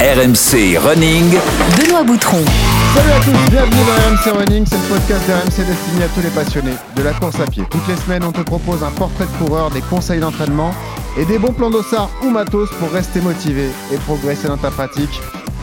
RMC 0.00 0.76
Running. 0.78 1.30
Benoît 1.78 2.02
Boutron. 2.02 2.44
Salut 2.94 3.10
à 3.10 3.20
tous, 3.20 3.50
bienvenue 3.50 3.82
dans 3.86 4.32
RMC 4.32 4.38
Running, 4.38 4.66
c'est 4.66 4.76
le 4.76 4.82
podcast 4.94 5.22
d'RMC 5.26 5.66
destiné 5.66 6.04
à 6.04 6.08
tous 6.08 6.20
les 6.20 6.30
passionnés 6.30 6.74
de 6.96 7.02
la 7.02 7.12
course 7.12 7.38
à 7.40 7.46
pied. 7.46 7.62
Toutes 7.70 7.86
les 7.88 7.96
semaines, 7.96 8.24
on 8.24 8.32
te 8.32 8.40
propose 8.42 8.82
un 8.82 8.90
portrait 8.90 9.24
de 9.26 9.44
coureur, 9.44 9.70
des 9.70 9.80
conseils 9.82 10.18
d'entraînement 10.20 10.72
et 11.16 11.24
des 11.24 11.38
bons 11.38 11.52
plans 11.52 11.70
d'ossard 11.70 12.10
ou 12.22 12.30
matos 12.30 12.68
pour 12.80 12.90
rester 12.90 13.20
motivé 13.20 13.68
et 13.92 13.96
progresser 13.98 14.48
dans 14.48 14.56
ta 14.58 14.70
pratique. 14.70 15.20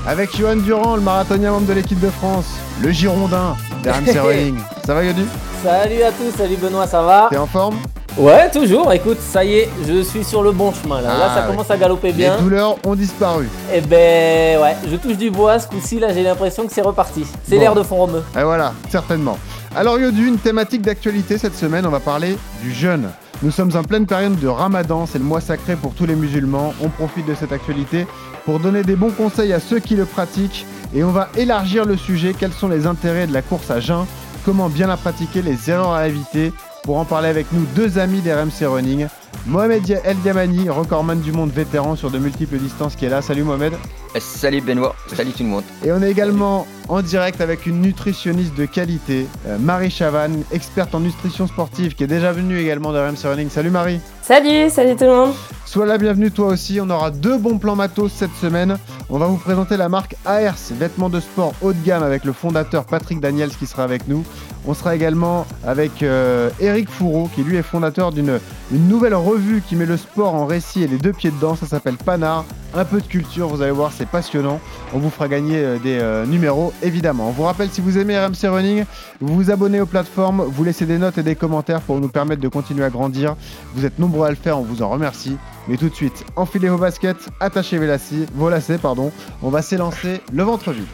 Avec 0.07 0.35
Johan 0.35 0.55
Durand, 0.55 0.95
le 0.95 1.01
marathonien 1.01 1.51
membre 1.51 1.67
de 1.67 1.73
l'équipe 1.73 1.99
de 1.99 2.09
France, 2.09 2.45
le 2.81 2.89
Girondin 2.91 3.55
d'RMC 3.83 4.17
Running. 4.23 4.55
Ça 4.85 4.93
va 4.93 5.03
Yodu 5.03 5.25
Salut 5.63 6.01
à 6.03 6.11
tous, 6.11 6.35
salut 6.37 6.55
Benoît, 6.55 6.87
ça 6.87 7.01
va? 7.03 7.27
T'es 7.29 7.37
en 7.37 7.45
forme? 7.47 7.75
Ouais, 8.17 8.51
toujours, 8.51 8.91
écoute, 8.91 9.19
ça 9.21 9.43
y 9.45 9.53
est, 9.59 9.69
je 9.87 10.01
suis 10.01 10.23
sur 10.25 10.43
le 10.43 10.51
bon 10.51 10.73
chemin 10.73 10.99
là. 11.01 11.07
là, 11.17 11.27
Ah, 11.29 11.33
ça 11.35 11.41
ouais. 11.41 11.47
commence 11.47 11.71
à 11.71 11.77
galoper 11.77 12.11
bien. 12.11 12.35
Les 12.35 12.41
douleurs 12.43 12.75
ont 12.85 12.93
disparu. 12.95 13.47
Et 13.73 13.79
ben 13.79 14.61
ouais, 14.61 14.75
je 14.89 14.95
touche 14.97 15.15
du 15.17 15.31
bois 15.31 15.59
ce 15.59 15.67
coup-ci, 15.67 15.97
là 15.99 16.13
j'ai 16.13 16.21
l'impression 16.21 16.67
que 16.67 16.73
c'est 16.73 16.81
reparti. 16.81 17.25
C'est 17.47 17.55
Bon. 17.55 17.61
l'air 17.61 17.73
de 17.73 17.83
fond 17.83 17.95
romeux. 17.95 18.23
Et 18.37 18.43
voilà, 18.43 18.73
certainement. 18.89 19.37
Alors 19.75 19.97
Yodu, 19.97 20.27
une 20.27 20.37
thématique 20.37 20.81
d'actualité 20.81 21.37
cette 21.37 21.55
semaine, 21.55 21.85
on 21.85 21.89
va 21.89 22.01
parler 22.01 22.37
du 22.61 22.73
jeûne. 22.73 23.09
Nous 23.43 23.49
sommes 23.51 23.71
en 23.77 23.83
pleine 23.83 24.05
période 24.05 24.37
de 24.37 24.47
Ramadan, 24.47 25.05
c'est 25.05 25.17
le 25.17 25.23
mois 25.23 25.41
sacré 25.41 25.75
pour 25.77 25.93
tous 25.93 26.05
les 26.05 26.15
musulmans. 26.15 26.73
On 26.83 26.89
profite 26.89 27.25
de 27.25 27.33
cette 27.33 27.53
actualité 27.53 28.05
pour 28.45 28.59
donner 28.59 28.83
des 28.83 28.97
bons 28.97 29.11
conseils 29.11 29.53
à 29.53 29.59
ceux 29.61 29.79
qui 29.79 29.95
le 29.95 30.05
pratiquent 30.05 30.65
et 30.93 31.03
on 31.05 31.11
va 31.11 31.29
élargir 31.37 31.85
le 31.85 31.95
sujet, 31.95 32.35
quels 32.37 32.51
sont 32.51 32.67
les 32.67 32.85
intérêts 32.85 33.25
de 33.25 33.33
la 33.33 33.41
course 33.41 33.71
à 33.71 33.79
jeun, 33.79 34.05
comment 34.45 34.67
bien 34.67 34.87
la 34.87 34.97
pratiquer, 34.97 35.41
les 35.41 35.69
erreurs 35.71 35.93
à 35.93 36.07
éviter? 36.07 36.51
Pour 36.83 36.97
en 36.97 37.05
parler 37.05 37.29
avec 37.29 37.51
nous, 37.51 37.65
deux 37.75 37.99
amis 37.99 38.21
d'RMC 38.21 38.65
Running, 38.65 39.07
Mohamed 39.45 40.01
El 40.03 40.17
Diamani, 40.17 40.67
recordman 40.67 41.21
du 41.21 41.31
monde 41.31 41.51
vétéran 41.51 41.95
sur 41.95 42.09
de 42.09 42.17
multiples 42.17 42.57
distances 42.57 42.95
qui 42.95 43.05
est 43.05 43.09
là. 43.09 43.21
Salut 43.21 43.43
Mohamed. 43.43 43.73
Salut 44.19 44.61
Benoît, 44.61 44.95
salut 45.07 45.31
tout 45.31 45.43
le 45.43 45.49
monde. 45.49 45.63
Et 45.85 45.91
on 45.91 46.01
est 46.01 46.09
également 46.09 46.65
en 46.89 47.03
direct 47.03 47.39
avec 47.39 47.67
une 47.67 47.81
nutritionniste 47.81 48.55
de 48.55 48.65
qualité, 48.65 49.27
euh, 49.47 49.57
Marie 49.59 49.91
Chavanne, 49.91 50.43
experte 50.51 50.95
en 50.95 50.99
nutrition 50.99 51.45
sportive, 51.45 51.93
qui 51.93 52.03
est 52.03 52.07
déjà 52.07 52.31
venue 52.31 52.57
également 52.57 52.91
de 52.91 52.97
RMC 52.97 53.29
Running. 53.29 53.49
Salut 53.49 53.69
Marie 53.69 54.01
Salut, 54.31 54.69
salut 54.69 54.95
tout 54.95 55.03
le 55.03 55.09
monde. 55.09 55.33
Sois 55.65 55.85
la 55.85 55.97
bienvenue 55.97 56.31
toi 56.31 56.47
aussi, 56.47 56.79
on 56.81 56.89
aura 56.89 57.11
deux 57.11 57.37
bons 57.37 57.57
plans 57.57 57.75
matos 57.75 58.13
cette 58.13 58.33
semaine. 58.39 58.77
On 59.09 59.17
va 59.17 59.25
vous 59.25 59.35
présenter 59.35 59.75
la 59.75 59.89
marque 59.89 60.15
AERS, 60.25 60.71
vêtements 60.79 61.09
de 61.09 61.19
sport 61.19 61.51
haut 61.61 61.73
de 61.73 61.83
gamme 61.83 62.01
avec 62.01 62.23
le 62.23 62.31
fondateur 62.31 62.85
Patrick 62.85 63.19
Daniels 63.19 63.49
qui 63.49 63.65
sera 63.65 63.83
avec 63.83 64.07
nous. 64.07 64.23
On 64.65 64.73
sera 64.73 64.95
également 64.95 65.45
avec 65.65 66.01
euh, 66.01 66.49
Eric 66.61 66.89
Fourreau 66.89 67.29
qui 67.35 67.43
lui 67.43 67.57
est 67.57 67.61
fondateur 67.61 68.13
d'une 68.13 68.39
une 68.71 68.87
nouvelle 68.87 69.15
revue 69.15 69.61
qui 69.67 69.75
met 69.75 69.85
le 69.85 69.97
sport 69.97 70.33
en 70.33 70.45
récit 70.45 70.81
et 70.81 70.87
les 70.87 70.97
deux 70.97 71.11
pieds 71.11 71.31
dedans, 71.31 71.57
ça 71.57 71.65
s'appelle 71.65 71.97
Panard. 71.97 72.45
Un 72.73 72.85
peu 72.85 73.01
de 73.01 73.05
culture, 73.05 73.49
vous 73.49 73.61
allez 73.61 73.71
voir, 73.71 73.91
c'est 73.91 74.07
passionnant. 74.07 74.61
On 74.93 74.99
vous 74.99 75.09
fera 75.09 75.27
gagner 75.27 75.57
euh, 75.57 75.77
des 75.77 75.99
euh, 75.99 76.25
numéros 76.25 76.71
évidemment. 76.81 77.27
On 77.27 77.31
vous 77.31 77.43
rappelle 77.43 77.69
si 77.69 77.81
vous 77.81 77.97
aimez 77.97 78.17
RMC 78.17 78.47
Running, 78.47 78.85
vous 79.19 79.35
vous 79.35 79.51
abonnez 79.51 79.81
aux 79.81 79.85
plateformes, 79.85 80.41
vous 80.41 80.63
laissez 80.63 80.85
des 80.85 80.97
notes 80.97 81.17
et 81.17 81.23
des 81.23 81.35
commentaires 81.35 81.81
pour 81.81 81.99
nous 81.99 82.07
permettre 82.07 82.41
de 82.41 82.47
continuer 82.47 82.85
à 82.85 82.89
grandir. 82.89 83.35
Vous 83.75 83.85
êtes 83.85 83.99
nombreux 83.99 84.25
à 84.25 84.29
le 84.29 84.37
faire, 84.37 84.57
on 84.57 84.61
vous 84.61 84.81
en 84.81 84.89
remercie. 84.89 85.35
Mais 85.67 85.75
tout 85.75 85.89
de 85.89 85.95
suite, 85.95 86.23
enfilez 86.37 86.69
vos 86.69 86.77
baskets, 86.77 87.29
attachez 87.41 87.77
vos 87.77 87.85
lacets, 87.85 88.25
vos 88.33 88.49
lacets 88.49 88.77
pardon. 88.77 89.11
On 89.41 89.49
va 89.49 89.61
s'élancer 89.61 90.21
le 90.31 90.43
ventre 90.43 90.71
vide. 90.71 90.85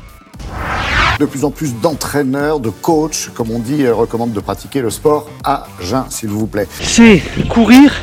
De 1.20 1.26
plus 1.26 1.46
en 1.46 1.52
plus 1.52 1.76
d'entraîneurs, 1.76 2.60
de 2.60 2.70
coachs, 2.70 3.30
comme 3.36 3.52
on 3.52 3.60
dit, 3.60 3.84
euh, 3.84 3.94
recommandent 3.94 4.34
de 4.34 4.40
pratiquer 4.40 4.82
le 4.82 4.90
sport 4.90 5.30
à 5.44 5.68
jeun, 5.80 6.06
s'il 6.10 6.30
vous 6.30 6.48
plaît. 6.48 6.68
c'est 6.72 7.22
courir 7.50 7.94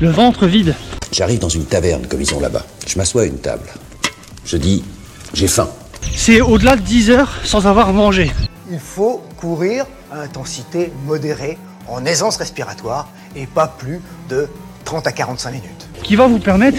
le 0.00 0.10
ventre 0.10 0.46
vide. 0.46 0.74
J'arrive 1.18 1.40
dans 1.40 1.48
une 1.48 1.64
taverne 1.64 2.06
comme 2.06 2.20
ils 2.20 2.32
ont 2.32 2.38
là-bas. 2.38 2.64
Je 2.86 2.96
m'assois 2.96 3.22
à 3.22 3.24
une 3.24 3.40
table. 3.40 3.68
Je 4.44 4.56
dis, 4.56 4.84
j'ai 5.34 5.48
faim. 5.48 5.68
C'est 6.14 6.40
au-delà 6.40 6.76
de 6.76 6.80
10 6.80 7.10
heures 7.10 7.32
sans 7.42 7.66
avoir 7.66 7.92
mangé. 7.92 8.30
Il 8.70 8.78
faut 8.78 9.20
courir 9.36 9.84
à 10.12 10.20
intensité 10.20 10.92
modérée, 11.06 11.58
en 11.88 12.04
aisance 12.04 12.36
respiratoire, 12.36 13.08
et 13.34 13.46
pas 13.46 13.66
plus 13.66 14.00
de 14.28 14.46
30 14.84 15.08
à 15.08 15.12
45 15.12 15.50
minutes. 15.50 15.88
Qui 16.04 16.14
va 16.14 16.28
vous 16.28 16.38
permettre 16.38 16.78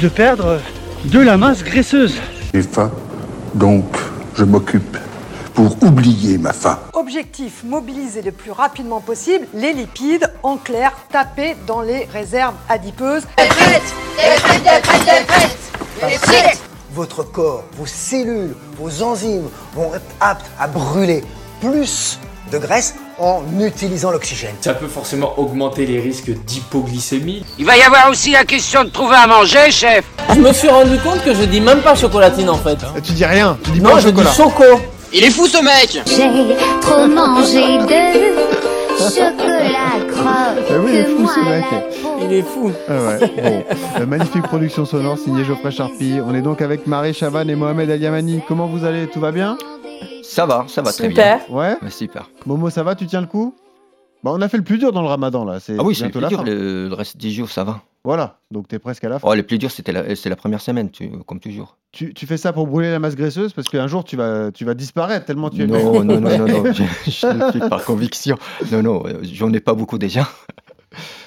de 0.00 0.08
perdre 0.08 0.60
de 1.06 1.18
la 1.18 1.36
masse 1.36 1.64
graisseuse. 1.64 2.14
J'ai 2.54 2.62
faim, 2.62 2.92
donc 3.56 3.86
je 4.36 4.44
m'occupe 4.44 4.96
pour 5.60 5.82
oublier 5.90 6.38
ma 6.38 6.54
faim. 6.54 6.78
Objectif, 6.94 7.64
mobiliser 7.64 8.22
le 8.22 8.32
plus 8.32 8.50
rapidement 8.50 9.00
possible 9.00 9.46
les 9.52 9.74
lipides, 9.74 10.32
en 10.42 10.56
clair, 10.56 10.90
taper 11.12 11.54
dans 11.66 11.82
les 11.82 12.08
réserves 12.14 12.54
adipeuses. 12.70 13.24
Votre 16.94 17.22
corps, 17.24 17.64
vos 17.76 17.84
cellules, 17.84 18.54
vos 18.78 19.02
enzymes 19.02 19.50
vont 19.74 19.94
être 19.94 20.02
aptes 20.20 20.46
à 20.58 20.66
brûler 20.66 21.22
plus 21.60 22.18
de 22.50 22.56
graisse 22.58 22.94
en 23.18 23.42
utilisant 23.60 24.10
l'oxygène. 24.10 24.54
Ça 24.62 24.72
peut 24.74 24.88
forcément 24.88 25.38
augmenter 25.38 25.84
les 25.86 26.00
risques 26.00 26.30
d'hypoglycémie. 26.30 27.44
Il 27.58 27.66
va 27.66 27.76
y 27.76 27.82
avoir 27.82 28.08
aussi 28.08 28.32
la 28.32 28.44
question 28.44 28.82
de 28.84 28.88
trouver 28.88 29.16
à 29.16 29.26
manger, 29.26 29.70
chef. 29.70 30.04
Je 30.34 30.40
me 30.40 30.52
suis 30.52 30.68
rendu 30.68 30.98
compte 31.00 31.22
que 31.22 31.34
je 31.34 31.42
dis 31.42 31.60
même 31.60 31.82
pas 31.82 31.94
chocolatine 31.94 32.48
en 32.48 32.56
fait. 32.56 32.78
Et 32.96 33.02
tu 33.02 33.12
dis 33.12 33.24
rien, 33.26 33.58
tu 33.62 33.70
dis 33.72 33.80
Non, 33.80 33.90
pas 33.90 34.00
je 34.00 34.08
chocolat. 34.08 34.30
dis 34.30 34.36
choco. 34.36 34.64
Il 35.12 35.24
est 35.24 35.30
fou 35.30 35.46
ce 35.46 35.62
mec 35.62 36.02
J'ai 36.06 36.56
trop 36.80 37.06
mangé 37.06 37.78
de 37.78 38.40
chocolat 38.98 40.06
croque. 40.08 40.66
Ah 40.70 40.78
oui, 40.84 40.90
il 40.92 40.96
est 40.96 41.04
fou 41.04 41.26
ce 41.26 41.40
mec. 41.40 41.64
Il 42.22 42.32
est 42.32 42.42
fou. 42.42 42.70
Ah 42.88 42.92
ouais, 42.92 43.18
bon. 43.42 43.64
Euh, 44.00 44.06
magnifique 44.06 44.42
production 44.42 44.84
sonore 44.84 45.18
signée 45.18 45.44
Geoffrey 45.44 45.70
Charpie. 45.70 46.18
On 46.24 46.34
est 46.34 46.42
donc 46.42 46.60
avec 46.62 46.86
Marie 46.86 47.14
Chavanne 47.14 47.48
et 47.50 47.54
Mohamed 47.54 47.88
El 47.90 48.00
Yamani. 48.00 48.40
Comment 48.46 48.66
vous 48.66 48.84
allez? 48.84 49.06
Tout 49.08 49.20
va 49.20 49.32
bien? 49.32 49.56
Ça 50.22 50.46
va, 50.46 50.64
ça 50.68 50.82
va 50.82 50.92
très 50.92 51.08
bien. 51.08 51.40
Ouais 51.48 51.76
Ouais, 51.82 51.90
super. 51.90 52.30
Momo, 52.46 52.70
ça 52.70 52.82
va? 52.82 52.94
Tu 52.94 53.06
tiens 53.06 53.20
le 53.20 53.26
coup? 53.26 53.54
Bah, 54.22 54.32
on 54.34 54.40
a 54.42 54.48
fait 54.48 54.58
le 54.58 54.64
plus 54.64 54.78
dur 54.78 54.92
dans 54.92 55.02
le 55.02 55.08
ramadan 55.08 55.44
là. 55.44 55.58
C'est 55.60 55.76
Ah 55.78 55.82
oui, 55.82 55.94
c'est 55.94 56.04
le 56.04 56.10
bientôt 56.10 56.18
plus 56.18 56.22
la 56.22 56.28
dur, 56.28 56.38
fin. 56.40 56.44
le, 56.44 56.88
le 56.88 56.94
reste 56.94 57.16
des 57.16 57.30
jours, 57.30 57.48
ça 57.50 57.64
va. 57.64 57.80
Voilà, 58.04 58.38
donc 58.50 58.68
t'es 58.68 58.78
presque 58.78 59.02
à 59.04 59.08
la 59.08 59.18
fin. 59.18 59.26
Oh, 59.28 59.34
le 59.34 59.42
plus 59.42 59.58
dur, 59.58 59.70
c'était 59.70 59.92
la, 59.92 60.14
c'est 60.14 60.28
la 60.28 60.36
première 60.36 60.60
semaine, 60.60 60.90
tu- 60.90 61.10
comme 61.26 61.40
toujours. 61.40 61.76
Tu, 61.92 62.14
tu 62.14 62.26
fais 62.26 62.36
ça 62.36 62.52
pour 62.52 62.68
brûler 62.68 62.90
la 62.90 63.00
masse 63.00 63.16
graisseuse 63.16 63.52
parce 63.52 63.68
qu'un 63.68 63.88
jour 63.88 64.04
tu 64.04 64.16
vas, 64.16 64.52
tu 64.52 64.64
vas 64.64 64.74
disparaître 64.74 65.26
tellement 65.26 65.50
tu 65.50 65.62
es 65.62 65.66
Non, 65.66 66.04
non, 66.04 66.20
non, 66.20 66.36
non, 66.38 66.46
non, 66.46 66.64
je, 66.72 66.84
je 67.10 67.26
le 67.26 67.50
fais 67.52 67.68
par 67.68 67.84
conviction. 67.84 68.36
Non, 68.70 68.82
non, 68.82 69.02
euh, 69.06 69.20
j'en 69.22 69.52
ai 69.52 69.60
pas 69.60 69.74
beaucoup 69.74 69.98
déjà. 69.98 70.28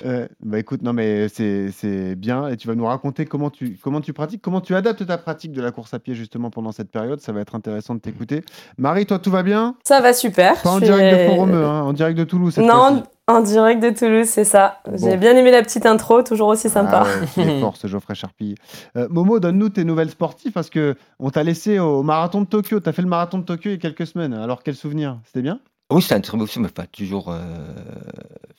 Euh, 0.05 0.27
bah 0.41 0.59
écoute, 0.59 0.81
non 0.81 0.91
mais 0.91 1.29
c'est 1.29 1.71
c'est 1.71 2.15
bien 2.15 2.49
et 2.49 2.57
tu 2.57 2.67
vas 2.67 2.75
nous 2.75 2.85
raconter 2.85 3.25
comment 3.25 3.49
tu, 3.49 3.77
comment 3.81 4.01
tu 4.01 4.11
pratiques, 4.11 4.41
comment 4.41 4.59
tu 4.59 4.75
adaptes 4.75 5.05
ta 5.05 5.17
pratique 5.17 5.53
de 5.53 5.61
la 5.61 5.71
course 5.71 5.93
à 5.93 5.99
pied 5.99 6.15
justement 6.15 6.49
pendant 6.49 6.71
cette 6.73 6.91
période. 6.91 7.21
Ça 7.21 7.31
va 7.31 7.41
être 7.41 7.55
intéressant 7.55 7.95
de 7.95 8.01
t'écouter. 8.01 8.43
Marie, 8.77 9.05
toi 9.05 9.19
tout 9.19 9.31
va 9.31 9.43
bien? 9.43 9.75
Ça 9.83 10.01
va 10.01 10.13
super. 10.13 10.61
Pas 10.61 10.71
en 10.71 10.79
direct 10.79 11.17
de 11.17 11.25
Font-Romeu, 11.27 11.63
hein, 11.65 11.81
en 11.83 11.93
direct 11.93 12.17
de 12.17 12.25
Toulouse 12.25 12.53
cette 12.53 12.65
Non. 12.65 13.03
En 13.27 13.41
direct 13.41 13.81
de 13.81 13.89
Toulouse, 13.91 14.27
c'est 14.27 14.43
ça. 14.43 14.81
Bon. 14.85 14.97
J'ai 14.97 15.17
bien 15.17 15.35
aimé 15.37 15.51
la 15.51 15.61
petite 15.63 15.85
intro, 15.85 16.21
toujours 16.23 16.49
aussi 16.49 16.69
sympa. 16.69 17.03
Ah 17.05 17.39
ouais, 17.39 17.43
est 17.47 17.59
fort 17.61 17.77
ce 17.77 17.87
Geoffrey 17.87 18.15
Charpie. 18.15 18.55
Euh, 18.97 19.07
Momo, 19.09 19.39
donne-nous 19.39 19.69
tes 19.69 19.83
nouvelles 19.85 20.09
sportives 20.09 20.51
parce 20.51 20.69
que 20.69 20.95
on 21.19 21.29
t'a 21.29 21.43
laissé 21.43 21.79
au 21.79 22.03
marathon 22.03 22.41
de 22.41 22.47
Tokyo. 22.47 22.79
T'as 22.79 22.91
fait 22.91 23.01
le 23.01 23.07
marathon 23.07 23.37
de 23.37 23.43
Tokyo 23.45 23.69
il 23.69 23.73
y 23.73 23.75
a 23.75 23.77
quelques 23.77 24.07
semaines. 24.07 24.33
Alors 24.33 24.61
quel 24.63 24.75
souvenir? 24.75 25.19
C'était 25.25 25.41
bien? 25.41 25.59
Oui, 25.91 26.01
c'est 26.01 26.15
un 26.15 26.21
très 26.21 26.37
beau 26.37 26.45
mais 26.57 26.69
pas 26.69 26.85
toujours. 26.87 27.29
euh, 27.29 27.39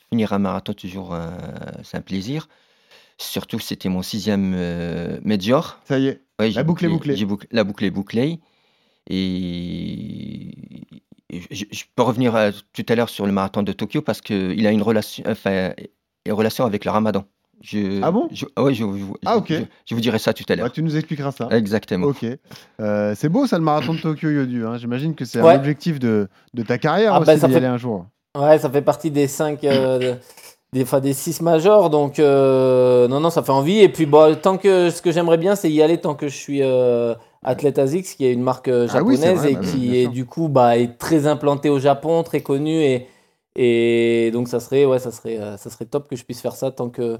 finir 0.09 0.33
un 0.33 0.39
marathon, 0.39 0.73
toujours, 0.73 1.13
euh, 1.13 1.29
c'est 1.83 1.97
un 1.97 2.01
plaisir. 2.01 2.47
Surtout, 3.17 3.59
c'était 3.59 3.89
mon 3.89 4.01
sixième 4.01 4.53
euh, 4.55 5.19
major. 5.23 5.79
Ça 5.85 5.99
y 5.99 6.07
est. 6.07 6.21
Ouais, 6.39 6.47
La 6.47 6.49
j'ai 6.49 6.63
boucle 6.63 6.85
est 6.85 6.87
bouclé- 6.89 6.93
bouclée. 6.93 7.15
j'ai 7.15 7.25
bouclé- 7.25 7.47
la 7.51 7.63
boucle 7.63 7.85
est 7.85 7.89
bouclée. 7.91 8.39
Et 9.07 10.51
je, 11.31 11.65
je 11.71 11.83
peux 11.95 12.03
revenir 12.03 12.35
à- 12.35 12.51
tout 12.51 12.85
à 12.87 12.95
l'heure 12.95 13.09
sur 13.09 13.25
le 13.25 13.31
marathon 13.31 13.63
de 13.63 13.71
Tokyo 13.71 14.01
parce 14.01 14.21
qu'il 14.21 14.65
a 14.67 14.71
une 14.71 14.81
relation, 14.81 15.23
enfin, 15.27 15.73
une 16.25 16.33
relation 16.33 16.65
avec 16.65 16.85
le 16.85 16.91
ramadan. 16.91 17.25
Je, 17.61 18.01
Ah 18.03 18.11
bon? 18.11 18.27
je, 18.31 18.45
ouais, 18.59 18.73
je, 18.73 18.83
je- 18.83 19.03
Ah, 19.25 19.33
je- 19.33 19.37
ok. 19.39 19.47
je- 19.49 19.63
je 19.85 19.95
vous 19.95 20.01
dirai 20.01 20.19
ça 20.19 20.33
tout 20.33 20.43
à 20.49 20.55
Bah, 20.55 20.63
l'heure. 20.63 20.71
Tu 20.71 20.83
nous 20.83 20.95
expliqueras 20.97 21.31
ça. 21.31 21.47
Exactement. 21.51 22.07
Ok. 22.07 22.25
Euh, 22.81 23.13
c'est 23.15 23.29
beau 23.29 23.47
ça 23.47 23.57
le 23.57 23.63
marathon 23.63 23.93
de 23.93 23.99
Tokyo 23.99 24.29
Yodu. 24.29 24.65
hein. 24.65 24.77
J'imagine 24.77 25.15
que 25.15 25.23
c'est 25.25 25.41
Ouais. 25.41 25.53
un 25.53 25.57
objectif 25.57 25.97
de, 25.99 26.27
de 26.53 26.63
ta 26.63 26.77
carrière 26.77 27.13
Ah, 27.15 27.19
aussi 27.21 27.27
bah, 27.27 27.37
ça 27.37 27.47
d'y 27.47 27.53
fait- 27.53 27.57
aller 27.59 27.67
un 27.67 27.77
jour. 27.77 28.05
Ouais, 28.37 28.59
ça 28.59 28.69
fait 28.69 28.81
partie 28.81 29.09
des 29.09 29.27
5 29.27 29.63
des, 30.75 30.83
enfin, 30.83 30.99
des 30.99 31.13
6 31.13 31.41
majors, 31.41 31.89
donc 31.89 32.19
euh, 32.19 33.07
non, 33.07 33.21
non, 33.21 33.29
ça 33.29 33.41
fait 33.41 33.53
envie. 33.53 33.79
Et 33.79 33.87
puis, 33.87 34.05
bon, 34.05 34.35
tant 34.35 34.57
que 34.57 34.89
ce 34.89 35.01
que 35.01 35.09
j'aimerais 35.09 35.37
bien, 35.37 35.55
c'est 35.55 35.71
y 35.71 35.81
aller 35.81 35.99
tant 36.01 36.15
que 36.15 36.27
je 36.27 36.35
suis 36.35 36.59
euh, 36.61 37.15
athlète 37.43 37.79
ASICS, 37.79 38.15
qui 38.17 38.25
est 38.25 38.33
une 38.33 38.41
marque 38.41 38.67
euh, 38.67 38.85
Ah 38.91 39.01
oui, 39.01 39.15
japonaise 39.15 39.39
vrai, 39.39 39.51
et 39.51 39.55
bah 39.55 39.61
qui 39.61 39.97
est 39.97 40.07
du 40.09 40.25
coup 40.25 40.49
bah, 40.49 40.77
est 40.77 40.97
très 40.97 41.27
implantée 41.27 41.69
au 41.69 41.79
Japon, 41.79 42.23
très 42.23 42.41
connue. 42.41 42.83
Et, 42.83 43.07
et 43.55 44.31
donc, 44.31 44.49
ça 44.49 44.59
serait, 44.59 44.83
ouais, 44.83 44.99
ça, 44.99 45.11
serait, 45.11 45.39
euh, 45.39 45.55
ça 45.55 45.69
serait 45.69 45.85
top 45.85 46.09
que 46.09 46.17
je 46.17 46.25
puisse 46.25 46.41
faire 46.41 46.57
ça 46.57 46.71
tant 46.71 46.89
que, 46.89 47.19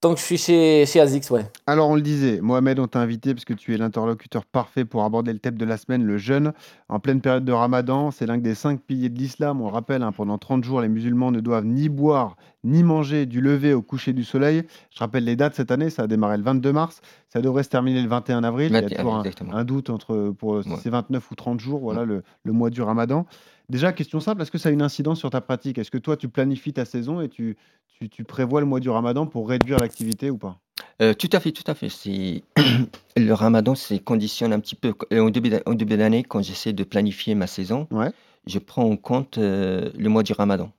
Tant 0.00 0.14
que 0.14 0.20
je 0.20 0.24
suis 0.24 0.38
chez, 0.38 0.86
chez 0.86 1.00
ASICS, 1.00 1.30
ouais. 1.32 1.44
Alors, 1.66 1.88
on 1.88 1.96
le 1.96 2.02
disait, 2.02 2.40
Mohamed, 2.40 2.78
on 2.78 2.86
t'a 2.86 3.00
invité 3.00 3.34
parce 3.34 3.44
que 3.44 3.52
tu 3.52 3.74
es 3.74 3.76
l'interlocuteur 3.76 4.44
parfait 4.44 4.84
pour 4.84 5.02
aborder 5.02 5.32
le 5.32 5.40
thème 5.40 5.56
de 5.58 5.64
la 5.64 5.76
semaine, 5.76 6.04
le 6.04 6.18
jeûne. 6.18 6.52
En 6.88 7.00
pleine 7.00 7.20
période 7.20 7.44
de 7.44 7.50
ramadan, 7.50 8.12
c'est 8.12 8.24
l'un 8.24 8.38
des 8.38 8.54
cinq 8.54 8.80
piliers 8.80 9.08
de 9.08 9.18
l'islam. 9.18 9.60
On 9.60 9.66
le 9.66 9.72
rappelle, 9.72 10.04
hein, 10.04 10.12
pendant 10.12 10.38
30 10.38 10.62
jours, 10.62 10.80
les 10.82 10.88
musulmans 10.88 11.32
ne 11.32 11.40
doivent 11.40 11.66
ni 11.66 11.88
boire 11.88 12.36
ni 12.64 12.82
manger 12.82 13.26
du 13.26 13.40
lever 13.40 13.72
au 13.72 13.82
coucher 13.82 14.12
du 14.12 14.22
soleil. 14.24 14.62
Je 14.90 14.98
rappelle 15.00 15.24
les 15.24 15.36
dates 15.36 15.54
cette 15.54 15.70
année, 15.70 15.90
ça 15.90 16.02
a 16.02 16.06
démarré 16.06 16.36
le 16.36 16.42
22 16.42 16.72
mars, 16.72 17.00
ça 17.28 17.40
devrait 17.40 17.62
se 17.62 17.68
terminer 17.68 18.02
le 18.02 18.08
21 18.08 18.42
avril. 18.44 18.68
Il 18.70 18.74
y 18.74 18.76
a 18.78 18.80
21, 18.82 19.22
toujours 19.32 19.54
un, 19.56 19.64
doute 19.64 19.90
entre 19.90 20.30
pour 20.36 20.62
si 20.62 20.68
Ouais. 20.68 20.76
c'est 20.82 20.90
29 20.90 21.30
ou 21.30 21.34
30 21.34 21.60
jours, 21.60 21.80
voilà 21.80 22.04
le, 22.04 22.22
le 22.44 22.52
mois 22.52 22.70
du 22.70 22.82
ramadan. 22.82 23.26
Déjà, 23.68 23.92
question 23.92 24.18
simple, 24.18 24.42
est-ce 24.42 24.50
que 24.50 24.58
ça 24.58 24.70
a 24.70 24.72
une 24.72 24.82
incidence 24.82 25.18
sur 25.18 25.30
ta 25.30 25.40
pratique? 25.40 25.78
Est-ce 25.78 25.90
que 25.90 25.98
toi, 25.98 26.16
tu 26.16 26.28
planifies 26.28 26.72
ta 26.72 26.84
saison 26.84 27.20
et 27.20 27.28
tu, 27.28 27.56
tu, 27.98 28.08
tu 28.08 28.24
prévois 28.24 28.60
le 28.60 28.66
mois 28.66 28.80
du 28.80 28.90
ramadan 28.90 29.26
pour 29.26 29.48
réduire 29.48 29.78
l'activité 29.78 30.30
ou 30.30 30.38
pas? 30.38 30.58
Euh, 31.02 31.14
tout 31.14 31.28
à 31.32 31.40
fait, 31.40 31.52
tout 31.52 31.64
à 31.66 31.74
fait. 31.74 31.88
Le 33.16 33.32
ramadan, 33.32 33.74
c'est 33.74 33.98
conditionne 33.98 34.52
un 34.52 34.60
petit 34.60 34.76
peu. 34.76 34.94
Au 35.16 35.30
début 35.30 35.48
d'a- 35.50 35.62
au 35.66 35.74
début 35.74 35.96
d'année, 35.96 36.22
quand 36.22 36.42
j'essaie 36.42 36.72
de 36.72 36.84
planifier 36.84 37.34
ma 37.34 37.46
saison, 37.48 37.88
Ouais. 37.90 38.12
je 38.46 38.58
prends 38.60 38.84
en 38.84 38.96
compte 38.96 39.38
euh, 39.38 39.90
le 39.98 40.08
mois 40.08 40.22
du 40.22 40.32
ramadan. 40.32 40.70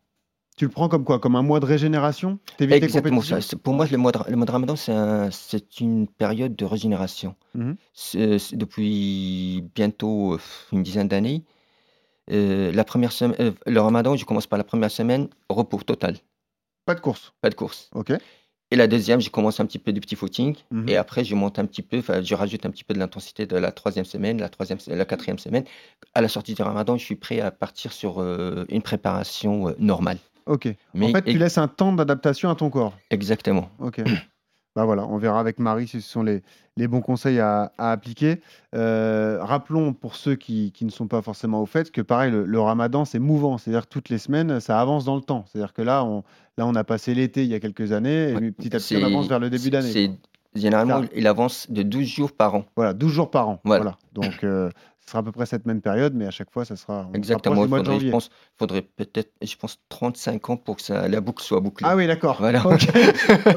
Tu 0.55 0.65
le 0.65 0.71
prends 0.71 0.87
comme 0.89 1.03
quoi? 1.05 1.19
Comme 1.19 1.35
un 1.35 1.41
mois 1.41 1.59
de 1.59 1.65
régénération? 1.65 2.39
Exactement. 2.59 3.21
ça. 3.21 3.39
Pour 3.61 3.73
moi, 3.73 3.85
le 3.89 3.97
mois 3.97 4.11
de, 4.11 4.19
le 4.29 4.35
mois 4.35 4.45
de 4.45 4.51
ramadan, 4.51 4.75
c'est 4.75 4.91
un- 4.93 5.31
c'est 5.31 5.79
une 5.81 6.07
période 6.07 6.55
de 6.55 6.65
régénération. 6.65 7.35
C'est 7.93 8.37
depuis 8.55 9.63
bientôt 9.75 10.37
une 10.71 10.83
dizaine 10.83 11.07
d'années. 11.09 11.43
euh, 12.31 12.71
la 12.71 12.83
première 12.83 13.11
semaine, 13.11 13.53
le 13.65 13.81
ramadan, 13.81 14.15
je 14.15 14.23
commence 14.23 14.45
par 14.47 14.57
la 14.57 14.63
première 14.63 14.91
semaine, 14.91 15.29
repos 15.49 15.81
total, 15.81 16.15
Pas 16.85 16.95
de 16.95 17.01
course. 17.01 17.33
pas 17.41 17.49
de 17.49 17.55
course. 17.55 17.89
Ok. 17.93 18.13
Et 18.71 18.75
la 18.75 18.87
deuxième, 18.87 19.19
je 19.19 19.29
commence 19.29 19.59
un 19.59 19.65
petit 19.65 19.79
peu 19.79 19.91
du 19.91 19.99
petit 19.99 20.15
footing. 20.15 20.55
Mhm. 20.71 20.89
Et 20.89 20.95
après, 20.95 21.23
je 21.23 21.33
monte 21.33 21.57
un 21.57 21.65
petit 21.65 21.81
peu, 21.81 22.01
je 22.01 22.35
rajoute 22.35 22.65
un 22.65 22.69
petit 22.69 22.83
peu 22.83 22.93
de 22.93 22.99
l'intensité 22.99 23.45
de 23.47 23.57
la 23.57 23.71
troisième 23.71 24.05
semaine, 24.05 24.39
la, 24.39 24.49
troisième, 24.49 24.77
la 24.87 25.05
quatrième 25.05 25.39
semaine. 25.39 25.63
À 26.13 26.21
la 26.21 26.27
sortie 26.27 26.53
du 26.53 26.61
ramadan, 26.61 26.97
je 26.97 27.03
suis 27.03 27.15
prêt 27.15 27.41
à 27.41 27.51
partir 27.51 27.91
sur 27.91 28.21
euh, 28.21 28.65
une 28.69 28.83
préparation 28.83 29.69
euh, 29.69 29.75
normale. 29.79 30.17
Ok. 30.45 30.67
Mais 30.93 31.07
en 31.07 31.11
fait, 31.13 31.23
tu 31.23 31.37
laisses 31.37 31.57
un 31.57 31.67
temps 31.67 31.93
d'adaptation 31.93 32.49
à 32.49 32.55
ton 32.55 32.69
corps. 32.69 32.97
Exactement. 33.09 33.69
Ok. 33.79 34.01
bah 34.75 34.85
voilà, 34.85 35.05
on 35.07 35.17
verra 35.17 35.39
avec 35.39 35.59
Marie 35.59 35.87
si 35.87 36.01
ce 36.01 36.09
sont 36.09 36.23
les, 36.23 36.41
les 36.77 36.87
bons 36.87 37.01
conseils 37.01 37.39
à, 37.39 37.71
à 37.77 37.91
appliquer. 37.91 38.41
Euh, 38.75 39.39
rappelons 39.41 39.93
pour 39.93 40.15
ceux 40.15 40.35
qui, 40.35 40.71
qui 40.71 40.85
ne 40.85 40.89
sont 40.91 41.07
pas 41.07 41.21
forcément 41.21 41.61
au 41.61 41.65
fait 41.65 41.91
que 41.91 42.01
pareil, 42.01 42.31
le, 42.31 42.45
le 42.45 42.59
ramadan, 42.61 43.03
c'est 43.05 43.19
mouvant. 43.19 43.57
C'est-à-dire 43.57 43.83
que 43.85 43.89
toutes 43.93 44.09
les 44.09 44.17
semaines, 44.19 44.59
ça 44.59 44.79
avance 44.79 45.05
dans 45.05 45.15
le 45.15 45.21
temps. 45.21 45.45
C'est-à-dire 45.47 45.73
que 45.73 45.81
là, 45.81 46.03
on, 46.03 46.23
là, 46.57 46.65
on 46.67 46.75
a 46.75 46.83
passé 46.83 47.13
l'été 47.15 47.43
il 47.43 47.49
y 47.49 47.55
a 47.55 47.59
quelques 47.59 47.91
années 47.91 48.29
et 48.31 48.51
petit 48.51 48.75
à 48.75 48.79
petit, 48.79 48.95
on 48.97 49.03
avance 49.05 49.27
vers 49.27 49.39
le 49.39 49.49
début 49.49 49.69
d'année. 49.69 49.91
Généralement, 50.55 51.03
Ça- 51.03 51.09
il 51.15 51.27
avance 51.27 51.69
de 51.69 51.83
12 51.83 52.07
jours 52.07 52.31
par 52.31 52.55
an. 52.55 52.65
Voilà, 52.75 52.93
12 52.93 53.11
jours 53.11 53.29
par 53.31 53.49
an. 53.49 53.59
Voilà. 53.65 53.97
Voilà. 54.13 54.29
Donc, 54.29 54.43
euh, 54.43 54.69
ce 55.09 55.13
sera 55.13 55.21
à 55.21 55.23
peu 55.23 55.31
près 55.31 55.47
cette 55.47 55.65
même 55.65 55.81
période, 55.81 56.13
mais 56.13 56.27
à 56.27 56.29
chaque 56.29 56.51
fois, 56.51 56.65
ça 56.65 56.75
sera. 56.75 57.07
on 57.09 57.13
Exactement. 57.13 57.63
Il 57.65 57.67
mois 57.67 57.79
de 57.79 57.83
faudrait, 57.85 57.93
je 57.95 57.99
janvier. 57.99 58.11
pense, 58.11 58.29
faudrait 58.59 58.83
peut-être, 58.83 59.31
je 59.41 59.55
pense, 59.55 59.79
35 59.89 60.49
ans 60.51 60.57
pour 60.57 60.75
que 60.75 60.83
ça, 60.83 61.07
la 61.07 61.19
boucle 61.19 61.43
soit 61.43 61.59
bouclée. 61.61 61.87
Ah 61.89 61.95
oui, 61.95 62.05
d'accord. 62.05 62.37
Voilà. 62.39 62.61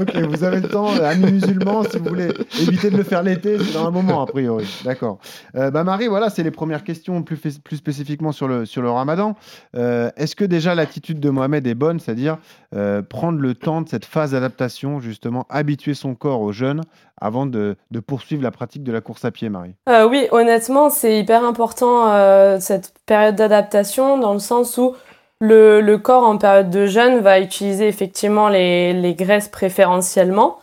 Ok, 0.00 0.16
vous 0.16 0.44
avez 0.44 0.60
le 0.60 0.68
temps, 0.68 0.88
amis 1.02 1.32
musulmans, 1.32 1.82
si 1.84 1.98
vous 1.98 2.06
voulez 2.06 2.28
éviter 2.60 2.88
de 2.90 2.96
le 2.96 3.02
faire 3.02 3.22
l'été, 3.22 3.58
c'est 3.58 3.74
dans 3.74 3.86
un 3.86 3.90
moment, 3.90 4.22
a 4.22 4.26
priori. 4.26 4.66
D'accord. 4.84 5.18
Euh, 5.54 5.70
bah 5.70 5.84
Marie, 5.84 6.06
voilà, 6.06 6.30
c'est 6.30 6.42
les 6.42 6.50
premières 6.50 6.84
questions 6.84 7.22
plus, 7.22 7.36
plus 7.58 7.76
spécifiquement 7.76 8.32
sur 8.32 8.48
le, 8.48 8.64
sur 8.64 8.80
le 8.80 8.90
ramadan. 8.90 9.36
Euh, 9.76 10.10
Est-ce 10.16 10.34
que 10.34 10.44
déjà 10.44 10.74
l'attitude 10.74 11.20
de 11.20 11.28
Mohamed 11.28 11.66
est 11.66 11.74
bonne, 11.74 12.00
c'est-à-dire 12.00 12.38
euh, 12.74 13.02
prendre 13.02 13.38
le 13.38 13.54
temps 13.54 13.82
de 13.82 13.88
cette 13.88 14.06
phase 14.06 14.30
d'adaptation, 14.32 15.00
justement, 15.00 15.46
habituer 15.50 15.92
son 15.94 16.14
corps 16.14 16.40
au 16.40 16.52
jeûne 16.52 16.80
avant 17.20 17.46
de, 17.46 17.76
de 17.90 18.00
poursuivre 18.00 18.42
la 18.42 18.50
pratique 18.50 18.82
de 18.82 18.90
la 18.90 19.00
course 19.00 19.24
à 19.24 19.30
pied, 19.30 19.48
Marie? 19.48 19.74
Euh, 19.88 20.08
oui, 20.08 20.26
honnêtement, 20.32 20.90
c'est 20.90 21.20
hyper 21.20 21.41
important 21.44 22.12
euh, 22.12 22.58
cette 22.60 22.92
période 23.06 23.36
d'adaptation 23.36 24.18
dans 24.18 24.32
le 24.32 24.38
sens 24.38 24.78
où 24.78 24.94
le, 25.40 25.96
corps 25.96 26.24
en 26.24 26.38
période 26.38 26.70
de 26.70 26.86
jeûne 26.86 27.20
va 27.20 27.40
utiliser 27.40 27.88
effectivement 27.88 28.48
les, 28.48 28.92
les 28.92 29.14
graisses 29.14 29.48
préférentiellement. 29.48 30.58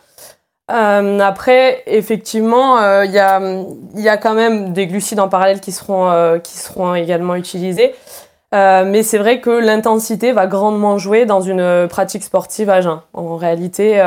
Euh, 0.70 1.18
après, 1.20 1.82
effectivement, 1.86 2.78
euh, 2.78 3.04
il 3.04 3.12
y, 3.12 3.18
a, 3.18 3.40
y 3.96 4.08
a 4.08 4.16
quand 4.16 4.34
même 4.34 4.72
des 4.72 4.86
glucides 4.86 5.20
en 5.20 5.28
parallèle 5.28 5.60
qui 5.60 5.72
seront, 5.72 6.40
qui 6.42 6.56
seront 6.56 6.94
également 6.94 7.34
utilisés. 7.34 7.94
Mais 8.52 9.02
c'est 9.02 9.18
vrai 9.18 9.40
que 9.40 9.50
l'intensité 9.50 10.32
va 10.32 10.46
grandement 10.46 10.98
jouer 10.98 11.24
dans 11.24 11.40
une 11.40 11.86
pratique 11.88 12.24
sportive 12.24 12.70
à 12.70 12.80
jeun. 12.80 13.00
En 13.12 13.36
réalité, 13.36 14.02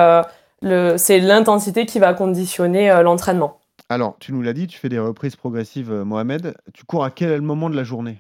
c'est 0.98 1.20
l'intensité 1.20 1.86
qui 1.86 2.00
va 2.00 2.14
conditionner 2.14 2.90
l'entraînement. 3.04 3.58
Alors, 3.90 4.18
tu 4.20 4.32
nous 4.34 4.42
l'as 4.42 4.54
dit, 4.54 4.68
tu 4.68 4.78
fais 4.78 4.90
des 4.90 5.00
reprises 5.00 5.36
progressives, 5.36 5.92
euh, 5.92 6.04
Mohamed. 6.06 6.56
Tu 6.74 6.84
cours 6.86 7.04
à 7.04 7.12
quel 7.12 7.42
moment 7.42 7.70
de 7.70 7.76
la 7.76 7.84
journée? 7.84 8.20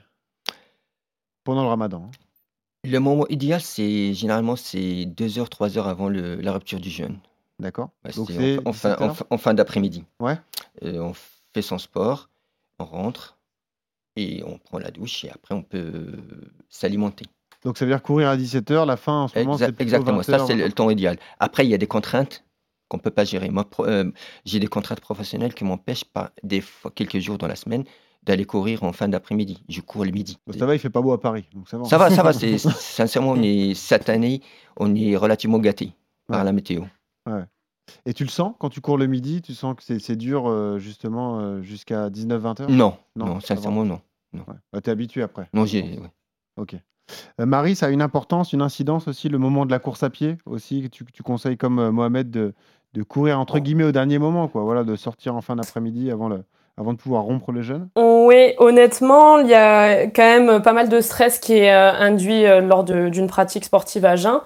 Pendant 1.44 1.64
le 1.64 1.70
ramadan. 1.70 2.04
hein 2.06 2.12
Le 2.90 3.00
moment 3.00 3.28
idéal, 3.28 3.62
c'est 3.62 4.14
généralement 4.14 4.56
c'est 4.56 5.06
2 5.06 5.40
heures, 5.40 5.50
3 5.50 5.78
heures 5.78 5.88
avant 5.88 6.10
le- 6.10 6.36
la 6.36 6.52
rupture 6.54 6.80
du 6.80 6.90
jeûne. 6.90 7.18
D'accord. 7.60 7.90
Bah, 8.04 8.12
Donc 8.16 8.28
c'est 8.30 8.58
c'est 8.58 8.68
en, 8.68 8.74
fin- 8.74 8.90
en 8.90 8.94
17 8.94 8.98
fin- 8.98 9.04
heures 9.06 9.12
en 9.12 9.14
fin- 9.14 9.26
en 9.30 9.38
fin 9.38 9.54
d'après-midi. 9.54 10.04
Ouais. 10.20 10.38
Euh, 10.84 11.00
on 11.00 11.14
fait 11.54 11.62
son 11.62 11.78
sport, 11.78 12.30
on 12.80 12.86
rentre 12.86 13.38
et 14.16 14.44
on 14.46 14.58
prend 14.58 14.80
la 14.80 14.92
douche 14.92 15.24
et 15.26 15.30
après 15.32 15.54
on 15.56 15.64
peut 15.64 15.78
euh, 15.78 16.52
s'alimenter. 16.70 17.26
Donc 17.64 17.78
ça 17.78 17.86
veut 17.86 17.92
dire 17.92 18.02
courir 18.02 18.28
à 18.30 18.36
17h, 18.38 18.86
la 18.86 18.98
fin 18.98 19.22
en 19.24 19.28
ce 19.28 19.40
moment 19.40 19.56
Exa- 19.56 19.60
c'est 19.60 19.66
plutôt 19.68 19.84
exactement, 19.84 20.24
ça 20.24 20.38
20h, 20.38 20.48
c'est 20.48 20.56
le, 20.56 20.66
le 20.66 20.72
temps 20.72 20.90
idéal. 20.90 21.18
Après, 21.40 21.66
il 21.66 21.70
y 21.70 21.74
a 21.74 21.78
des 21.78 21.88
contraintes 21.88 22.44
qu'on 22.90 22.98
ne 22.98 23.02
peut 23.02 23.12
pas 23.12 23.26
gérer. 23.26 23.50
Moi, 23.50 23.66
euh, 23.80 24.12
j'ai 24.46 24.60
des 24.60 24.68
contraintes 24.68 25.00
professionnelles 25.02 25.54
qui 25.54 25.64
m'empêchent 25.64 26.06
pas, 26.06 26.32
des 26.44 26.62
fois, 26.62 26.92
quelques 26.92 27.20
jours 27.20 27.38
dans 27.38 27.48
la 27.48 27.56
semaine, 27.56 27.84
d'aller 28.24 28.46
courir 28.46 28.84
en 28.84 28.94
fin 28.94 29.08
d'après-midi. 29.10 29.64
Je 29.68 29.82
cours 29.82 30.06
le 30.06 30.12
midi. 30.12 30.38
Ça 30.58 30.66
va, 30.66 30.76
il 30.76 30.80
fait 30.80 30.90
pas 30.90 31.02
beau 31.02 31.12
à 31.12 31.20
Paris, 31.20 31.46
donc 31.54 31.68
ça 31.68 31.78
va. 31.78 31.84
Ça 31.86 31.98
va, 31.98 32.10
ça 32.10 32.24
va. 32.24 32.32
c'est- 32.34 32.58
sincèrement, 32.58 33.32
on 33.32 33.42
est, 33.42 33.74
cette 33.74 34.08
année, 34.10 34.42
on 34.78 34.94
est 34.96 35.16
relativement 35.18 35.60
gâté 35.60 35.92
par 36.28 36.44
la 36.44 36.52
météo. 36.54 36.84
Ouais. 37.30 37.44
Et 38.06 38.14
tu 38.14 38.24
le 38.24 38.30
sens 38.30 38.54
quand 38.60 38.70
tu 38.70 38.80
cours 38.80 38.98
le 38.98 39.08
midi? 39.08 39.42
Tu 39.42 39.54
sens 39.54 39.76
que 39.76 40.00
c'est 40.00 40.16
dur 40.16 40.48
euh, 40.48 40.80
justement 40.80 41.40
euh, 41.42 41.62
jusqu'à 41.62 42.10
19-20h 42.10 42.72
Non, 42.72 42.98
non, 43.18 43.36
va. 43.36 43.40
sincèrement, 43.42 43.84
non. 43.84 44.00
non. 44.32 44.46
Ouais. 44.48 44.56
Bah, 44.72 44.80
T'es 44.82 44.92
habitué 44.92 45.22
après 45.22 45.50
Non, 45.54 45.66
j'ai. 45.66 46.00
Ok. 46.56 46.76
Euh, 47.40 47.46
Marie, 47.46 47.76
ça 47.76 47.88
a 47.88 47.90
une 47.90 48.02
importance, 48.02 48.54
une 48.54 48.62
incidence 48.62 49.08
aussi, 49.08 49.30
le 49.30 49.38
moment 49.38 49.66
de 49.66 49.72
la 49.72 49.80
course 49.80 50.04
à 50.04 50.10
pied 50.10 50.38
aussi. 50.46 50.90
Tu, 50.92 51.06
tu 51.06 51.24
conseilles 51.24 51.58
comme 51.58 51.80
euh, 51.80 51.92
Mohamed 51.92 52.30
de, 52.30 52.54
de 52.94 53.04
courir 53.04 53.40
entre 53.40 53.60
guillemets 53.60 53.84
au 53.84 53.92
dernier 53.92 54.20
moment, 54.20 54.48
quoi. 54.48 54.64
Voilà, 54.64 54.84
de 54.84 54.96
sortir 54.96 55.36
en 55.36 55.42
fin 55.42 55.56
d'après-midi 55.56 56.12
avant, 56.12 56.30
le, 56.30 56.44
avant 56.78 56.94
de 56.94 56.98
pouvoir 56.98 57.24
rompre 57.24 57.52
le 57.52 57.62
jeûne. 57.62 57.90
Oui, 57.98 58.54
honnêtement, 58.58 59.40
il 59.40 59.48
y 59.48 59.54
a 59.54 60.04
quand 60.08 60.24
même 60.24 60.62
pas 60.62 60.74
mal 60.74 60.90
de 60.90 61.02
stress 61.02 61.40
qui 61.40 61.54
est 61.54 61.74
euh, 61.74 61.92
induit 61.92 62.46
euh, 62.46 62.62
lors 62.62 62.84
d'une 62.84 63.28
pratique 63.28 63.66
sportive 63.66 64.06
à 64.06 64.16
jeun. 64.16 64.40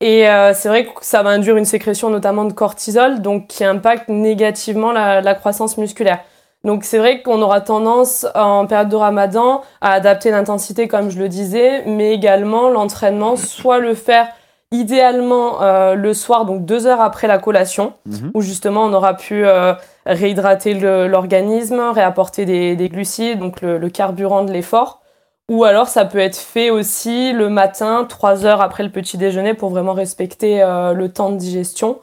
Et 0.00 0.28
euh, 0.28 0.52
c'est 0.52 0.68
vrai 0.68 0.84
que 0.84 0.90
ça 1.00 1.22
va 1.22 1.30
induire 1.30 1.56
une 1.56 1.64
sécrétion 1.64 2.10
notamment 2.10 2.44
de 2.44 2.52
cortisol, 2.52 3.22
donc 3.22 3.46
qui 3.46 3.64
impacte 3.64 4.10
négativement 4.10 4.92
la, 4.92 5.22
la 5.22 5.34
croissance 5.34 5.78
musculaire. 5.78 6.20
Donc 6.66 6.84
c'est 6.84 6.98
vrai 6.98 7.22
qu'on 7.22 7.40
aura 7.40 7.62
tendance 7.62 8.26
en 8.34 8.66
période 8.66 8.88
de 8.90 8.96
ramadan 8.96 9.62
à 9.80 9.92
adapter 9.92 10.30
l'intensité 10.30 10.88
comme 10.88 11.08
je 11.10 11.18
le 11.18 11.28
disais, 11.28 11.84
mais 11.86 12.12
également 12.12 12.68
l'entraînement, 12.68 13.36
soit 13.36 13.78
le 13.78 13.94
faire 13.94 14.26
idéalement 14.72 15.62
euh, 15.62 15.94
le 15.94 16.12
soir, 16.12 16.44
donc 16.44 16.64
deux 16.64 16.86
heures 16.86 17.00
après 17.00 17.28
la 17.28 17.38
collation, 17.38 17.92
Mhm. 18.06 18.32
où 18.34 18.40
justement 18.42 18.82
on 18.82 18.92
aura 18.92 19.14
pu 19.14 19.46
euh, 19.46 19.74
réhydrater 20.06 20.74
l'organisme, 20.74 21.80
réapporter 21.94 22.44
des, 22.44 22.76
des 22.76 22.88
glucides, 22.88 23.38
donc 23.38 23.60
le, 23.62 23.78
le 23.78 23.88
carburant 23.88 24.42
de 24.44 24.52
l'effort. 24.52 25.00
Ou 25.48 25.62
alors 25.62 25.86
ça 25.86 26.04
peut 26.04 26.18
être 26.18 26.36
fait 26.36 26.70
aussi 26.70 27.32
le 27.32 27.48
matin, 27.48 28.04
trois 28.08 28.44
heures 28.44 28.60
après 28.60 28.82
le 28.82 28.90
petit 28.90 29.16
déjeuner, 29.16 29.54
pour 29.54 29.70
vraiment 29.70 29.92
respecter 29.92 30.62
euh, 30.62 30.92
le 30.92 31.12
temps 31.12 31.30
de 31.30 31.36
digestion. 31.36 31.98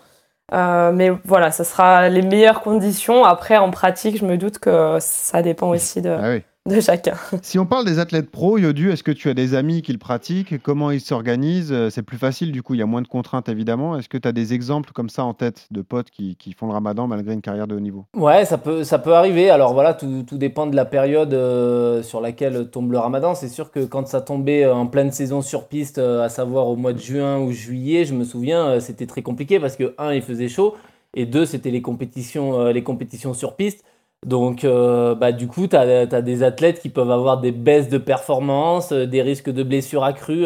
Euh, 0.52 0.92
mais 0.92 1.10
voilà, 1.24 1.52
ça 1.52 1.64
sera 1.64 2.10
les 2.10 2.22
meilleures 2.22 2.62
conditions. 2.62 3.24
Après, 3.24 3.58
en 3.58 3.72
pratique, 3.72 4.18
je 4.18 4.26
me 4.26 4.38
doute 4.38 4.60
que 4.60 4.98
ça 5.00 5.42
dépend 5.42 5.70
aussi 5.70 6.02
de, 6.02 6.10
Ah 6.10 6.30
oui. 6.32 6.44
De 6.70 6.80
chacun. 6.80 7.16
Si 7.42 7.60
on 7.60 7.66
parle 7.66 7.84
des 7.86 8.00
athlètes 8.00 8.32
pro, 8.32 8.58
Yodu, 8.58 8.92
est-ce 8.92 9.04
que 9.04 9.12
tu 9.12 9.30
as 9.30 9.34
des 9.34 9.54
amis 9.54 9.82
qui 9.82 9.92
le 9.92 9.98
pratiquent? 9.98 10.62
Comment 10.62 10.92
ils 10.92 11.02
s'organisent? 11.02 11.74
Euh, 11.74 11.90
C'est 11.90 12.04
plus 12.04 12.18
facile, 12.18 12.54
du 12.54 12.64
coup, 12.64 12.74
il 12.74 12.78
y 12.78 12.82
a 12.82 12.86
moins 12.86 13.02
de 13.02 13.08
contraintes, 13.08 13.50
évidemment. 13.50 13.98
Est-ce 13.98 14.08
que 14.08 14.18
tu 14.18 14.28
as 14.28 14.32
des 14.32 14.54
exemples 14.54 14.92
comme 14.94 15.10
ça 15.10 15.26
en 15.26 15.34
tête 15.34 15.68
de 15.72 15.82
potes 15.82 16.10
qui, 16.10 16.38
qui 16.38 16.54
font 16.54 16.68
le 16.68 16.74
ramadan 16.74 17.06
malgré 17.08 17.34
une 17.34 17.42
carrière 17.42 17.68
de 17.68 17.76
haut 17.76 17.82
niveau? 17.82 18.06
Ouais, 18.16 18.46
ça 18.46 18.58
peut, 18.58 18.86
ça 18.86 18.98
peut 18.98 19.14
arriver. 19.14 19.50
Alors 19.50 19.74
voilà, 19.74 19.94
tout, 19.94 20.24
tout 20.26 20.38
dépend 20.38 20.66
de 20.66 20.76
la 20.76 20.86
période 20.86 21.34
euh, 21.34 22.02
sur 22.02 22.22
laquelle 22.22 22.70
tombe 22.70 22.94
le 22.94 22.98
ramadan. 23.00 23.36
C'est 23.36 23.50
sûr 23.50 23.70
que 23.70 23.84
quand 23.84 24.08
ça 24.08 24.22
tombait 24.22 24.64
euh, 24.64 24.74
en 24.74 24.88
pleine 24.88 25.12
saison 25.12 25.42
sur 25.42 25.68
piste, 25.68 25.98
euh, 25.98 26.24
à 26.24 26.30
savoir 26.30 26.68
au 26.68 26.78
mois 26.78 26.94
de 26.94 27.00
juin 27.00 27.40
ou 27.40 27.52
juillet, 27.52 28.06
je 28.06 28.14
me 28.14 28.24
souviens, 28.24 28.66
euh, 28.68 28.80
c'était 28.80 29.08
très 29.08 29.22
compliqué 29.22 29.60
parce 29.60 29.76
que, 29.76 29.94
un, 29.98 30.14
il 30.14 30.22
faisait 30.22 30.48
chaud, 30.48 30.76
et 31.16 31.26
deux, 31.26 31.46
c'était 31.46 31.72
les 31.72 31.82
compétitions, 31.82 32.60
euh, 32.60 32.72
les 32.72 32.84
compétitions 32.84 33.34
sur 33.34 33.56
piste. 33.56 33.84
Donc, 34.26 34.64
euh, 34.64 35.16
bah, 35.16 35.32
du 35.32 35.48
coup, 35.48 35.68
tu 35.68 35.76
as, 35.76 36.06
des 36.22 36.44
athlètes 36.44 36.80
qui 36.82 36.90
peuvent 36.90 37.12
avoir 37.12 37.40
des 37.42 37.52
baisses 37.52 37.90
de 37.90 37.98
performance, 37.98 38.92
euh, 38.92 39.06
des 39.06 39.22
risques 39.22 39.50
de 39.52 39.64
blessures 39.64 40.04
accrues. 40.04 40.46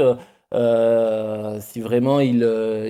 euh, 0.53 1.60
si 1.60 1.81
vraiment 1.81 2.19
ils, 2.22 2.41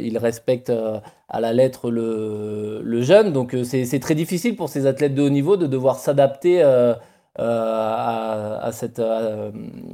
ils 0.01 0.17
respectent 0.17 0.69
euh, 0.69 0.99
à 1.27 1.41
la 1.41 1.53
lettre 1.53 1.89
le, 1.89 2.81
le 2.83 3.01
jeûne. 3.01 3.33
Donc 3.33 3.55
c'est 3.63 3.99
très 3.99 4.15
difficile 4.15 4.55
pour 4.55 4.69
ces 4.69 4.85
athlètes 4.85 5.15
de 5.15 5.23
haut 5.23 5.29
niveau 5.29 5.57
de 5.57 5.65
devoir 5.67 5.97
s'adapter 5.97 6.61
euh, 6.61 6.93
à, 7.35 8.59
à 8.63 8.71
cette, 8.71 8.99
à- 8.99 9.51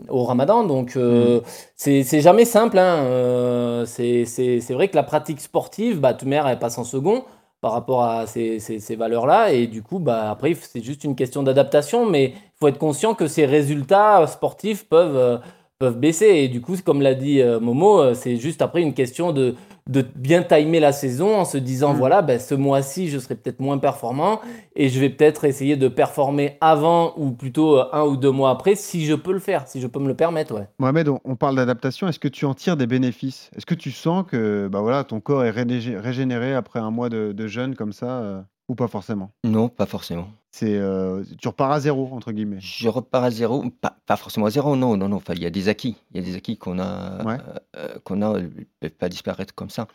au 0.09 0.23
ramadan. 0.23 0.63
Donc 0.65 0.95
euh, 0.97 1.39
c'est 1.75 2.03
c'est 2.03 2.21
jamais 2.21 2.45
simple. 2.45 2.77
Hein. 2.77 3.83
C'est 3.85 4.25
vrai 4.71 4.87
que 4.89 4.95
la 4.95 5.03
pratique 5.03 5.39
sportive, 5.39 5.99
bah, 6.01 6.13
toute 6.13 6.27
mère, 6.27 6.47
elle 6.47 6.59
passe 6.59 6.77
en 6.77 6.83
second 6.83 7.23
par 7.63 7.71
rapport 7.71 8.03
à 8.03 8.27
ces, 8.27 8.59
ces, 8.59 8.95
valeurs-là. 8.97 9.53
Et 9.53 9.67
du 9.67 9.81
coup, 9.81 9.99
bah, 9.99 10.29
après, 10.29 10.53
c'est 10.53 10.83
juste 10.83 11.05
une 11.05 11.15
question 11.15 11.43
d'adaptation. 11.43 12.05
Mais 12.05 12.33
il 12.35 12.59
faut 12.59 12.67
être 12.67 12.77
conscient 12.77 13.13
que 13.13 13.25
ces 13.25 13.45
résultats 13.45 14.27
sportifs 14.27 14.83
peuvent, 14.89 15.15
euh, 15.15 15.37
peuvent 15.79 15.97
baisser. 15.97 16.25
Et 16.25 16.49
du 16.49 16.59
coup, 16.59 16.75
comme 16.83 17.01
l'a 17.01 17.13
dit 17.13 17.41
euh, 17.41 17.61
Momo, 17.61 18.01
euh, 18.01 18.13
c'est 18.15 18.35
juste 18.35 18.61
après 18.61 18.81
une 18.81 18.93
question 18.93 19.31
de, 19.31 19.55
de 19.89 20.05
bien 20.15 20.43
timer 20.43 20.79
la 20.79 20.93
saison 20.93 21.35
en 21.37 21.45
se 21.45 21.57
disant, 21.57 21.93
Mm. 21.93 21.97
voilà, 21.97 22.21
ben, 22.21 22.39
ce 22.39 22.55
mois-ci, 22.55 23.09
je 23.09 23.19
serai 23.19 23.35
peut-être 23.35 23.59
moins 23.59 23.77
performant 23.77 24.39
et 24.75 24.87
je 24.87 24.99
vais 24.99 25.09
peut-être 25.09 25.43
essayer 25.43 25.75
de 25.75 25.87
performer 25.89 26.57
avant 26.61 27.13
ou 27.17 27.31
plutôt 27.31 27.77
euh, 27.79 27.85
un 27.91 28.03
ou 28.03 28.15
deux 28.15 28.31
mois 28.31 28.51
après 28.51 28.75
si 28.75 29.05
je 29.05 29.13
peux 29.13 29.33
le 29.33 29.39
faire, 29.39 29.67
si 29.67 29.81
je 29.81 29.87
peux 29.87 29.99
me 29.99 30.07
le 30.07 30.15
permettre. 30.15 30.55
Ouais. 30.55 30.67
Mohamed, 30.79 31.09
on, 31.25 31.35
parle 31.35 31.55
d'adaptation. 31.57 32.07
Est-ce 32.07 32.19
que 32.19 32.27
tu 32.29 32.45
en 32.45 32.53
tires 32.53 32.77
des 32.77 32.87
bénéfices? 32.87 33.51
Est-ce 33.57 33.65
que 33.65 33.75
tu 33.75 33.91
sens 33.91 34.23
que 34.25 34.69
bah 34.71 34.79
voilà, 34.81 35.03
ton 35.03 35.19
corps 35.19 35.43
est 35.43 35.51
régé- 35.51 35.97
régénéré 35.97 36.53
après 36.53 36.79
un 36.79 36.91
mois 36.91 37.09
de, 37.09 37.33
de 37.33 37.47
jeûne 37.47 37.75
comme 37.75 37.91
ça 37.91 38.05
euh, 38.21 38.41
ou 38.73 38.75
pas 38.75 38.87
forcément 38.87 39.31
Non, 39.43 39.69
pas 39.69 39.85
forcément. 39.85 40.29
C'est 40.51 40.75
euh, 40.75 41.23
tu 41.39 41.47
repars 41.47 41.71
à 41.71 41.79
zéro 41.79 42.09
entre 42.11 42.31
guillemets. 42.31 42.57
Je 42.59 42.89
repars 42.89 43.23
à 43.23 43.31
zéro, 43.31 43.63
pas, 43.81 43.95
pas 44.05 44.17
forcément 44.17 44.47
à 44.47 44.49
zéro, 44.49 44.75
non, 44.75 44.97
non, 44.97 45.07
non. 45.09 45.17
Enfin, 45.17 45.33
il 45.35 45.41
y 45.43 45.45
a 45.45 45.49
des 45.49 45.67
acquis, 45.69 45.95
il 46.11 46.17
y 46.17 46.23
a 46.23 46.25
des 46.25 46.35
acquis 46.35 46.57
qu'on 46.57 46.79
a, 46.79 47.23
Ouais. 47.23 47.37
euh, 47.77 47.97
qu'on 48.03 48.21
a, 48.21 48.37
ils 48.39 48.45
ne 48.45 48.49
peuvent 48.79 48.89
pas 48.91 49.09
disparaître 49.09 49.53
comme 49.55 49.69
ça. 49.69 49.87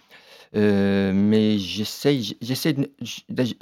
Euh, 0.57 1.13
mais 1.13 1.59
j'essaie, 1.59 2.21
j'essaie, 2.41 2.75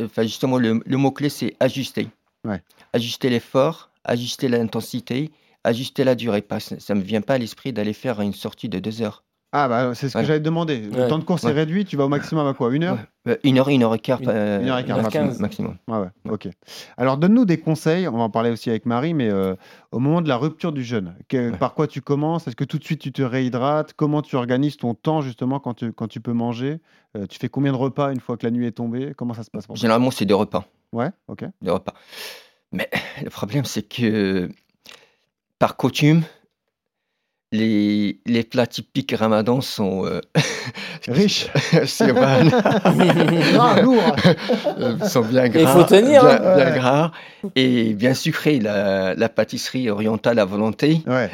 enfin 0.02 0.22
justement, 0.22 0.58
le, 0.58 0.80
le 0.84 0.96
mot-clé, 0.96 1.28
c'est 1.28 1.56
ajuster. 1.60 2.08
Ouais. 2.44 2.62
Ajuster 2.92 3.28
l'effort, 3.30 3.90
ajuster 4.04 4.48
l'intensité, 4.48 5.30
ajuster 5.64 6.04
la 6.04 6.14
durée. 6.14 6.42
Pas, 6.42 6.60
ça 6.60 6.94
ne 6.94 7.00
me 7.00 7.04
vient 7.04 7.22
pas 7.22 7.34
à 7.34 7.38
l'esprit 7.38 7.72
d'aller 7.72 7.92
faire 7.92 8.20
une 8.20 8.34
sortie 8.34 8.68
de 8.68 8.78
deux 8.78 9.02
heures. 9.02 9.24
Ah 9.52 9.68
bah 9.68 9.94
c'est 9.94 10.08
ce 10.08 10.14
que 10.14 10.18
Ouais. 10.18 10.24
j'allais 10.24 10.40
te 10.40 10.44
demander. 10.44 10.80
Le 10.80 10.90
Ouais. 11.02 11.08
temps 11.08 11.18
de 11.18 11.24
course 11.24 11.44
est 11.44 11.52
réduit. 11.52 11.84
Tu 11.84 11.96
vas 11.96 12.04
au 12.04 12.08
maximum 12.08 12.46
à 12.46 12.52
quoi 12.52 12.74
Une 12.74 12.82
heure? 12.84 12.98
Euh, 13.28 13.36
une 13.44 13.58
heure, 13.58 13.68
une 13.68 13.82
heure 13.84 13.94
et 13.94 13.98
quart, 13.98 14.20
Une- 14.20 14.28
euh, 14.28 14.60
une 14.60 14.68
heure 14.68 14.78
et 14.78 14.84
quart, 14.84 15.00
maximum. 15.00 15.26
maximum. 15.38 15.40
maximum. 15.40 15.76
Ah 15.90 16.00
ouais, 16.02 16.32
ok. 16.32 16.48
Alors 16.96 17.16
donne-nous 17.16 17.44
des 17.44 17.58
conseils, 17.58 18.06
on 18.08 18.12
va 18.18 18.24
en 18.24 18.30
parler 18.30 18.50
aussi 18.50 18.70
avec 18.70 18.86
Marie, 18.86 19.14
mais 19.14 19.28
euh, 19.30 19.54
au 19.92 19.98
moment 19.98 20.20
de 20.20 20.28
la 20.28 20.36
rupture 20.36 20.72
du 20.72 20.82
jeûne, 20.84 21.14
que- 21.28 21.50
par 21.56 21.74
quoi 21.74 21.86
tu 21.86 22.02
commences? 22.02 22.46
Est-ce 22.48 22.56
que 22.56 22.64
tout 22.64 22.78
de 22.78 22.84
suite 22.84 23.00
tu 23.00 23.12
te 23.12 23.22
réhydrates? 23.22 23.94
Comment 23.94 24.20
tu 24.20 24.36
organises 24.36 24.76
ton 24.76 24.94
temps 24.94 25.22
justement 25.22 25.58
quand 25.60 25.74
tu, 25.74 25.92
quand 25.92 26.08
tu 26.08 26.20
peux 26.20 26.32
manger? 26.32 26.80
Euh, 27.16 27.26
Tu 27.26 27.38
fais 27.38 27.48
combien 27.48 27.72
de 27.72 27.76
repas 27.78 28.12
une 28.12 28.20
fois 28.20 28.36
que 28.36 28.44
la 28.44 28.50
nuit 28.50 28.66
est 28.66 28.72
tombée? 28.72 29.12
Comment 29.16 29.32
ça 29.34 29.42
se 29.44 29.50
passe 29.50 29.66
pour 29.66 29.76
Généralement, 29.76 30.10
c'est 30.10 30.26
deux 30.26 30.34
repas. 30.34 30.64
Ouais, 30.92 31.10
ok. 31.28 31.44
Deux 31.62 31.72
repas. 31.72 31.94
Mais 32.72 32.90
le 33.22 33.30
problème, 33.30 33.64
c'est 33.64 33.82
que 33.82 34.50
par 35.58 35.76
coutume, 35.76 36.22
les, 37.52 38.20
les 38.26 38.42
plats 38.42 38.66
typiques 38.66 39.12
ramadan 39.16 39.60
sont 39.60 40.04
euh, 40.04 40.20
riches, 41.08 41.48
c'est. 41.86 42.12
Gras, 42.12 43.80
lourds. 43.82 44.16
Euh, 44.78 44.98
sont 45.08 45.22
bien 45.22 45.48
gras, 45.48 45.60
il 45.60 45.68
faut 45.68 45.84
tenir, 45.84 46.22
bien, 46.24 46.30
hein. 46.42 46.56
bien 46.56 46.64
Ouais. 46.66 46.78
gras 46.78 47.12
et 47.54 47.94
bien 47.94 48.14
sucrés. 48.14 48.58
La, 48.58 49.14
la 49.14 49.28
pâtisserie 49.28 49.90
orientale 49.90 50.38
à 50.38 50.44
volonté. 50.44 51.02
Ouais. 51.06 51.30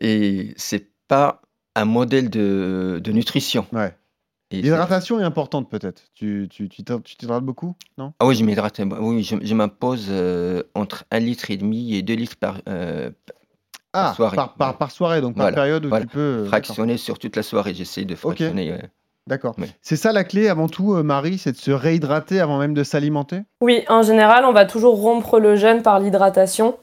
et 0.00 0.52
c'est 0.56 0.86
pas 1.08 1.40
un 1.74 1.84
modèle 1.84 2.30
de, 2.30 3.00
de 3.02 3.12
nutrition. 3.12 3.66
Ouais. 3.72 3.94
L'hydratation 4.52 5.18
est 5.18 5.24
importante 5.24 5.68
peut-être. 5.70 6.02
Tu 6.14 6.48
tu 6.50 6.68
tu 6.68 6.84
t'hydrates 6.84 7.04
tu 7.04 7.26
beaucoup 7.40 7.74
Non? 7.98 8.12
Ah 8.20 8.26
oui, 8.26 8.36
je 8.36 8.44
m'hydrate. 8.44 8.80
Oui, 9.00 9.22
je, 9.24 9.36
je 9.42 9.54
m'impose 9.54 10.06
euh, 10.10 10.62
entre 10.74 11.04
un 11.10 11.18
litre 11.18 11.50
et 11.50 11.56
demi 11.56 11.94
et 11.94 12.02
deux 12.02 12.14
litres 12.14 12.36
par, 12.36 12.58
euh, 12.68 13.10
Ah, 13.94 14.12
soirée. 14.14 14.36
par, 14.36 14.54
par, 14.54 14.76
par 14.76 14.90
soirée, 14.90 15.20
donc 15.20 15.34
par 15.34 15.44
Voilà, 15.44 15.54
période 15.54 15.84
où 15.86 15.88
voilà. 15.88 16.04
tu 16.04 16.10
peux. 16.10 16.20
euh, 16.20 16.44
fractionner 16.46 16.96
sur 16.96 17.18
toute 17.18 17.36
la 17.36 17.42
soirée. 17.42 17.72
J'essaie 17.74 18.04
de 18.04 18.14
fractionner. 18.14 18.72
euh, 18.72 18.78
D'accord. 19.26 19.54
Ouais. 19.58 19.68
C'est 19.80 19.96
ça 19.96 20.12
la 20.12 20.22
clé 20.24 20.48
avant 20.48 20.68
tout, 20.68 20.94
euh, 20.94 21.02
Marie, 21.02 21.38
c'est 21.38 21.52
de 21.52 21.56
se 21.56 21.70
réhydrater 21.70 22.40
avant 22.40 22.58
même 22.58 22.74
de 22.74 22.84
s'alimenter? 22.84 23.40
Oui, 23.62 23.82
en 23.88 24.02
général, 24.02 24.44
on 24.44 24.52
va 24.52 24.66
toujours 24.66 25.00
rompre 25.00 25.38
le 25.40 25.56
jeûne 25.56 25.80
par 25.82 25.98
l'hydratation. 26.00 26.76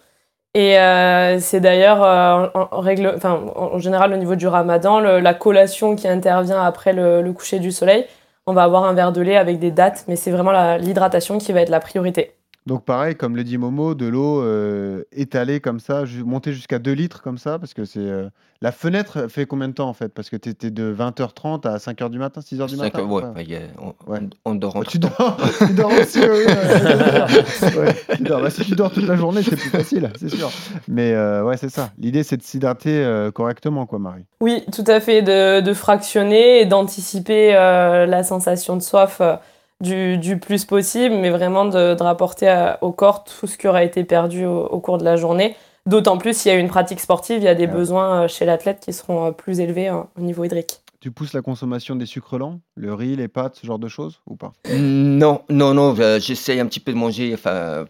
Et 0.53 0.77
euh, 0.80 1.39
c'est 1.39 1.60
d'ailleurs, 1.62 2.03
euh, 2.03 2.48
en, 2.56 2.68
en 2.72 2.80
règle, 2.82 3.13
enfin, 3.15 3.39
en 3.56 3.75
en 3.75 3.80
général, 3.80 4.12
au 4.13 4.18
niveau 4.18 4.36
du 4.36 4.48
ramadan, 4.48 5.00
le- 5.00 5.20
la 5.20 5.34
collation 5.34 5.96
qui 5.96 6.08
intervient 6.08 6.62
après 6.62 6.94
le, 6.94 7.22
le 7.22 7.32
coucher 7.34 7.60
du 7.60 7.72
soleil, 7.72 8.06
on 8.48 8.53
va 8.53 8.63
avoir 8.63 8.84
un 8.86 8.94
verre 8.94 9.12
de 9.12 9.22
lait 9.22 9.38
avec 9.38 9.60
des 9.60 9.72
dattes, 9.72 10.03
mais 10.08 10.15
c'est 10.15 10.32
vraiment 10.32 10.75
l'hydratation 10.77 11.38
qui 11.38 11.53
va 11.53 11.62
être 11.62 11.70
la 11.70 11.80
priorité. 11.80 12.34
Donc 12.68 12.86
pareil, 12.86 13.15
comme 13.15 13.36
le 13.36 13.44
dit 13.44 13.58
Momo, 13.58 13.96
de 13.96 14.06
l'eau 14.06 14.41
euh, 14.44 15.03
étalée 15.12 15.60
comme 15.62 15.80
ça, 15.80 16.06
ju- 16.06 16.24
montée 16.24 16.53
jusqu'à 16.53 16.77
2 16.77 16.91
litres 16.91 17.24
comme 17.24 17.39
ça, 17.39 17.58
parce 17.58 17.74
que 17.74 17.86
c'est... 17.86 18.00
euh, 18.00 18.30
La 18.62 18.72
fenêtre 18.72 19.27
fait 19.30 19.48
combien 19.48 19.68
de 19.68 19.74
temps 19.74 19.89
en 19.89 19.94
fait? 19.94 20.10
Parce 20.10 20.30
que 20.30 20.36
tu 20.36 20.50
étais 20.50 20.70
de 20.70 20.94
20h30 20.94 21.68
à 21.68 21.77
5h 21.77 22.10
du 22.12 22.20
matin, 22.20 22.41
6h 22.41 22.68
du 22.68 22.75
matin 22.77 23.03
ouais, 23.03 23.24
ouais. 23.36 23.46
y 23.46 23.56
a- 23.56 23.62
on, 23.80 23.96
Ouais. 24.12 24.20
on- 24.46 24.53
dort 24.53 24.75
entre 24.75 24.91
Tu 24.91 25.00
dors, 25.00 25.38
tu 25.68 25.74
dors 25.74 25.91
aussi, 25.91 26.20
oui, 26.20 26.46
tu 28.18 28.24
dors. 28.24 28.41
Bah, 28.41 28.50
si 28.51 28.63
tu 28.63 28.75
dors 28.75 28.91
toute 28.91 29.08
la 29.08 29.15
journée, 29.15 29.41
c'est 29.41 29.56
plus 29.56 29.70
facile, 29.72 30.12
c'est 30.20 30.30
sûr. 30.30 30.51
Mais 30.88 31.13
euh, 31.13 31.44
ouais, 31.44 31.58
c'est 31.58 31.70
ça. 31.70 31.89
L'idée, 31.98 32.22
c'est 32.22 32.38
de 32.38 32.44
s'hydrater 32.44 33.03
euh, 33.03 33.32
correctement, 33.32 33.88
quoi, 33.88 33.98
Marie. 33.98 34.25
Oui, 34.39 34.63
tout 34.72 34.84
à 34.86 35.00
fait, 35.00 35.24
de, 35.24 35.62
de 35.62 35.74
fractionner 35.74 36.62
et 36.62 36.65
d'anticiper 36.68 37.56
euh, 37.56 38.06
la 38.06 38.24
sensation 38.24 38.75
de 38.77 38.82
soif 38.84 39.18
euh, 39.22 39.36
du, 39.82 40.18
du 40.18 40.38
plus 40.38 40.66
possible, 40.66 41.16
mais 41.16 41.30
vraiment 41.30 41.66
de, 41.66 41.94
de 41.96 42.04
rapporter 42.04 42.48
à- 42.48 42.78
au 42.82 42.92
corps 42.92 43.24
tout 43.24 43.48
ce 43.48 43.58
qui 43.58 43.68
aura 43.68 43.84
été 43.84 44.04
perdu 44.04 44.46
au, 44.46 44.66
au 44.66 44.80
cours 44.80 44.98
de 44.98 45.04
la 45.04 45.16
journée. 45.18 45.56
D'autant 45.88 46.18
plus 46.18 46.38
s'il 46.38 46.52
y 46.52 46.56
a 46.56 46.60
une 46.60 46.68
pratique 46.68 47.00
sportive, 47.00 47.38
il 47.40 47.44
y 47.44 47.48
a 47.48 47.56
des 47.56 47.66
Ouais. 47.66 47.72
besoins 47.74 48.24
euh, 48.24 48.28
chez 48.28 48.46
l'athlète 48.46 48.80
qui 48.80 48.94
seront 48.94 49.26
euh, 49.28 49.32
plus 49.32 49.60
élevés 49.60 49.90
euh, 49.90 50.02
au 50.18 50.22
niveau 50.22 50.44
hydrique. 50.44 50.82
Tu 51.00 51.10
pousses 51.10 51.34
la 51.34 51.42
consommation 51.42 51.96
des 51.96 52.06
sucres 52.06 52.38
lents, 52.38 52.60
le 52.76 52.94
riz, 52.94 53.16
les 53.16 53.28
pâtes, 53.28 53.56
ce 53.60 53.66
genre 53.66 53.80
de 53.80 53.88
choses, 53.88 54.22
ou 54.28 54.36
pas? 54.36 54.54
Non, 54.70 55.42
non, 55.50 55.74
non, 55.74 55.96
euh, 56.00 56.20
j'essaie 56.20 56.60
un 56.60 56.68
petit 56.68 56.80
peu 56.80 56.92
de 56.94 56.98
manger, 56.98 57.32
enfin, 57.34 57.86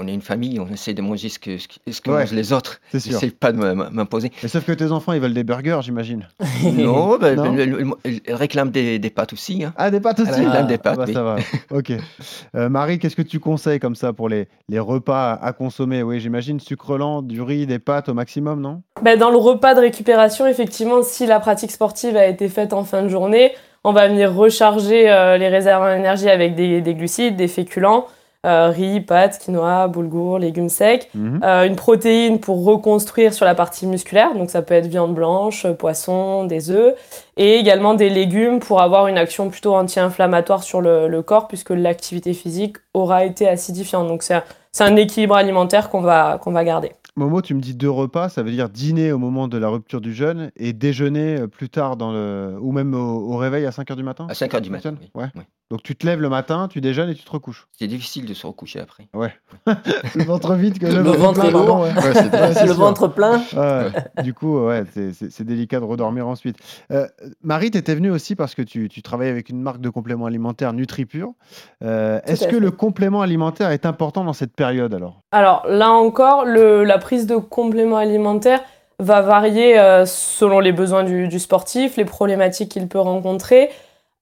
on 0.00 0.06
est 0.06 0.14
une 0.14 0.20
famille, 0.22 0.60
on 0.60 0.68
essaie 0.72 0.94
de 0.94 1.02
manger 1.02 1.28
ce 1.28 1.40
que, 1.40 1.58
ce 1.58 1.66
que, 1.66 1.74
ce 1.90 2.00
que 2.00 2.10
Ouais, 2.10 2.20
mangent 2.20 2.32
les 2.32 2.52
autres. 2.52 2.80
c'est 2.92 3.00
sûr. 3.00 3.12
J'essaie 3.18 3.32
pas 3.32 3.50
de 3.50 3.58
m'imposer. 3.58 4.30
Mais 4.44 4.48
sauf 4.48 4.64
que 4.64 4.70
tes 4.70 4.92
enfants, 4.92 5.12
ils 5.12 5.20
veulent 5.20 5.34
des 5.34 5.42
burgers, 5.42 5.80
j'imagine. 5.82 6.28
non, 6.62 7.18
ben, 7.20 7.56
le- 7.56 7.90
ils 8.04 8.32
réclament 8.32 8.70
des, 8.70 9.00
des 9.00 9.10
pâtes 9.10 9.32
aussi. 9.32 9.64
hein. 9.64 9.74
Ah, 9.76 9.90
des 9.90 9.98
pâtes 10.00 10.20
aussi 10.20 10.30
Ils 10.30 10.44
réclament 10.46 10.68
des 10.68 10.74
Ah, 10.74 10.78
pâtes, 10.78 10.96
bah, 10.98 11.04
oui. 11.08 11.12
ça 11.14 11.22
va. 11.24 11.36
Ok. 11.72 11.92
Euh, 12.54 12.68
Marie, 12.68 13.00
qu'est-ce 13.00 13.16
que 13.16 13.22
tu 13.22 13.40
conseilles 13.40 13.80
comme 13.80 13.96
ça 13.96 14.12
pour 14.12 14.28
les, 14.28 14.46
les 14.68 14.78
repas 14.78 15.32
à, 15.32 15.46
à 15.46 15.52
consommer? 15.52 16.04
Oui, 16.04 16.20
j'imagine 16.20 16.60
sucre 16.60 16.96
lent, 16.96 17.20
du 17.22 17.42
riz, 17.42 17.66
des 17.66 17.80
pâtes 17.80 18.08
au 18.08 18.14
maximum, 18.14 18.60
non? 18.60 18.82
Ben, 19.02 19.18
dans 19.18 19.30
le 19.30 19.36
repas 19.36 19.74
de 19.74 19.80
récupération, 19.80 20.46
effectivement, 20.46 21.02
si 21.02 21.26
la 21.26 21.40
pratique 21.40 21.72
sportive 21.72 22.16
a 22.16 22.26
été 22.26 22.48
faite 22.48 22.72
en 22.72 22.84
fin 22.84 23.02
de 23.02 23.08
journée, 23.08 23.52
on 23.82 23.92
va 23.92 24.06
venir 24.06 24.32
recharger 24.32 25.10
euh, 25.10 25.38
les 25.38 25.48
réserves 25.48 25.82
en 25.82 25.92
énergie 25.92 26.28
avec 26.28 26.54
des, 26.54 26.80
des 26.82 26.94
glucides, 26.94 27.34
des 27.36 27.48
féculents, 27.48 28.06
euh, 28.46 28.68
riz, 28.70 29.00
pâtes, 29.00 29.38
quinoa, 29.38 29.88
boulgour, 29.88 30.38
légumes 30.38 30.68
secs, 30.68 31.08
Mhm. 31.14 31.40
euh, 31.42 31.66
une 31.66 31.74
protéine 31.76 32.38
pour 32.38 32.64
reconstruire 32.64 33.34
sur 33.34 33.44
la 33.44 33.54
partie 33.54 33.86
musculaire, 33.86 34.34
donc 34.34 34.50
ça 34.50 34.62
peut 34.62 34.74
être 34.74 34.86
viande 34.86 35.14
blanche, 35.14 35.66
poisson, 35.72 36.44
des 36.44 36.70
œufs, 36.70 36.94
et 37.36 37.56
également 37.56 37.94
des 37.94 38.10
légumes 38.10 38.60
pour 38.60 38.80
avoir 38.80 39.08
une 39.08 39.18
action 39.18 39.50
plutôt 39.50 39.74
anti-inflammatoire 39.74 40.62
sur 40.62 40.80
le, 40.80 41.08
le 41.08 41.22
corps, 41.22 41.48
puisque 41.48 41.70
l'activité 41.70 42.32
physique 42.32 42.76
aura 42.94 43.24
été 43.24 43.48
acidifiante. 43.48 44.06
Donc 44.06 44.22
c'est 44.22 44.34
un, 44.34 44.44
c'est 44.72 44.84
un 44.84 44.94
équilibre 44.96 45.34
alimentaire 45.34 45.90
qu'on 45.90 46.00
va, 46.00 46.38
qu'on 46.40 46.52
va 46.52 46.62
garder. 46.64 46.92
Momo, 47.16 47.42
tu 47.42 47.52
me 47.54 47.60
dis 47.60 47.74
deux 47.74 47.90
repas, 47.90 48.28
ça 48.28 48.44
veut 48.44 48.52
dire 48.52 48.68
dîner 48.68 49.10
au 49.10 49.18
moment 49.18 49.48
de 49.48 49.58
la 49.58 49.68
rupture 49.68 50.00
du 50.00 50.14
jeûne 50.14 50.52
et 50.54 50.72
déjeuner 50.72 51.40
euh, 51.40 51.46
plus 51.48 51.68
tard 51.68 51.96
dans 51.96 52.12
le 52.12 52.56
ou 52.60 52.70
même 52.70 52.94
au, 52.94 53.32
au 53.32 53.36
réveil 53.36 53.66
à 53.66 53.70
5h 53.70 53.96
du 53.96 54.04
matin 54.04 54.28
À 54.30 54.34
5 54.34 54.54
heures 54.54 54.60
du 54.60 54.68
Ça 54.68 54.72
matin. 54.76 54.94
oui, 55.00 55.10
Ouais. 55.22 55.28
oui. 55.34 55.42
Donc 55.70 55.82
tu 55.82 55.94
te 55.94 56.06
lèves 56.06 56.20
le 56.22 56.30
matin, 56.30 56.66
tu 56.70 56.80
déjeunes 56.80 57.10
et 57.10 57.14
tu 57.14 57.22
te 57.24 57.30
recouches. 57.30 57.68
C'est 57.78 57.86
difficile 57.86 58.24
de 58.24 58.32
se 58.32 58.46
recoucher 58.46 58.80
après. 58.80 59.06
Ouais. 59.12 59.32
le 60.14 60.24
ventre 60.24 60.54
vide 60.54 60.78
que 60.78 60.86
Le 60.86 61.02
ventre 61.10 61.40
plein, 61.42 61.52
pardon, 61.52 61.82
ouais. 61.82 61.92
Ouais, 61.92 62.14
c'est 62.14 62.32
Ouais, 62.40 62.54
c'est 62.54 62.62
le 62.66 62.72
sûr. 62.72 62.76
ventre 62.76 63.08
plein. 63.08 63.42
Ouais, 63.54 64.22
Du 64.22 64.32
coup, 64.32 64.58
ouais, 64.66 64.84
c'est- 64.94 65.42
délicat 65.42 65.78
de 65.80 65.84
redormir 65.84 66.26
ensuite. 66.26 66.56
Euh, 66.90 67.06
Marie, 67.42 67.70
tu 67.70 67.76
étais 67.78 67.94
venue 67.94 68.10
aussi 68.10 68.34
parce 68.34 68.54
que 68.54 68.62
tu, 68.62 68.88
tu 68.88 69.02
travailles 69.02 69.28
avec 69.28 69.50
une 69.50 69.60
marque 69.60 69.80
de 69.82 69.90
compléments 69.90 70.24
alimentaires 70.26 70.72
NutriPure. 70.72 71.32
Euh, 71.84 72.18
Est-ce 72.24 72.46
que 72.46 72.52
fait. 72.52 72.60
le 72.60 72.70
complément 72.70 73.20
alimentaire 73.20 73.70
est 73.70 73.84
important 73.84 74.24
dans 74.24 74.32
cette 74.32 74.54
période 74.54 74.94
alors? 74.94 75.20
Alors 75.32 75.66
là 75.68 75.90
encore, 75.90 76.44
le- 76.46 76.84
la 76.84 76.96
prise 76.98 77.26
de 77.26 77.36
compléments 77.36 77.96
alimentaires 77.98 78.60
va 79.00 79.20
varier 79.20 79.78
euh, 79.78 80.06
selon 80.06 80.60
les 80.60 80.72
besoins 80.72 81.04
du, 81.04 81.28
du 81.28 81.38
sportif, 81.38 81.96
les 81.98 82.04
problématiques 82.06 82.70
qu'il 82.70 82.88
peut 82.88 82.98
rencontrer. 82.98 83.68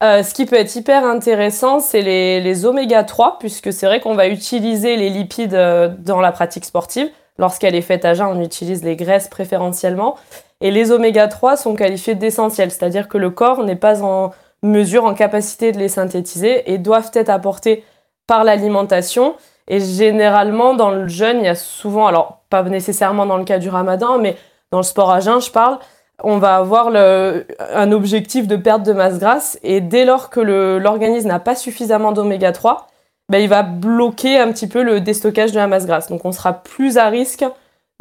Euh, 0.03 0.23
ce 0.23 0.35
qui 0.35 0.45
peut 0.45 0.57
être 0.57 0.75
hyper 0.77 1.05
intéressant, 1.05 1.81
c'est 1.81 2.03
les, 2.03 2.41
les 2.41 2.67
oméga 2.67 3.03
3, 3.03 3.39
puisque 3.39 3.73
c'est 3.73 3.87
vrai 3.87 4.01
qu'on 4.01 4.15
va 4.15 4.29
utiliser 4.29 4.97
les 4.97 5.09
lipides 5.09 5.55
euh, 5.55 5.89
dans 5.99 6.21
la 6.21 6.33
pratique 6.33 6.67
sportive. 6.67 7.09
Lorsqu'elle 7.39 7.75
est 7.75 7.83
faite 7.83 8.05
à 8.05 8.13
jeun, 8.13 8.27
on 8.27 8.43
utilise 8.43 8.85
les 8.85 8.97
graisses 8.97 9.29
préférentiellement. 9.29 10.17
Et 10.61 10.71
les 10.71 10.91
oméga 10.91 11.29
3 11.29 11.57
sont 11.57 11.75
qualifiés 11.75 12.15
d'essentiels, 12.15 12.71
c'est-à-dire 12.71 13.09
que 13.09 13.17
le 13.17 13.31
corps 13.31 13.63
n'est 13.63 13.77
pas 13.77 14.03
en 14.03 14.33
mesurent 14.63 15.05
en 15.05 15.15
capacité 15.15 15.73
de 15.73 15.79
les 15.79 15.89
synthétiser 15.89 16.71
et 16.71 16.79
doivent 16.79 17.11
être 17.15 17.31
apportés 17.31 17.85
par 18.27 18.45
l'alimentation. 18.45 19.35
Et 19.69 19.81
généralement, 19.81 20.75
dans 20.75 20.91
le 20.91 21.09
jeûne, 21.09 21.39
il 21.39 21.45
y 21.45 21.49
a 21.49 21.55
souvent, 21.55 22.07
alors 22.07 22.41
pas 22.51 22.63
nécessairement 22.63 23.27
dans 23.27 23.37
le 23.39 23.45
cas 23.45 23.59
du 23.59 23.69
ramadan, 23.69 24.19
mais 24.19 24.37
dans 24.71 24.79
le 24.79 24.85
sport 24.85 25.11
à 25.11 25.21
jeun, 25.21 25.41
je 25.41 25.51
parle, 25.51 25.79
on 26.23 26.39
va 26.39 26.57
avoir 26.57 26.91
le, 26.91 27.47
un 27.75 27.93
objectif 27.93 28.47
de 28.47 28.57
perte 28.57 28.83
de 28.83 28.93
masse 28.93 29.19
grasse. 29.19 29.59
Et 29.63 29.81
dès 29.81 30.05
lors 30.05 30.31
que 30.31 30.41
l'organisme 30.79 31.29
n'a 31.29 31.41
pas 31.41 31.55
suffisamment 31.55 32.13
d'oméga 32.13 32.53
3, 32.53 32.87
ben, 33.29 33.39
il 33.39 33.49
va 33.49 33.63
bloquer 33.63 34.39
un 34.39 34.53
petit 34.53 34.69
peu 34.69 34.83
le 34.83 35.01
déstockage 35.01 35.53
de 35.53 35.57
la 35.57 35.67
masse 35.67 35.87
grasse. 35.87 36.09
Donc 36.09 36.25
on 36.25 36.33
sera 36.33 36.53
plus 36.53 36.97
à 36.97 37.09
risque 37.09 37.45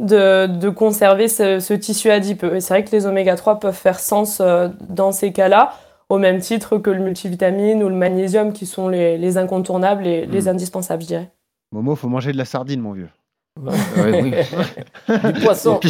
de, 0.02 0.46
de 0.46 0.68
conserver 0.68 1.28
ce, 1.28 1.58
ce 1.60 1.74
tissu 1.74 2.10
adipeux. 2.10 2.56
Et 2.56 2.60
c'est 2.60 2.74
vrai 2.74 2.84
que 2.84 2.92
les 2.92 3.06
oméga 3.06 3.34
3 3.34 3.60
peuvent 3.60 3.74
faire 3.74 4.00
sens 4.00 4.38
euh, 4.40 4.68
dans 4.88 5.12
ces 5.12 5.32
cas-là, 5.32 5.74
au 6.08 6.18
même 6.18 6.40
titre 6.40 6.78
que 6.78 6.90
le 6.90 7.00
multivitamine 7.00 7.82
ou 7.82 7.88
le 7.88 7.94
magnésium, 7.94 8.52
qui 8.52 8.66
sont 8.66 8.88
les, 8.88 9.18
les 9.18 9.38
incontournables 9.38 10.06
et 10.06 10.26
les 10.26 10.48
indispensables, 10.48 11.02
je 11.02 11.08
dirais. 11.08 11.30
Momo, 11.72 11.96
faut 11.96 12.08
manger 12.08 12.32
de 12.32 12.38
la 12.38 12.44
sardine, 12.44 12.80
mon 12.80 12.92
vieux. 12.92 13.08
Ouais, 13.56 14.22
oui. 14.22 15.32
Du 15.32 15.40
poisson. 15.40 15.80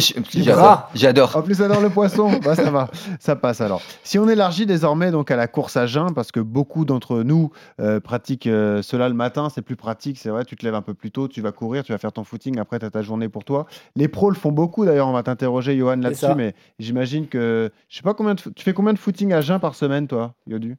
J'adore. 0.95 1.35
En 1.35 1.41
plus, 1.41 1.57
j'adore 1.57 1.81
le 1.81 1.89
poisson. 1.89 2.39
Bah, 2.43 2.55
ça 2.55 2.71
va, 2.71 2.89
ça 3.19 3.35
passe 3.35 3.61
alors. 3.61 3.81
Si 4.03 4.17
on 4.17 4.29
élargit 4.29 4.65
désormais 4.65 5.11
donc 5.11 5.31
à 5.31 5.35
la 5.35 5.47
course 5.47 5.75
à 5.75 5.85
jeun, 5.85 6.13
parce 6.13 6.31
que 6.31 6.39
beaucoup 6.39 6.85
d'entre 6.85 7.23
nous 7.23 7.51
euh, 7.81 7.99
pratiquent 7.99 8.47
euh, 8.47 8.81
cela 8.81 9.09
le 9.09 9.15
matin, 9.15 9.49
c'est 9.53 9.61
plus 9.61 9.75
pratique, 9.75 10.17
c'est 10.17 10.29
vrai. 10.29 10.45
Tu 10.45 10.55
te 10.55 10.65
lèves 10.65 10.75
un 10.75 10.81
peu 10.81 10.93
plus 10.93 11.11
tôt, 11.11 11.27
tu 11.27 11.41
vas 11.41 11.51
courir, 11.51 11.83
tu 11.83 11.91
vas 11.91 11.97
faire 11.97 12.13
ton 12.13 12.23
footing, 12.23 12.57
après 12.57 12.79
tu 12.79 12.85
as 12.85 12.89
ta 12.89 13.01
journée 13.01 13.27
pour 13.27 13.43
toi. 13.43 13.65
Les 13.95 14.07
pros 14.07 14.29
le 14.29 14.35
font 14.35 14.51
beaucoup 14.51 14.85
d'ailleurs. 14.85 15.07
On 15.07 15.13
va 15.13 15.23
t'interroger, 15.23 15.75
Johan, 15.77 15.97
là-dessus, 15.97 16.25
mais 16.35 16.55
j'imagine 16.79 17.27
que 17.27 17.69
je 17.89 17.97
sais 17.97 18.03
pas 18.03 18.13
combien 18.13 18.35
de 18.35 18.41
tu 18.41 18.63
fais 18.63 18.73
combien 18.73 18.93
de 18.93 18.99
footing 18.99 19.33
à 19.33 19.41
jeun 19.41 19.59
par 19.59 19.75
semaine, 19.75 20.07
toi, 20.07 20.33
Yodu? 20.47 20.77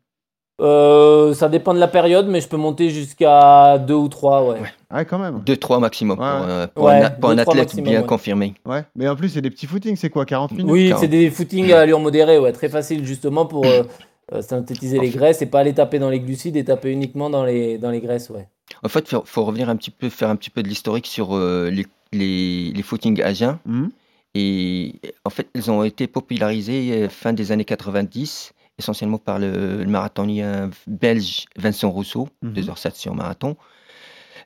Euh, 0.60 1.34
ça 1.34 1.48
dépend 1.48 1.72
de 1.72 1.78
la 1.78 1.86
période, 1.86 2.26
mais 2.28 2.40
je 2.40 2.48
peux 2.48 2.56
monter 2.56 2.90
jusqu'à 2.90 3.78
2 3.78 3.94
ou 3.94 4.08
3, 4.08 4.44
ouais. 4.50 4.58
Ah, 4.90 5.04
quand 5.04 5.18
même. 5.18 5.40
2-3 5.46 5.78
maximum 5.80 6.16
pour, 6.16 6.26
euh, 6.26 6.66
pour 6.74 6.84
Ouais, 6.84 7.02
un, 7.04 7.10
pour 7.10 7.30
deux, 7.30 7.38
athlète 7.40 7.56
maximum, 7.56 7.84
bien 7.84 8.00
ouais. 8.00 8.06
confirmé. 8.06 8.54
Ouais, 8.66 8.84
mais 8.96 9.08
en 9.08 9.14
plus, 9.14 9.28
c'est 9.28 9.40
des 9.40 9.50
petits 9.50 9.66
footings, 9.66 9.94
c'est 9.96 10.10
quoi 10.10 10.24
40 10.24 10.52
minutes? 10.52 10.66
Oui, 10.68 10.88
40. 10.88 11.00
c'est 11.00 11.08
des 11.08 11.30
footings 11.30 11.72
à 11.72 11.80
allure 11.80 12.00
modérée, 12.00 12.38
ouais, 12.40 12.52
très 12.52 12.68
facile 12.68 13.04
justement 13.06 13.46
pour 13.46 13.64
euh, 13.66 14.42
synthétiser 14.42 14.98
les 14.98 15.10
graisses 15.10 15.42
et 15.42 15.46
pas 15.46 15.60
aller 15.60 15.74
taper 15.74 16.00
dans 16.00 16.10
les 16.10 16.18
glucides 16.18 16.56
et 16.56 16.64
taper 16.64 16.90
uniquement 16.90 17.30
dans 17.30 17.44
les, 17.44 17.78
dans 17.78 17.90
les 17.90 18.00
graisses, 18.00 18.30
ouais. 18.30 18.48
En 18.82 18.88
fait, 18.88 19.00
il 19.00 19.08
faut, 19.10 19.22
faut 19.24 19.44
revenir 19.44 19.68
un 19.68 19.76
petit 19.76 19.90
peu, 19.90 20.08
faire 20.08 20.28
un 20.28 20.36
petit 20.36 20.50
peu 20.50 20.62
de 20.64 20.68
l'historique 20.68 21.06
sur 21.06 21.36
euh, 21.36 21.70
les, 21.70 21.86
les, 22.12 22.72
les 22.72 22.82
footings 22.82 23.22
à 23.22 23.32
jeun. 23.32 23.58
Mhm. 23.64 23.90
Et 24.34 24.94
en 25.24 25.30
fait, 25.30 25.48
ils 25.54 25.70
ont 25.70 25.84
été 25.84 26.06
popularisés 26.06 27.08
fin 27.08 27.32
des 27.32 27.50
années 27.50 27.64
90, 27.64 28.52
essentiellement 28.78 29.18
par 29.18 29.38
le, 29.38 29.78
le 29.84 29.86
marathonien 29.90 30.70
belge 30.86 31.46
Vincent 31.56 31.90
Rousseau, 31.90 32.28
Mhm. 32.42 32.52
2h07 32.54 32.94
sur 32.94 33.14
marathon. 33.14 33.56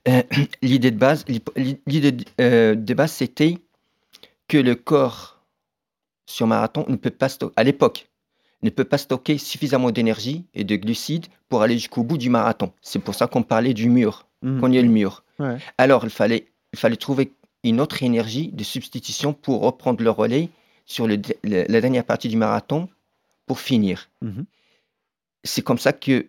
Euh, 0.09 0.23
L'idée 0.62 0.91
de 0.91 0.99
base, 0.99 1.25
l'idée 1.87 2.12
de, 2.12 2.25
euh, 2.41 2.75
de 2.75 2.95
base, 2.95 3.12
c'était 3.12 3.59
que 4.49 4.59
le 4.59 4.75
corps 4.75 5.41
sur 6.27 6.47
marathon 6.47 6.85
ne 6.89 6.97
peut 6.97 7.11
pas 7.11 7.29
stocker, 7.29 7.53
à 7.57 7.65
l'époque, 7.65 8.09
ne 8.62 8.71
peut 8.71 8.85
pas 8.85 8.99
stocker 8.99 9.39
suffisamment 9.39 9.91
d'énergie 9.91 10.45
et 10.55 10.65
de 10.65 10.77
glucides 10.77 11.27
pour 11.49 11.62
aller 11.62 11.75
jusqu'au 11.75 12.03
bout 12.05 12.19
du 12.19 12.31
marathon. 12.31 12.73
C'est 12.81 12.99
pour 13.01 13.15
ça 13.15 13.27
qu'on 13.27 13.43
parlait 13.43 13.75
du 13.75 13.89
mur, 13.89 14.27
Mhm. 14.43 14.61
qu'on 14.61 14.73
y 14.73 14.77
ait 14.79 14.83
le 14.83 14.89
mur. 14.89 15.25
Ouais. 15.39 15.57
Alors, 15.79 16.05
il 16.05 16.11
fallait, 16.11 16.47
il 16.73 16.79
fallait 16.79 16.97
trouver 16.97 17.33
une 17.65 17.81
autre 17.81 18.03
énergie 18.03 18.49
de 18.53 18.65
substitution 18.65 19.33
pour 19.35 19.61
reprendre 19.62 20.03
le 20.03 20.11
relais 20.11 20.49
sur 20.87 21.07
le, 21.07 21.17
le- 21.45 21.65
la 21.69 21.81
dernière 21.81 22.05
partie 22.05 22.29
du 22.29 22.37
marathon 22.37 22.89
pour 23.52 23.61
finir. 23.61 24.09
Mhm. 24.23 24.47
C'est 25.44 25.61
comme 25.62 25.76
ça 25.78 25.92
que 25.92 26.26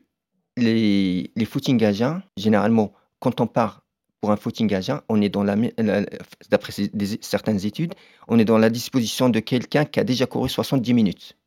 les, 0.57 1.31
les 1.37 1.45
footings 1.45 1.81
à 1.85 1.93
jeun, 1.93 2.21
généralement, 2.35 2.91
quand 3.19 3.39
on 3.39 3.47
part 3.47 3.85
pour 4.19 4.31
un 4.31 4.35
footing 4.35 4.69
jeun, 4.81 4.99
on 5.07 5.21
est 5.21 5.29
dans 5.29 5.43
la, 5.43 5.55
la- 5.77 6.05
d'après 6.49 6.73
certaines 7.21 7.65
études, 7.65 7.93
on 8.27 8.37
est 8.39 8.45
dans 8.45 8.57
la 8.57 8.69
disposition 8.69 9.29
de 9.29 9.39
quelqu'un 9.39 9.85
qui 9.85 10.01
a 10.01 10.03
déjà 10.03 10.25
couru 10.25 10.49
70 10.49 10.93
minutes. 10.93 11.37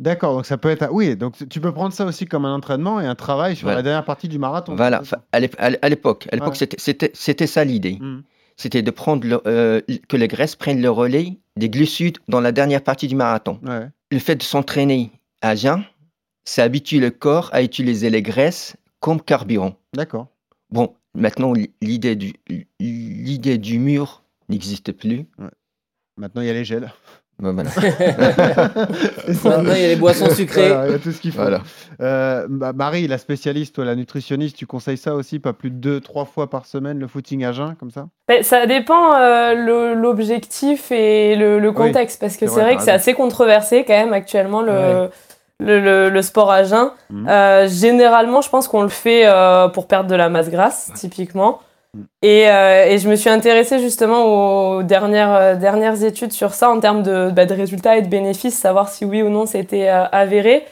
D'accord, 0.00 0.34
donc 0.34 0.44
ça 0.46 0.58
peut 0.58 0.68
être. 0.70 0.86
Oui, 0.92 1.16
donc 1.16 1.34
tu 1.48 1.60
peux 1.62 1.72
prendre 1.72 1.94
ça 1.94 2.04
aussi 2.04 2.26
comme 2.26 2.44
un 2.44 2.54
entraînement 2.54 3.00
et 3.00 3.06
un 3.06 3.14
travail 3.14 3.56
sur 3.56 3.64
Voilà. 3.66 3.78
la 3.78 3.82
dernière 3.82 4.04
partie 4.04 4.28
du 4.28 4.38
marathon. 4.38 4.74
Voilà, 4.76 5.02
à 5.32 5.40
l'ép- 5.40 5.56
à 5.58 5.70
l'é- 5.70 5.78
à 5.82 5.88
l'époque, 5.88 6.26
à 6.32 6.36
l'époque 6.36 6.50
Ouais. 6.50 6.56
c'était- 6.58 6.78
c'était 6.78 7.10
c'était 7.14 7.46
ça 7.46 7.64
l'idée. 7.64 7.96
Mhm. 8.00 8.22
C'était 8.56 8.82
de 8.82 8.90
prendre 8.90 9.26
le- 9.26 9.40
euh, 9.46 9.80
que 10.08 10.16
les 10.18 10.28
graisses 10.28 10.56
prennent 10.56 10.82
le 10.82 10.90
relais 10.90 11.38
des 11.60 11.70
glucides 11.70 12.18
dans 12.26 12.40
la 12.40 12.50
dernière 12.50 12.82
partie 12.82 13.06
du 13.06 13.14
marathon. 13.14 13.60
Ouais. 13.62 13.86
Le 14.10 14.18
fait 14.18 14.34
de 14.34 14.42
s'entraîner 14.42 15.12
à 15.40 15.54
jeun, 15.54 15.84
ça 16.44 16.64
habitue 16.64 16.98
le 16.98 17.10
corps 17.10 17.48
à 17.52 17.62
utiliser 17.62 18.10
les 18.10 18.22
graisses 18.22 18.76
comme 18.98 19.22
carburant. 19.22 19.76
D'accord. 19.94 20.26
Bon, 20.70 20.94
maintenant 21.14 21.54
l- 21.54 21.68
l'idée 21.80 22.16
du 22.16 22.32
l'idée 22.80 23.58
du 23.58 23.78
mur 23.78 24.24
n'existe 24.48 24.90
plus. 24.92 25.26
Maintenant, 26.16 26.42
il 26.42 26.48
y 26.48 26.50
a 26.50 26.54
les 26.54 26.64
gels. 26.64 26.92
Ben 27.40 27.52
voilà. 27.52 27.70
Maintenant, 29.44 29.72
il 29.74 29.80
y 29.80 29.84
a 29.84 29.88
les 29.88 29.96
boissons 29.96 30.28
sucrées. 30.30 30.68
Voilà, 30.68 30.86
il 30.88 30.92
y 30.92 30.94
a 30.94 30.98
tout 30.98 31.12
ce 31.12 31.20
qu'il 31.20 31.32
faut. 31.32 31.40
Voilà. 31.40 31.60
Euh, 32.00 32.46
bah, 32.48 32.72
Marie, 32.74 33.06
la 33.08 33.18
spécialiste, 33.18 33.74
toi, 33.74 33.84
la 33.84 33.94
nutritionniste, 33.94 34.56
tu 34.56 34.66
conseilles 34.66 34.96
ça 34.98 35.14
aussi, 35.14 35.38
pas 35.38 35.52
plus 35.52 35.70
de 35.70 35.76
deux, 35.76 36.00
trois 36.00 36.24
fois 36.24 36.50
par 36.50 36.66
semaine, 36.66 36.98
le 36.98 37.06
footing 37.08 37.44
à 37.44 37.52
jeun, 37.52 37.74
comme 37.78 37.90
ça? 37.90 38.06
Ben, 38.28 38.42
ça 38.42 38.66
dépend 38.66 39.14
euh, 39.14 39.94
l'objectif 39.94 40.92
et 40.92 41.36
le, 41.36 41.58
le 41.58 41.72
contexte, 41.72 42.20
parce 42.20 42.36
que 42.36 42.46
c'est 42.46 42.60
vrai, 42.60 42.76
que 42.76 42.82
c'est 42.82 42.90
assez 42.90 43.14
controversé 43.14 43.84
quand 43.86 43.94
même 43.96 44.12
actuellement 44.12 44.62
le, 44.62 44.70
Ouais. 44.72 45.08
le, 45.60 45.80
le- 45.80 46.08
le 46.10 46.22
sport 46.22 46.50
à 46.50 46.64
jeun. 46.64 46.90
Mhm. 47.10 47.26
Euh, 47.28 47.68
généralement, 47.68 48.40
je 48.40 48.48
pense 48.50 48.66
qu'on 48.68 48.82
le 48.82 48.88
fait 48.88 49.22
euh, 49.26 49.68
pour 49.68 49.86
perdre 49.86 50.08
de 50.10 50.14
la 50.14 50.28
masse 50.28 50.48
grasse, 50.50 50.90
typiquement. 50.94 51.60
Et, 52.22 52.48
euh, 52.48 52.86
et 52.86 52.98
je 52.98 53.08
me 53.08 53.16
suis 53.16 53.30
intéressée 53.30 53.80
justement 53.80 54.24
aux 54.76 54.82
dernières, 54.82 55.34
euh, 55.34 55.54
dernières 55.56 56.04
études 56.04 56.32
sur 56.32 56.54
ça 56.54 56.70
en 56.70 56.78
termes 56.78 57.02
de, 57.02 57.30
bah, 57.30 57.46
de 57.46 57.54
résultats 57.54 57.96
et 57.96 58.02
de 58.02 58.08
bénéfices, 58.08 58.56
savoir 58.56 58.88
si 58.88 59.04
oui 59.04 59.22
ou 59.22 59.28
non 59.28 59.46
c'était 59.46 59.88
euh, 59.88 60.04
avéré. 60.12 60.64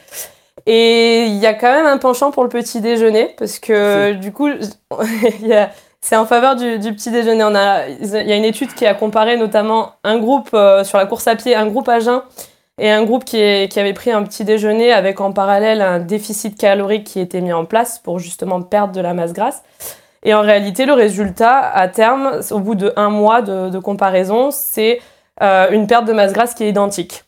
Et 0.65 1.25
il 1.25 1.35
y 1.37 1.45
a 1.45 1.53
quand 1.53 1.71
même 1.71 1.85
un 1.85 1.97
penchant 1.97 2.31
pour 2.31 2.43
le 2.43 2.49
petit 2.49 2.81
déjeuner, 2.81 3.33
parce 3.37 3.59
que 3.59 4.13
du 4.13 4.31
coup, 4.31 4.49
c'est 6.01 6.15
en 6.15 6.25
faveur 6.25 6.55
du, 6.55 6.79
du 6.79 6.93
petit 6.93 7.11
déjeuner. 7.11 7.43
On 7.43 7.55
a, 7.55 7.87
il 7.87 8.05
y 8.07 8.31
a 8.31 8.35
une 8.35 8.45
étude 8.45 8.73
qui 8.73 8.85
a 8.85 8.93
comparé 8.93 9.37
notamment 9.37 9.93
un 10.03 10.17
groupe 10.19 10.49
sur 10.83 10.97
la 10.97 11.05
course 11.05 11.27
à 11.27 11.35
pied, 11.35 11.55
un 11.55 11.67
groupe 11.67 11.89
à 11.89 11.99
jeun, 11.99 12.21
et 12.77 12.89
un 12.89 13.03
groupe 13.03 13.25
qui, 13.25 13.37
est- 13.39 13.69
qui 13.71 13.79
avait 13.79 13.93
pris 13.93 14.11
un 14.11 14.23
petit 14.23 14.43
déjeuner 14.45 14.91
avec 14.93 15.19
en 15.21 15.31
parallèle 15.33 15.81
un 15.81 15.99
déficit 15.99 16.57
calorique 16.57 17.05
qui 17.05 17.19
était 17.19 17.41
mis 17.41 17.53
en 17.53 17.65
place 17.65 17.99
pour 17.99 18.19
justement 18.19 18.61
perdre 18.61 18.93
de 18.93 19.01
la 19.01 19.13
masse 19.13 19.33
grasse. 19.33 19.63
Et 20.23 20.33
en 20.33 20.41
réalité, 20.41 20.85
le 20.85 20.93
résultat, 20.93 21.59
à 21.59 21.87
terme, 21.87 22.41
au 22.51 22.59
bout 22.59 22.75
de 22.75 22.91
un 22.95 23.09
mois 23.09 23.41
de, 23.41 23.69
de 23.69 23.79
comparaison, 23.79 24.49
c'est 24.51 24.99
euh, 25.41 25.69
une 25.71 25.87
perte 25.87 26.05
de 26.05 26.13
masse 26.13 26.33
grasse 26.33 26.53
qui 26.53 26.63
est 26.63 26.69
identique. 26.69 27.23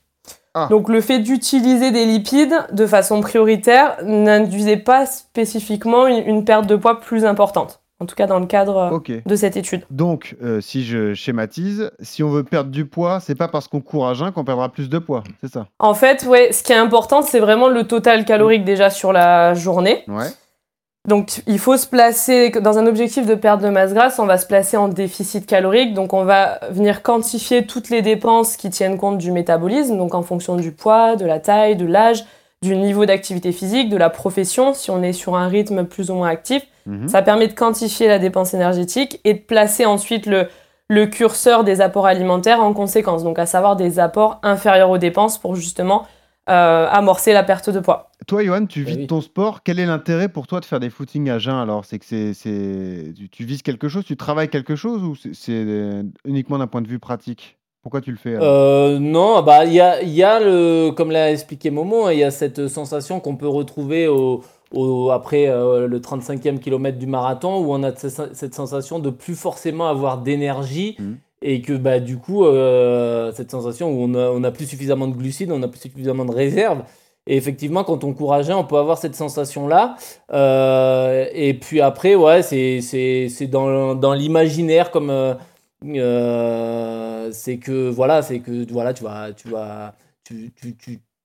Ah. 0.54 0.68
Donc 0.70 0.90
le 0.90 1.00
fait 1.00 1.20
d'utiliser 1.20 1.92
des 1.92 2.06
lipides 2.06 2.56
de 2.74 2.86
façon 2.86 3.22
prioritaire 3.22 3.96
n'induisait 4.04 4.76
pas 4.76 5.06
spécifiquement 5.06 6.08
une, 6.08 6.28
une 6.28 6.44
perte 6.44 6.68
de 6.68 6.76
poids 6.76 7.00
plus 7.00 7.24
importante. 7.24 7.80
En 8.02 8.06
tout 8.08 8.16
cas 8.16 8.26
dans 8.26 8.40
le 8.40 8.48
cadre 8.48 8.92
euh, 8.92 9.20
de 9.26 9.36
cette 9.36 9.56
étude. 9.56 9.84
Donc, 9.92 10.36
euh, 10.42 10.60
si 10.60 10.84
je 10.84 11.14
schématise, 11.14 11.92
si 12.02 12.24
on 12.24 12.30
veut 12.30 12.44
perdre 12.44 12.72
du 12.72 12.86
poids, 12.86 13.20
c'est 13.20 13.36
pas 13.36 13.48
parce 13.48 13.68
qu'on 13.68 13.80
court 13.80 14.08
à 14.08 14.16
jeun 14.16 14.32
qu'on 14.32 14.44
perdra 14.44 14.70
plus 14.70 14.90
de 14.90 14.98
poids, 14.98 15.24
c'est 15.40 15.54
ça? 15.54 15.68
En 15.78 15.94
fait, 15.94 16.26
ouais, 16.26 16.52
ce 16.52 16.64
qui 16.64 16.74
est 16.74 16.78
important, 16.78 17.22
c'est 17.22 17.40
vraiment 17.40 17.70
le 17.70 17.86
total 17.86 18.26
calorique 18.26 18.66
déjà 18.66 18.90
sur 18.90 19.14
la 19.14 19.54
journée. 19.54 20.04
Ouais. 20.08 20.26
Donc, 21.08 21.42
il 21.48 21.58
faut 21.58 21.78
se 21.78 21.88
placer 21.88 22.52
dans 22.52 22.78
un 22.78 22.86
objectif 22.86 23.26
de 23.26 23.34
perte 23.34 23.62
de 23.62 23.70
masse 23.70 23.94
grasse, 23.94 24.20
on 24.20 24.28
va 24.28 24.38
se 24.38 24.46
placer 24.46 24.78
en 24.78 24.88
déficit 24.88 25.48
calorique. 25.48 25.96
Donc, 25.96 26.14
on 26.14 26.24
va 26.24 26.60
venir 26.70 27.02
quantifier 27.02 27.66
toutes 27.66 27.90
les 27.90 28.04
dépenses 28.04 28.56
qui 28.56 28.70
tiennent 28.70 28.98
compte 28.98 29.18
du 29.18 29.32
métabolisme, 29.32 29.98
donc 29.98 30.14
en 30.14 30.22
fonction 30.22 30.56
du 30.58 30.72
poids, 30.72 31.16
de 31.16 31.26
la 31.26 31.40
taille, 31.40 31.76
de 31.76 31.88
l'âge, 31.88 32.24
du 32.62 32.76
niveau 32.78 33.08
d'activité 33.08 33.52
physique, 33.52 33.90
de 33.90 33.98
la 33.98 34.12
profession, 34.12 34.76
si 34.76 34.92
on 34.92 35.02
est 35.02 35.14
sur 35.14 35.36
un 35.36 35.48
rythme 35.48 35.86
plus 35.86 36.12
ou 36.12 36.14
moins 36.14 36.30
actif. 36.30 36.68
Mhm. 36.86 37.08
Ça 37.08 37.24
permet 37.24 37.48
de 37.48 37.54
quantifier 37.54 38.08
la 38.08 38.20
dépense 38.20 38.54
énergétique 38.54 39.20
et 39.24 39.34
de 39.34 39.40
placer 39.40 39.88
ensuite 39.88 40.28
le, 40.28 40.50
le 40.88 41.08
curseur 41.08 41.64
des 41.64 41.82
apports 41.82 42.06
alimentaires 42.06 42.64
en 42.64 42.74
conséquence, 42.74 43.24
donc 43.24 43.40
à 43.40 43.48
savoir 43.48 43.76
des 43.76 44.00
apports 44.00 44.40
inférieurs 44.44 44.92
aux 44.92 45.00
dépenses 45.00 45.40
pour 45.40 45.56
justement 45.56 46.04
euh, 46.50 46.88
amorcer 46.90 47.34
la 47.34 47.44
perte 47.44 47.70
de 47.70 47.80
poids. 47.80 48.10
Toi, 48.28 48.44
Johan, 48.44 48.66
tu 48.66 48.82
Eh 48.82 48.84
vis 48.84 48.96
de 48.98 49.02
oui. 49.02 49.08
ton 49.08 49.22
sport. 49.22 49.64
Quel 49.64 49.80
est 49.80 49.86
l'intérêt 49.86 50.30
pour 50.30 50.48
toi 50.48 50.60
de 50.60 50.66
faire 50.66 50.80
des 50.80 50.90
footings 50.90 51.30
à 51.30 51.40
jeun 51.40 51.56
alors? 51.56 51.86
C'est 51.86 52.00
que 52.00 52.06
c'est, 52.06 52.34
c'est... 52.34 53.14
Tu, 53.16 53.30
tu 53.30 53.46
vises 53.46 53.62
quelque 53.62 53.88
chose, 53.90 54.06
tu 54.06 54.18
travailles 54.18 54.50
quelque 54.50 54.76
chose 54.76 55.04
ou 55.04 55.16
c'est, 55.16 55.34
c'est, 55.34 55.52
euh, 55.54 56.04
uniquement 56.26 56.58
d'un 56.58 56.68
point 56.68 56.82
de 56.82 56.88
vue 56.88 57.00
pratique? 57.00 57.58
Pourquoi 57.84 58.02
tu 58.02 58.12
le 58.12 58.18
fais 58.18 58.36
Euh, 58.40 59.00
non, 59.00 59.42
bah 59.42 59.66
il 59.66 59.74
y 59.74 59.80
a, 59.82 60.04
il 60.04 60.10
y 60.10 60.22
a 60.22 60.40
le, 60.40 60.92
comme 60.92 61.10
l'a 61.10 61.32
expliqué 61.32 61.72
Momo, 61.72 62.06
hein, 62.06 62.14
il 62.14 62.20
y 62.20 62.24
a 62.24 62.30
cette 62.30 62.68
sensation 62.68 63.20
qu'on 63.20 63.36
peut 63.36 63.48
retrouver 63.48 64.08
au, 64.08 64.44
au- 64.72 65.10
après 65.10 65.48
euh, 65.48 65.88
le 65.88 66.00
35e 66.00 66.60
kilomètre 66.60 67.00
du 67.00 67.08
marathon 67.08 67.58
où 67.58 67.74
on 67.74 67.82
a 67.82 67.96
ce- 67.96 68.34
cette 68.34 68.54
sensation 68.54 69.00
de 69.00 69.10
plus 69.10 69.34
forcément 69.36 69.88
avoir 69.90 70.20
d'énergie 70.20 70.96
Mhm. 71.00 71.18
Et 71.42 71.62
que 71.62 71.74
bah 71.74 72.00
du 72.00 72.18
coup 72.18 72.46
euh, 72.46 73.32
cette 73.34 73.52
sensation 73.52 73.90
où 73.92 74.04
on 74.04 74.14
a, 74.16 74.30
on 74.30 74.44
a 74.44 74.52
plus 74.52 74.66
suffisamment 74.68 75.08
de 75.08 75.16
glucides, 75.16 75.52
on 75.52 75.62
a 75.64 75.68
plus 75.68 75.80
suffisamment 75.82 76.26
de 76.26 76.32
réserves 76.34 76.84
Et 77.28 77.38
effectivement, 77.38 77.84
quand 77.84 78.04
on 78.04 78.14
jeun, 78.44 78.58
on 78.58 78.64
peut 78.66 78.78
avoir 78.78 78.98
cette 78.98 79.16
sensation-là. 79.16 79.96
Euh, 80.34 81.28
et 81.34 81.54
puis 81.54 81.82
après, 81.82 82.16
ouais, 82.16 82.42
c'est, 82.44 82.80
dans, 83.48 83.96
dans 83.96 84.14
l'imaginaire 84.14 84.92
comme. 84.92 85.10
euh, 85.86 87.32
c'est 87.32 87.58
que 87.60 87.90
voilà, 87.90 88.22
c'est 88.22 88.40
que 88.40 88.72
voilà, 88.72 88.94
tu 88.94 89.04
vas, 89.04 89.34
tu 89.34 89.50
vas, 89.50 89.96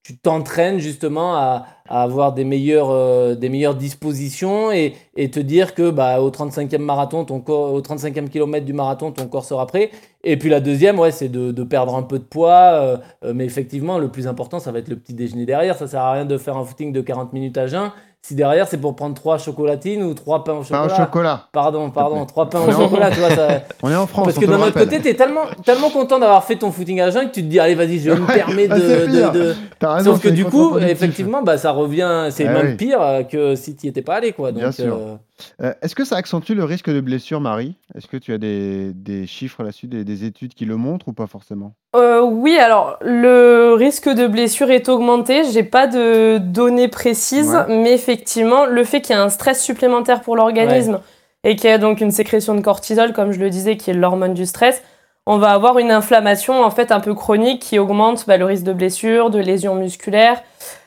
tu 0.06 0.16
t'entraînes 0.16 0.78
justement 0.78 1.34
à, 1.34 1.66
avoir 1.88 2.32
des 2.32 2.44
meilleures, 2.44 2.90
euh, 2.90 3.34
des 3.34 3.48
meilleures 3.48 3.74
dispositions 3.74 4.70
et, 4.70 4.94
te 5.16 5.40
dire 5.40 5.74
que 5.74 5.90
bah, 5.90 6.20
au 6.20 6.30
35e 6.30 6.78
marathon, 6.78 7.24
ton 7.24 7.42
au 7.44 7.80
35e 7.80 8.28
kilomètre 8.28 8.64
du 8.64 8.72
marathon, 8.72 9.10
ton 9.10 9.26
corps 9.26 9.44
sera 9.44 9.66
prêt. 9.66 9.90
Et 10.22 10.36
puis 10.36 10.48
la 10.48 10.60
deuxième, 10.60 11.00
ouais, 11.00 11.10
c'est 11.10 11.28
de, 11.28 11.50
de 11.50 11.64
perdre 11.64 11.96
un 11.96 12.04
peu 12.04 12.20
de 12.20 12.24
poids. 12.24 12.52
euh, 12.74 12.96
euh, 13.24 13.32
mais 13.34 13.46
effectivement, 13.46 13.98
le 13.98 14.08
plus 14.08 14.28
important, 14.28 14.60
ça 14.60 14.70
va 14.70 14.78
être 14.78 14.88
le 14.88 14.96
petit 14.96 15.12
déjeuner 15.12 15.44
derrière. 15.44 15.76
Ça 15.76 15.88
sert 15.88 16.02
à 16.02 16.12
rien 16.12 16.24
de 16.24 16.38
faire 16.38 16.56
un 16.56 16.64
footing 16.64 16.92
de 16.92 17.00
40 17.00 17.32
minutes 17.32 17.58
à 17.58 17.66
jeun. 17.66 17.90
Si 18.22 18.34
derrière, 18.34 18.66
c'est 18.66 18.78
pour 18.80 18.96
prendre 18.96 19.14
trois 19.14 19.38
chocolatines 19.38 20.02
ou 20.02 20.12
trois 20.12 20.42
pains 20.42 20.54
au 20.54 20.62
Pain 20.62 20.64
chocolat. 20.64 20.84
au 20.94 20.96
chocolat. 20.96 21.42
Pardon, 21.52 21.90
pardon, 21.90 22.26
trois 22.26 22.50
pains 22.50 22.58
On 22.66 22.68
au 22.68 22.72
chocolat, 22.72 23.10
tu 23.12 23.20
vois. 23.20 23.30
Ça... 23.30 23.48
On 23.84 23.90
est 23.90 23.94
en 23.94 24.08
France. 24.08 24.24
Parce 24.24 24.38
que 24.38 24.46
d'un 24.46 24.60
autre 24.60 24.72
côté, 24.76 25.00
t'es 25.00 25.14
tellement, 25.14 25.42
tellement 25.64 25.90
content 25.90 26.18
d'avoir 26.18 26.42
fait 26.42 26.56
ton 26.56 26.72
footing 26.72 27.00
à 27.00 27.10
jeun 27.10 27.28
que 27.28 27.34
tu 27.34 27.42
te 27.42 27.46
dis, 27.46 27.60
allez, 27.60 27.76
vas-y, 27.76 28.00
je 28.00 28.10
vais 28.10 28.18
me 28.18 28.26
Ouais, 28.26 28.34
permettre 28.34 28.70
bah, 28.70 28.80
de. 28.80 29.06
de- 29.06 29.38
de- 29.38 29.54
T'as 29.78 29.94
raison, 29.94 30.12
Sauf 30.14 30.22
que 30.22 30.28
du 30.30 30.44
coup, 30.44 30.76
effectivement, 30.78 31.42
bah, 31.42 31.56
ça 31.56 31.70
revient, 31.70 32.26
c'est 32.30 32.48
Ah 32.48 32.52
même 32.52 32.66
oui. 32.70 32.74
pire 32.76 33.00
euh, 33.00 33.22
que 33.22 33.54
si 33.54 33.76
tu 33.76 33.86
étais 33.86 34.02
pas 34.02 34.16
allé, 34.16 34.32
quoi. 34.32 34.50
Donc, 34.50 34.60
Bien 34.60 34.72
sûr. 34.72 34.96
euh, 34.96 35.14
Euh, 35.62 35.74
Est-ce 35.82 35.94
que 35.94 36.04
ça 36.06 36.16
accentue 36.16 36.52
le 36.52 36.64
risque 36.64 36.88
de 36.90 37.00
blessure, 37.02 37.40
Marie? 37.42 37.76
Est-ce 37.94 38.06
que 38.08 38.16
tu 38.16 38.32
as 38.32 38.38
des, 38.38 38.92
des 38.94 39.26
chiffres 39.26 39.62
là-dessus, 39.62 39.86
des, 39.86 40.02
des 40.02 40.24
études 40.24 40.54
qui 40.54 40.64
le 40.64 40.76
montrent 40.76 41.08
ou 41.08 41.12
pas 41.12 41.26
forcément? 41.26 41.74
Euh, 41.94 42.22
oui, 42.22 42.56
alors 42.56 42.96
le 43.02 43.74
risque 43.74 44.08
de 44.08 44.26
blessure 44.26 44.70
est 44.70 44.88
augmenté. 44.88 45.44
J'ai 45.52 45.62
pas 45.62 45.86
de 45.86 46.38
données 46.38 46.88
précises, 46.88 47.50
Ouais. 47.50 47.82
mais 47.82 47.98
effectivement, 48.06 48.66
le 48.66 48.84
fait 48.84 49.00
qu'il 49.00 49.16
y 49.16 49.18
ait 49.18 49.22
un 49.22 49.28
stress 49.28 49.62
supplémentaire 49.62 50.20
pour 50.20 50.36
l'organisme 50.36 51.00
et 51.42 51.56
qu'il 51.56 51.68
y 51.68 51.72
ait 51.72 51.78
donc 51.78 52.00
une 52.00 52.12
sécrétion 52.12 52.54
de 52.54 52.60
cortisol, 52.60 53.12
comme 53.12 53.32
je 53.32 53.40
le 53.40 53.50
disais, 53.50 53.76
qui 53.76 53.90
est 53.90 53.94
l'hormone 53.94 54.34
du 54.34 54.46
stress, 54.46 54.82
on 55.26 55.38
va 55.38 55.50
avoir 55.50 55.78
une 55.78 55.90
inflammation 55.90 56.62
en 56.62 56.70
fait 56.70 56.92
un 56.92 57.00
peu 57.00 57.14
chronique 57.14 57.62
qui 57.62 57.80
augmente 57.80 58.24
bah, 58.28 58.36
le 58.36 58.44
risque 58.44 58.62
de 58.62 58.72
blessure, 58.72 59.30
de 59.30 59.40
lésions 59.40 59.74
musculaires. 59.74 60.40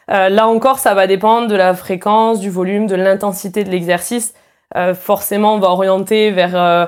Euh, 0.10 0.30
là 0.30 0.48
encore, 0.48 0.80
ça 0.80 0.94
va 0.94 1.08
dépendre 1.08 1.48
de 1.48 1.56
la 1.56 1.74
fréquence, 1.74 2.40
du 2.40 2.50
volume, 2.50 2.88
de 2.88 2.96
l'intensité 2.96 3.66
de 3.66 3.70
l'exercice. 3.70 4.34
Euh, 4.78 4.94
forcément, 4.96 5.56
on 5.56 5.60
va 5.60 5.68
orienter 5.68 6.32
vers 6.32 6.56
euh, 6.56 6.86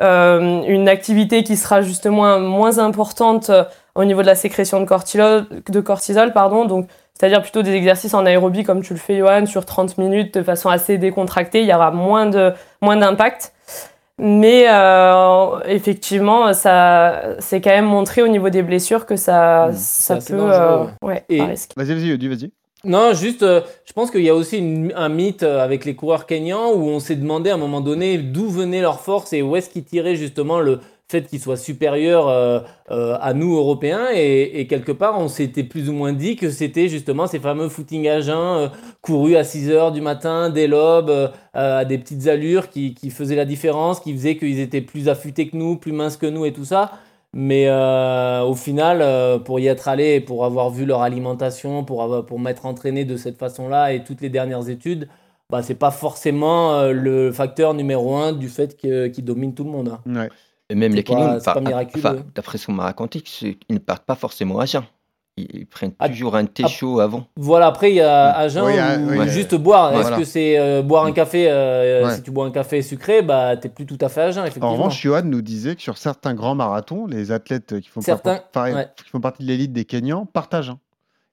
une 0.00 0.88
activité 0.88 1.42
qui 1.42 1.56
sera 1.56 1.82
justement 1.82 2.38
moins 2.38 2.78
importante 2.78 3.50
au 3.96 4.04
niveau 4.04 4.22
de 4.22 4.26
la 4.26 4.36
sécrétion 4.36 4.80
de 4.80 4.86
cortisol, 4.86 5.46
de 5.68 5.80
cortisol 5.80 6.32
pardon. 6.32 6.66
Donc, 6.66 6.86
c'est-à-dire 7.22 7.40
plutôt 7.40 7.62
des 7.62 7.70
exercices 7.74 8.14
en 8.14 8.26
aérobie 8.26 8.64
comme 8.64 8.82
tu 8.82 8.94
le 8.94 8.98
fais, 8.98 9.16
Johan, 9.16 9.46
sur 9.46 9.64
30 9.64 9.96
minutes 9.96 10.34
de 10.36 10.42
façon 10.42 10.68
assez 10.70 10.98
décontractée. 10.98 11.60
Il 11.60 11.68
y 11.68 11.72
aura 11.72 11.92
moins 11.92 12.26
de 12.26 12.52
moins 12.80 12.96
d'impact. 12.96 13.52
Mais 14.18 14.64
euh, 14.68 15.60
effectivement, 15.66 16.52
ça, 16.52 17.22
c'est 17.38 17.60
quand 17.60 17.70
même 17.70 17.84
montré 17.84 18.22
au 18.22 18.28
niveau 18.28 18.50
des 18.50 18.62
blessures 18.62 19.06
que 19.06 19.14
ça, 19.14 19.70
ça 19.72 20.14
assez 20.14 20.32
peut, 20.34 20.40
euh, 20.42 20.84
ouais. 21.02 21.24
Et-. 21.28 21.38
Vas-y, 21.38 21.94
vas-y, 21.94 22.06
Yodu, 22.08 22.28
vas-y. 22.28 22.50
Non, 22.84 23.12
juste, 23.14 23.44
euh, 23.44 23.60
je 23.84 23.92
pense 23.92 24.10
qu'il 24.10 24.22
y 24.22 24.28
a 24.28 24.34
aussi 24.34 24.58
une- 24.58 24.92
un 24.96 25.08
mythe 25.08 25.44
euh, 25.44 25.62
avec 25.62 25.84
les 25.84 25.94
coureurs 25.94 26.26
kenyans 26.26 26.72
où 26.74 26.88
on 26.88 26.98
s'est 26.98 27.14
demandé 27.14 27.50
à 27.50 27.54
un 27.54 27.58
moment 27.58 27.80
donné 27.80 28.18
d'où 28.18 28.48
venait 28.48 28.80
leur 28.80 28.98
force 28.98 29.32
et 29.32 29.42
où 29.42 29.54
est-ce 29.54 29.70
qu'ils 29.70 29.84
tiraient 29.84 30.16
justement 30.16 30.58
le 30.58 30.80
fait 31.12 31.28
qu'ils 31.28 31.40
soient 31.40 31.56
supérieurs 31.56 32.28
euh, 32.28 32.60
euh, 32.90 33.16
à 33.20 33.34
nous 33.34 33.54
Européens. 33.54 34.06
Et, 34.14 34.66
quelque 34.66 34.92
part, 34.92 35.20
on 35.20 35.28
s'était 35.28 35.62
plus 35.62 35.88
ou 35.88 35.92
moins 35.92 36.12
dit 36.12 36.36
que 36.36 36.50
c'était 36.50 36.88
justement 36.88 37.26
ces 37.26 37.38
fameux 37.38 37.68
footings 37.68 38.08
à 38.08 38.20
jeun 38.20 38.70
courus 39.02 39.36
à 39.36 39.44
6 39.44 39.70
heures 39.70 39.92
du 39.92 40.00
matin, 40.00 40.50
des 40.50 40.66
lobes, 40.66 41.10
euh, 41.10 41.28
à 41.52 41.84
des 41.84 41.98
petites 41.98 42.26
allures 42.26 42.70
qui, 42.70 42.94
qui 42.94 43.10
faisaient 43.10 43.36
la 43.36 43.44
différence, 43.44 44.00
qui 44.00 44.12
faisaient 44.12 44.36
qu'ils 44.36 44.58
étaient 44.58 44.80
plus 44.80 45.08
affûtés 45.08 45.48
que 45.48 45.56
nous, 45.56 45.76
plus 45.76 45.92
minces 45.92 46.16
que 46.16 46.26
nous 46.26 46.46
et 46.46 46.52
tout 46.52 46.64
ça. 46.64 46.92
Mais 47.34 47.66
au 47.70 48.54
final, 48.54 49.42
pour 49.44 49.58
y 49.58 49.66
être 49.66 49.88
allé, 49.88 50.20
pour 50.20 50.44
avoir 50.44 50.68
vu 50.68 50.84
leur 50.84 51.00
alimentation, 51.00 51.82
pour, 51.82 52.26
pour 52.26 52.38
m'être 52.38 52.66
entraîné 52.66 53.06
de 53.06 53.16
cette 53.16 53.38
façon-là 53.38 53.94
et 53.94 54.04
toutes 54.04 54.20
les 54.20 54.28
dernières 54.28 54.68
études, 54.68 55.08
bah, 55.48 55.62
c'est 55.62 55.74
pas 55.74 55.90
forcément 55.90 56.82
le 56.92 57.32
facteur 57.32 57.72
numéro 57.72 58.16
un 58.16 58.32
du 58.34 58.50
fait 58.50 58.76
qu'ils 58.76 59.24
dominent 59.24 59.54
tout 59.54 59.64
le 59.64 59.70
monde. 59.70 59.88
hein. 59.88 60.00
Et 60.72 60.74
même 60.74 60.94
les 60.94 61.04
miraculeux. 61.06 61.40
enfin, 61.94 62.16
d'après 62.34 62.58
ce 62.58 62.66
qu'on 62.66 62.72
m'a 62.72 62.84
raconté, 62.84 63.22
ils 63.42 63.56
ne 63.74 63.78
partent 63.78 64.04
pas 64.06 64.14
forcément 64.14 64.58
à 64.58 64.66
jeun. 64.66 64.82
Ils, 65.36 65.46
ils 65.54 65.66
prennent 65.66 65.92
Ah, 65.98 66.08
toujours 66.08 66.36
un 66.36 66.44
thé 66.44 66.62
ah, 66.66 66.68
chaud 66.68 67.00
avant. 67.00 67.24
Voilà, 67.36 67.66
après, 67.66 67.90
il 67.90 67.96
y 67.96 68.00
a 68.00 68.32
à 68.36 68.48
jeun 68.48 68.64
Oui, 68.66 68.72
ah, 68.78 68.98
ou 68.98 69.20
oui, 69.20 69.28
juste 69.28 69.52
euh, 69.54 69.58
boire. 69.58 69.90
ouais, 69.90 69.94
Est-ce 69.96 70.02
voilà. 70.02 70.16
que 70.18 70.24
c'est 70.24 70.58
euh, 70.58 70.82
boire 70.82 71.04
un 71.06 71.12
café 71.12 71.46
euh, 71.50 72.04
Ouais. 72.06 72.14
Si 72.16 72.22
tu 72.22 72.30
bois 72.30 72.44
un 72.46 72.50
café 72.50 72.82
sucré, 72.82 73.22
bah, 73.22 73.56
t'es 73.56 73.68
plus 73.70 73.86
tout 73.86 73.96
à 74.00 74.08
fait 74.10 74.20
à 74.22 74.30
jeun, 74.30 74.42
effectivement. 74.44 74.68
En 74.68 74.72
revanche, 74.72 75.00
Johan 75.00 75.22
nous 75.24 75.40
disait 75.42 75.74
que 75.76 75.82
sur 75.82 75.96
certains 75.96 76.34
grands 76.34 76.54
marathons, 76.54 77.06
les 77.06 77.32
athlètes 77.32 77.80
qui 77.80 77.88
font, 77.88 78.00
pas- 78.00 78.04
Certains, 78.06 78.40
pareil, 78.52 78.74
ouais. 78.74 78.88
qui 78.96 79.08
font 79.10 79.20
partie 79.20 79.42
de 79.42 79.48
l'élite 79.48 79.72
des 79.72 79.84
Kenyans 79.84 80.26
partagent. 80.26 80.72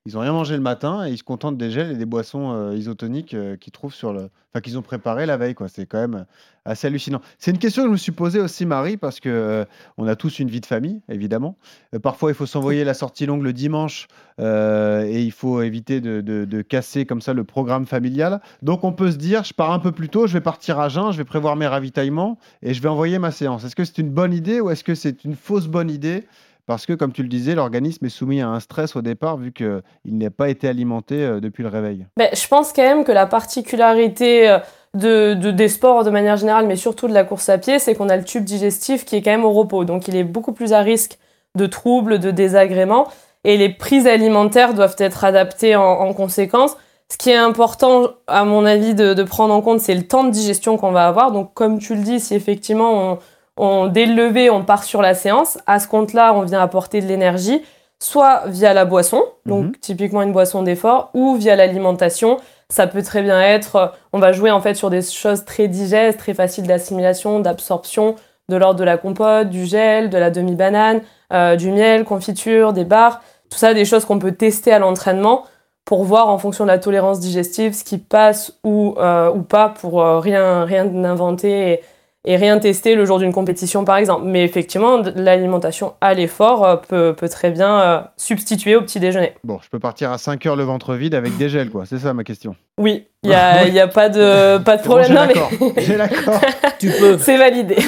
Ils 0.06 0.14
n'ont 0.14 0.22
rien 0.22 0.32
mangé 0.32 0.56
le 0.56 0.62
matin 0.62 1.06
et 1.06 1.12
ils 1.12 1.18
se 1.18 1.24
contentent 1.24 1.58
des 1.58 1.72
gels 1.72 1.92
et 1.92 1.96
des 1.96 2.06
boissons 2.06 2.54
euh, 2.54 2.76
isotoniques 2.76 3.34
euh, 3.34 3.58
qu'ils 3.58 3.74
trouvent 3.74 3.94
sur 3.94 4.14
le, 4.14 4.30
enfin 4.52 4.62
qu'ils 4.64 4.78
ont 4.78 4.82
préparé 4.82 5.26
la 5.26 5.36
veille. 5.36 5.54
Quoi. 5.56 5.68
C'est 5.68 5.86
quand 5.86 6.00
même 6.00 6.16
euh, 6.16 6.24
assez 6.64 6.88
hallucinant. 6.88 7.20
C'est 7.38 7.52
une 7.52 7.58
question 7.58 7.84
que 7.84 7.90
je 7.90 7.92
me 7.92 7.98
suis 7.98 8.14
posée 8.14 8.40
aussi, 8.40 8.66
Marie, 8.66 8.96
parce 8.96 9.20
que 9.20 9.66
on 9.98 10.08
a 10.08 10.16
tous 10.16 10.40
une 10.40 10.50
vie 10.50 10.62
de 10.62 10.66
famille, 10.66 11.02
évidemment. 11.10 11.58
Parfois, 12.02 12.32
il 12.32 12.34
faut 12.34 12.46
s'envoyer 12.46 12.84
la 12.86 12.94
sortie 12.94 13.26
longue 13.26 13.44
le 13.44 13.54
dimanche 13.54 14.08
et 14.40 15.22
il 15.24 15.32
faut 15.32 15.62
éviter 15.62 16.00
de, 16.00 16.22
de- 16.22 16.46
de 16.46 16.62
casser 16.62 17.06
comme 17.06 17.22
ça 17.22 17.34
le 17.34 17.44
programme 17.44 17.86
familial. 17.86 18.40
Donc, 18.62 18.84
on 18.84 18.94
peut 18.94 19.12
se 19.12 19.18
dire, 19.18 19.44
je 19.44 19.54
pars 19.54 19.72
un 19.72 19.80
peu 19.80 19.92
plus 19.92 20.10
tôt, 20.10 20.28
je 20.28 20.34
vais 20.34 20.42
partir 20.42 20.80
à 20.80 20.90
jeun, 20.90 21.12
je 21.12 21.18
vais 21.18 21.24
prévoir 21.26 21.56
mes 21.56 21.68
ravitaillements 21.68 22.38
et 22.62 22.74
je 22.74 22.82
vais 22.82 22.90
envoyer 22.90 23.18
ma 23.20 23.32
séance. 23.32 23.64
Est-ce 23.66 23.76
que 23.76 23.84
c'est 23.84 23.98
une 23.98 24.12
bonne 24.12 24.34
idée 24.34 24.62
ou 24.62 24.70
est-ce 24.70 24.84
que 24.84 24.96
c'est 24.96 25.24
une 25.26 25.36
fausse 25.36 25.68
bonne 25.68 25.90
idée 25.90 26.26
parce 26.70 26.86
que, 26.86 26.94
comme 26.94 27.12
tu 27.12 27.24
le 27.24 27.30
disais, 27.30 27.56
l'organisme 27.56 28.06
est 28.06 28.10
soumis 28.10 28.42
à 28.42 28.48
un 28.48 28.60
stress 28.60 28.96
au 28.96 29.02
départ, 29.02 29.38
vu 29.38 29.52
qu'il 29.52 29.82
n'a 30.06 30.30
pas 30.30 30.50
été 30.50 30.68
alimenté 30.68 31.16
euh, 31.16 31.40
depuis 31.40 31.64
le 31.64 31.70
réveil. 31.70 32.06
Ben, 32.16 32.30
je 32.32 32.48
pense 32.48 32.72
quand 32.74 32.84
même 32.84 33.04
que 33.04 33.12
la 33.12 33.26
particularité 33.26 34.50
euh, 34.50 34.60
de, 34.94 35.34
de- 35.34 35.52
des 35.52 35.68
sports 35.68 36.04
de 36.04 36.10
manière 36.10 36.38
générale, 36.38 36.68
mais 36.68 36.76
surtout 36.76 37.08
de 37.08 37.14
la 37.14 37.24
course 37.24 37.50
à 37.50 37.58
pied, 37.58 37.80
c'est 37.80 37.96
qu'on 37.96 38.08
a 38.10 38.16
le 38.18 38.24
tube 38.24 38.44
digestif 38.44 39.04
qui 39.04 39.16
est 39.16 39.22
quand 39.22 39.32
même 39.32 39.46
au 39.46 39.52
repos. 39.52 39.84
Donc 39.84 40.08
il 40.08 40.16
est 40.16 40.24
beaucoup 40.24 40.54
plus 40.54 40.74
à 40.74 40.82
risque 40.82 41.18
de 41.56 41.66
troubles, 41.66 42.20
de 42.20 42.32
désagréments. 42.32 43.08
Et 43.44 43.58
les 43.58 43.70
prises 43.70 44.06
alimentaires 44.06 44.74
doivent 44.74 44.96
être 45.00 45.24
adaptées 45.24 45.76
en, 45.76 45.82
en 45.84 46.14
conséquence. 46.14 46.76
Ce 47.12 47.18
qui 47.18 47.32
est 47.32 47.36
important, 47.36 48.10
à 48.28 48.44
mon 48.46 48.66
avis, 48.66 48.94
de, 48.94 49.16
de 49.16 49.24
prendre 49.24 49.54
en 49.54 49.62
compte, 49.62 49.80
c'est 49.80 49.96
le 49.96 50.04
temps 50.08 50.24
de 50.24 50.30
digestion 50.30 50.78
qu'on 50.78 50.92
va 50.92 51.08
avoir. 51.08 51.32
Donc 51.32 51.54
comme 51.56 51.80
tu 51.80 51.96
le 51.96 52.04
dis, 52.04 52.20
si 52.20 52.36
effectivement, 52.36 52.92
on, 53.14 53.18
on, 53.60 53.88
dès 53.88 54.06
le 54.06 54.16
lever, 54.16 54.50
on 54.50 54.64
part 54.64 54.84
sur 54.84 55.02
la 55.02 55.14
séance, 55.14 55.58
à 55.68 55.80
ce 55.80 55.88
compte-là, 55.88 56.34
on 56.34 56.42
vient 56.42 56.62
apporter 56.62 57.02
de 57.02 57.08
l'énergie, 57.08 57.62
soit 58.00 58.44
via 58.48 58.74
la 58.74 58.86
boisson, 58.86 59.22
donc 59.46 59.66
Mhm. 59.66 59.72
typiquement 59.82 60.22
une 60.22 60.32
boisson 60.32 60.64
d'effort, 60.64 61.10
ou 61.14 61.36
via 61.36 61.56
l'alimentation. 61.56 62.38
Ça 62.70 62.88
peut 62.88 63.04
très 63.04 63.22
bien 63.22 63.42
être, 63.42 63.76
euh, 63.76 63.88
on 64.14 64.20
va 64.20 64.32
jouer 64.32 64.52
en 64.52 64.62
fait 64.62 64.76
sur 64.76 64.90
des 64.90 65.02
choses 65.02 65.44
très 65.46 65.68
digestes, 65.68 66.20
très 66.20 66.34
faciles 66.34 66.66
d'assimilation, 66.68 67.40
d'absorption, 67.40 68.16
de 68.48 68.56
l'ordre 68.56 68.80
de 68.80 68.84
la 68.86 68.98
compote, 68.98 69.50
du 69.50 69.66
gel, 69.66 70.10
de 70.10 70.18
la 70.18 70.30
demi-banane, 70.32 71.02
euh, 71.34 71.56
du 71.56 71.70
miel, 71.72 72.04
confiture, 72.06 72.74
des 72.74 72.86
bars. 72.86 73.22
Tout 73.52 73.58
ça, 73.58 73.74
des 73.74 73.86
choses 73.86 74.06
qu'on 74.06 74.20
peut 74.20 74.32
tester 74.32 74.72
à 74.72 74.80
l'entraînement 74.80 75.44
pour 75.86 76.04
voir 76.04 76.30
en 76.30 76.38
fonction 76.38 76.64
de 76.66 76.70
la 76.70 76.78
tolérance 76.80 77.20
digestive 77.20 77.74
ce 77.74 77.84
qui 77.84 77.98
passe 77.98 78.54
ou, 78.64 78.96
euh, 79.00 79.32
ou 79.32 79.42
pas 79.42 79.70
pour 79.70 80.02
euh, 80.02 80.20
rien, 80.20 80.64
rien 80.66 80.86
inventer 81.04 81.72
et, 81.74 81.82
et 82.26 82.36
rien 82.36 82.60
tester 82.60 82.96
le 82.96 83.06
jour 83.06 83.20
d'une 83.20 83.32
compétition 83.34 83.86
par 83.86 83.98
exemple. 83.98 84.26
Mais 84.26 84.44
effectivement, 84.44 85.02
l'alimentation 85.16 85.94
à 86.02 86.14
l'effort 86.14 86.66
euh, 86.66 86.76
peut, 86.76 87.14
peut 87.18 87.30
très 87.30 87.52
bien 87.52 87.82
euh, 87.82 88.02
substituer 88.18 88.76
au 88.76 88.82
petit 88.82 89.00
déjeuner. 89.00 89.34
Bon, 89.44 89.60
je 89.64 89.70
peux 89.70 89.80
partir 89.80 90.12
à 90.12 90.18
5 90.18 90.46
heures 90.46 90.56
le 90.56 90.64
ventre 90.64 90.96
vide 90.96 91.16
avec 91.16 91.38
des 91.38 91.50
gels, 91.50 91.70
quoi. 91.70 91.86
C'est 91.86 92.00
ça 92.00 92.14
ma 92.14 92.24
question. 92.24 92.56
Oui, 92.78 93.06
il 93.24 93.30
n'y 93.30 93.36
a, 93.36 93.68
y 93.70 93.80
a 93.80 93.88
pas 93.88 94.10
de, 94.10 94.58
pas 94.60 94.78
de 94.78 94.82
C'est 94.82 94.88
bon, 94.88 94.96
problème. 94.96 95.08
j'ai 95.08 95.14
non, 95.14 95.28
mais 95.28 95.34
l'accord. 95.34 95.74
J'ai 95.78 95.98
l'accord. 95.98 96.42
Tu 96.80 96.90
peux. 96.92 97.18
c'est 97.18 97.38
validé. 97.38 97.76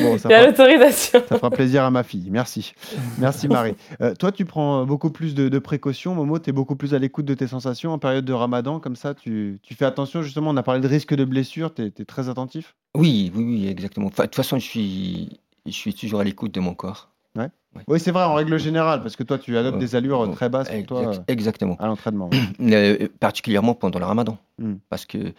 Bon, 0.00 0.18
ça 0.18 0.28
Il 0.28 0.32
y 0.32 0.34
a 0.34 0.38
fera, 0.40 0.46
l'autorisation. 0.46 1.22
ça 1.28 1.36
fera 1.36 1.50
plaisir 1.50 1.82
à 1.82 1.90
ma 1.90 2.02
fille. 2.04 2.28
Merci. 2.30 2.72
Merci 3.18 3.48
Marie. 3.48 3.74
Euh, 4.00 4.14
toi, 4.14 4.30
tu 4.32 4.44
prends 4.44 4.84
beaucoup 4.84 5.10
plus 5.10 5.34
de, 5.34 5.48
de 5.48 5.58
précautions. 5.58 6.14
Momo, 6.14 6.38
tu 6.38 6.50
es 6.50 6.52
beaucoup 6.52 6.76
plus 6.76 6.94
à 6.94 6.98
l'écoute 7.00 7.24
de 7.24 7.34
tes 7.34 7.46
sensations 7.48 7.92
en 7.92 7.98
période 7.98 8.24
de 8.24 8.32
ramadan. 8.32 8.78
Comme 8.78 8.94
ça, 8.96 9.14
tu, 9.14 9.58
tu 9.62 9.74
fais 9.74 9.84
attention. 9.84 10.22
Justement, 10.22 10.50
on 10.50 10.56
a 10.56 10.62
parlé 10.62 10.80
de 10.80 10.88
risque 10.88 11.14
de 11.14 11.24
blessure. 11.24 11.74
Tu 11.74 11.82
es, 11.86 12.04
très 12.04 12.28
attentif. 12.28 12.74
Oui, 12.96 13.32
oui, 13.34 13.44
oui, 13.44 13.68
exactement. 13.68 14.06
Enfin, 14.06 14.24
de 14.24 14.28
toute 14.28 14.36
façon, 14.36 14.58
je 14.58 14.64
suis, 14.64 15.40
je 15.66 15.72
suis 15.72 15.94
toujours 15.94 16.20
à 16.20 16.24
l'écoute 16.24 16.52
de 16.52 16.60
mon 16.60 16.74
corps. 16.74 17.10
Ouais. 17.36 17.48
Oui, 17.88 17.98
c'est 17.98 18.12
vrai, 18.12 18.22
en 18.22 18.34
règle 18.34 18.56
générale, 18.58 19.02
parce 19.02 19.16
que 19.16 19.24
toi, 19.24 19.38
tu 19.38 19.56
adoptes 19.56 19.78
des 19.78 19.96
allures 19.96 20.30
très 20.32 20.48
basses 20.48 20.68
pour 20.70 20.86
toi 20.86 21.00
Exact- 21.08 21.30
exactement. 21.30 21.76
euh, 21.80 21.84
à 21.84 21.86
l'entraînement. 21.88 22.30
Euh, 22.60 23.08
particulièrement 23.18 23.74
pendant 23.74 23.98
le 23.98 24.04
ramadan. 24.04 24.38
Mm. 24.58 24.74
Parce 24.88 25.06
que 25.06 25.32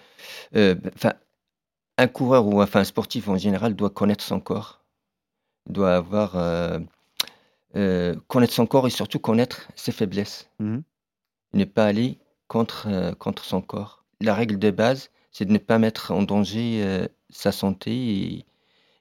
euh, 0.55 0.75
un 1.97 2.07
coureur 2.07 2.45
ou 2.45 2.61
enfin, 2.61 2.81
un 2.81 2.83
sportif 2.85 3.29
en 3.29 3.37
général 3.37 3.73
doit 3.73 3.89
connaître 3.89 4.23
son 4.23 4.41
corps, 4.41 4.81
doit 5.69 5.95
avoir 5.95 6.35
euh, 6.35 6.79
euh, 7.77 8.15
connaître 8.27 8.53
son 8.53 8.65
corps 8.65 8.85
et 8.87 8.89
surtout 8.89 9.19
connaître 9.19 9.69
ses 9.75 9.91
faiblesses. 9.93 10.49
Mhm. 10.59 10.83
ne 11.53 11.63
pas 11.63 11.85
aller 11.85 12.19
contre, 12.49 12.87
euh, 12.89 13.13
contre 13.13 13.45
son 13.45 13.61
corps. 13.61 14.03
La 14.19 14.33
règle 14.33 14.59
de 14.59 14.71
base, 14.71 15.09
c'est 15.31 15.45
de 15.45 15.53
ne 15.53 15.57
pas 15.57 15.79
mettre 15.79 16.11
en 16.11 16.21
danger 16.21 16.81
euh, 16.83 17.07
sa 17.35 17.51
santé 17.51 18.45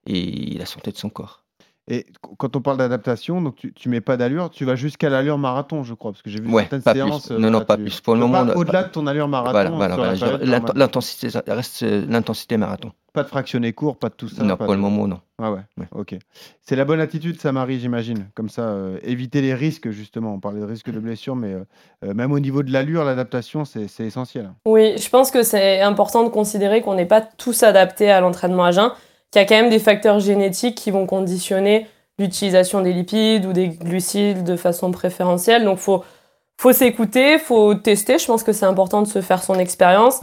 et, 0.07 0.59
la 0.59 0.67
santé 0.67 0.91
de 0.91 0.97
son 0.97 1.09
corps. 1.09 1.44
Et 1.87 2.05
qu- 2.05 2.35
quand 2.39 2.57
on 2.57 2.61
parle 2.63 2.79
d'adaptation, 2.79 3.43
donc 3.43 3.57
tu, 3.57 3.73
tu 3.75 3.89
mets 3.91 4.01
pas 4.01 4.17
d'allure, 4.17 4.49
tu 4.51 4.65
vas 4.65 4.75
jusqu'à 4.75 5.11
l'allure 5.11 5.37
marathon, 5.37 5.83
je 5.85 5.93
crois, 5.93 6.13
parce 6.13 6.23
que 6.23 6.31
j'ai 6.31 6.41
vu 6.41 6.49
Ouais, 6.51 6.63
certaines 6.63 6.83
pas 6.83 6.93
plus. 6.93 7.01
séances. 7.01 7.31
euh, 7.31 7.39
Non, 7.39 7.51
non, 7.51 7.61
pas 7.61 7.77
tu- 7.77 7.83
plus. 7.83 8.01
Pour 8.01 8.15
le 8.15 8.21
moment, 8.21 8.47
pas 8.47 8.55
au-delà 8.57 8.85
de 8.85 8.89
ton 8.89 9.07
allure 9.07 9.29
marathon. 9.29 9.77
Voilà, 9.77 9.97
la 9.97 9.97
voilà. 10.61 10.73
L'intensité 10.75 11.29
reste 11.47 11.83
euh, 11.83 12.07
l'intensité 12.09 12.57
marathon. 12.57 12.93
Pas 13.13 13.23
de 13.23 13.29
fractionné 13.29 13.73
court, 13.73 13.97
pas 13.97 14.09
de 14.09 14.15
tout 14.15 14.29
ça. 14.29 14.43
Non, 14.43 14.57
pas 14.57 14.65
pour 14.65 14.73
de- 14.75 14.79
le 14.79 14.83
moment, 14.83 15.07
non. 15.07 15.21
Ah 15.41 15.53
ouais, 15.53 15.61
ok. 15.95 16.17
C'est 16.63 16.75
la 16.75 16.85
bonne 16.85 17.01
attitude, 17.01 17.41
ça, 17.41 17.53
Marie, 17.53 17.79
j'imagine. 17.79 18.27
Comme 18.35 18.49
ça, 18.49 18.63
euh, 18.63 18.99
éviter 19.03 19.41
les 19.41 19.55
risques, 19.55 19.91
justement. 19.91 20.35
On 20.35 20.41
parlait 20.41 20.61
de 20.61 20.65
risques 20.65 20.91
de 20.91 20.99
blessure, 20.99 21.37
mais 21.37 21.53
euh, 21.53 21.65
euh, 22.05 22.15
même 22.15 22.33
au 22.33 22.41
niveau 22.41 22.63
de 22.65 22.73
l'allure, 22.73 23.05
l'adaptation, 23.05 23.65
c'est 23.65 23.87
c'est 23.89 24.05
essentiel. 24.05 24.51
Oui, 24.67 24.97
je 24.99 25.09
pense 25.11 25.31
que 25.31 25.43
c'est 25.45 25.81
important 25.83 26.25
de 26.25 26.29
considérer 26.31 26.81
qu'on 26.83 26.95
n'est 26.95 27.07
pas 27.07 27.21
tous 27.21 27.63
adaptés 27.63 28.11
à 28.11 28.21
l'entraînement 28.21 28.65
à 28.65 28.71
jeun, 28.73 28.91
qu'il 29.35 29.43
y 29.43 29.45
a 29.45 29.49
quand 29.49 29.61
même 29.61 29.71
des 29.71 29.81
facteurs 29.81 30.21
génétiques 30.21 30.77
qui 30.77 30.93
vont 30.93 31.07
conditionner 31.07 31.89
l'utilisation 32.21 32.81
des 32.81 32.93
lipides 32.93 33.45
ou 33.47 33.53
des 33.53 33.69
glucides 33.69 34.45
de 34.45 34.55
façon 34.55 34.93
préférentielle. 34.93 35.65
Donc, 35.65 35.79
faut, 35.79 36.05
faut 36.57 36.73
s'écouter, 36.73 37.39
faut 37.41 37.75
tester. 37.75 38.19
Je 38.19 38.27
pense 38.27 38.45
que 38.45 38.53
c'est 38.53 38.65
important 38.65 39.03
de 39.03 39.09
se 39.09 39.21
faire 39.21 39.43
son 39.43 39.59
expérience 39.59 40.21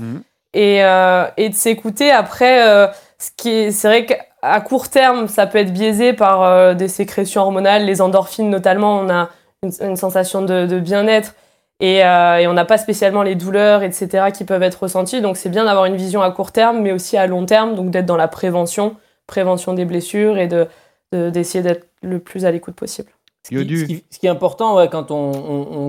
et, 0.53 0.81
euh, 0.85 1.25
et 1.35 1.49
de 1.49 1.55
s'écouter. 1.55 2.09
Après, 2.09 2.65
euh, 2.65 2.87
ce 3.19 3.31
qui 3.35 3.49
est, 3.49 3.71
c'est 3.71 3.89
vrai 3.89 4.05
qu'à 4.05 4.61
court 4.61 4.87
terme, 4.87 5.27
ça 5.27 5.45
peut 5.45 5.57
être 5.57 5.73
biaisé 5.73 6.13
par 6.13 6.43
euh, 6.43 6.73
des 6.73 6.87
sécrétions 6.87 7.41
hormonales, 7.41 7.83
les 7.83 7.99
endorphines 7.99 8.49
notamment. 8.49 9.01
On 9.01 9.09
a 9.09 9.27
une, 9.61 9.71
une 9.81 9.97
sensation 9.97 10.41
de, 10.41 10.65
de 10.65 10.79
bien-être 10.79 11.35
et, 11.81 11.97
et 11.97 12.47
on 12.47 12.53
n'a 12.53 12.63
pas 12.63 12.77
spécialement 12.77 13.23
les 13.23 13.35
douleurs, 13.35 13.83
etc., 13.83 14.27
qui 14.33 14.45
peuvent 14.45 14.63
être 14.63 14.83
ressenties. 14.83 15.19
Donc, 15.19 15.35
c'est 15.35 15.49
bien 15.49 15.65
d'avoir 15.65 15.85
une 15.85 15.97
vision 15.97 16.21
à 16.21 16.31
court 16.31 16.53
terme, 16.53 16.79
mais 16.79 16.93
aussi 16.93 17.17
à 17.17 17.27
long 17.27 17.45
terme, 17.45 17.75
donc 17.75 17.89
d'être 17.89 18.05
dans 18.05 18.17
la 18.17 18.27
prévention, 18.27 18.95
prévention 19.27 19.73
des 19.73 19.85
blessures 19.85 20.37
et 20.37 20.47
de, 20.47 20.67
de- 21.11 21.29
d'essayer 21.29 21.63
d'être 21.63 21.87
le 22.01 22.19
plus 22.19 22.45
à 22.45 22.51
l'écoute 22.51 22.75
possible. 22.75 23.09
Ce 23.43 23.49
qui, 23.49 23.55
ce 23.79 23.85
qui- 23.87 24.03
ce 24.11 24.19
qui 24.19 24.25
est 24.27 24.29
important 24.29 24.75
ouais, 24.77 24.87
quand 24.87 25.09
on, 25.09 25.31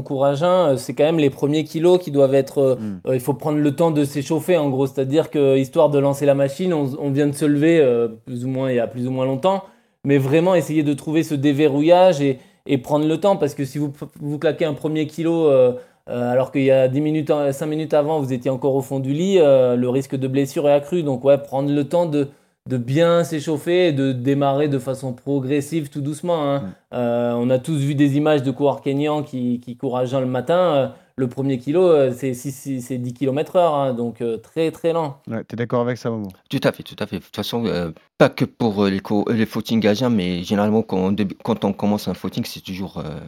on, 0.09 0.23
à 0.23 0.35
jeun, 0.35 0.49
euh, 0.73 0.77
c'est 0.79 0.95
quand 0.95 1.05
même 1.05 1.19
les 1.19 1.29
premiers 1.31 1.65
kilos 1.65 1.99
qui 1.99 2.11
doivent 2.11 2.35
être. 2.35 2.59
euh, 2.59 2.77
euh, 3.07 3.15
il 3.15 3.21
faut 3.21 3.35
prendre 3.35 3.59
le 3.59 3.77
temps 3.77 3.91
de 3.91 4.05
s'échauffer 4.05 4.57
en 4.57 4.71
gros, 4.71 4.87
c'est-à-dire 4.87 5.31
que 5.31 5.59
histoire 5.59 5.91
de 5.91 5.99
lancer 5.99 6.25
la 6.25 6.35
machine, 6.35 6.73
on, 6.73 6.91
on 6.99 7.11
vient 7.11 7.27
de 7.27 7.33
se 7.35 7.45
lever 7.45 7.79
euh, 7.81 8.09
plus 8.25 8.45
ou 8.45 8.49
moins 8.49 8.71
il 8.71 8.77
y 8.77 8.81
a 8.81 8.87
plus 8.87 9.07
ou 9.07 9.11
moins 9.11 9.27
longtemps, 9.27 9.65
mais 10.05 10.17
vraiment 10.19 10.55
essayer 10.55 10.83
de 10.83 10.93
trouver 10.95 11.23
ce 11.25 11.35
déverrouillage 11.35 12.21
et, 12.23 12.39
et 12.67 12.79
prendre 12.79 13.07
le 13.07 13.19
temps 13.21 13.37
parce 13.37 13.55
que 13.55 13.65
si 13.67 13.77
vous, 13.79 13.93
vous 14.21 14.39
claquez 14.39 14.65
un 14.65 14.75
premier 14.75 15.07
kilo 15.07 15.47
euh, 15.49 15.75
euh, 16.09 16.33
alors 16.33 16.53
qu'il 16.53 16.63
y 16.65 16.71
a 16.71 16.89
10 16.89 17.01
minutes, 17.03 17.31
5 17.53 17.67
minutes 17.67 17.93
avant 17.95 18.19
vous 18.19 18.33
étiez 18.33 18.51
encore 18.51 18.75
au 18.75 18.83
fond 18.83 18.99
du 18.99 19.13
lit, 19.13 19.39
euh, 19.39 19.77
le 19.77 19.89
risque 19.91 20.17
de 20.17 20.27
blessure 20.27 20.69
est 20.69 20.73
accru. 20.73 21.03
Donc 21.03 21.23
ouais, 21.25 21.37
prendre 21.39 21.71
le 21.71 21.85
temps 21.89 22.07
de 22.07 22.29
de 22.69 22.77
bien 22.77 23.25
s'échauffer 23.25 23.89
et 23.89 23.93
de 23.93 24.13
démarrer 24.13 24.69
de 24.69 24.79
façon 24.79 25.13
progressive 25.13 25.91
tout 25.91 26.01
doucement. 26.01 26.45
hein. 26.55 26.75
Euh, 26.95 27.33
on 27.37 27.51
a 27.51 27.59
tous 27.59 27.77
vu 27.79 27.95
des 27.95 28.17
images 28.17 28.43
de 28.43 28.51
coureurs 28.53 28.81
kenyans 28.83 29.23
qui, 29.23 29.61
qui 29.61 29.77
courent 29.77 29.99
à 29.99 30.05
jeun 30.05 30.21
le 30.21 30.27
matin. 30.27 30.55
euh, 30.75 30.89
le 31.17 31.29
premier 31.29 31.59
kilo, 31.59 31.83
euh, 31.83 32.11
c'est 32.17 32.33
six- 32.33 32.53
six- 32.53 32.81
c'est 32.81 32.97
10 32.97 33.13
km 33.13 33.57
heure, 33.57 33.75
hein, 33.75 33.93
donc 33.93 34.23
euh, 34.23 34.39
très 34.39 34.71
très 34.71 34.95
lent. 34.95 35.19
Ouais, 35.29 35.45
T'es 35.45 35.57
d'accord 35.57 35.83
avec 35.83 35.99
ça, 35.99 36.09
Momo? 36.09 36.29
Tout 36.49 36.61
à 36.65 36.73
fait, 36.73 36.83
tout 36.83 36.97
à 36.99 37.07
fait. 37.07 37.19
De 37.19 37.23
toute 37.23 37.37
façon, 37.37 37.67
euh, 37.67 37.91
pas 38.17 38.31
que 38.31 38.47
pour 38.47 38.87
les, 38.87 39.03
les 39.31 39.45
footings 39.47 39.87
à 39.87 39.93
jeun, 39.93 40.15
mais 40.15 40.43
généralement, 40.43 40.81
quand 40.83 40.97
on, 40.97 41.13
début- 41.13 41.37
quand 41.45 41.65
on 41.67 41.75
commence 41.75 42.09
un 42.09 42.15
footing, 42.15 42.45
c'est 42.47 42.61
toujours 42.63 42.97
euh, 42.99 43.21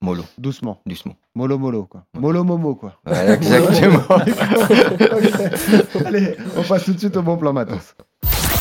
mollo. 0.00 0.22
Doucement. 0.38 0.80
Doucement. 0.86 1.14
Mollo 1.34 1.58
mollo, 1.58 1.84
quoi. 1.84 2.04
Mollo 2.18 2.42
momo, 2.42 2.74
quoi. 2.74 2.94
Ouais, 3.06 3.32
exactement. 3.34 4.00
Allez, 6.06 6.36
on 6.56 6.62
passe 6.62 6.84
tout 6.84 6.94
de 6.94 6.98
suite 6.98 7.16
au 7.18 7.22
bon 7.22 7.36
plan 7.36 7.52
matos. 7.52 7.94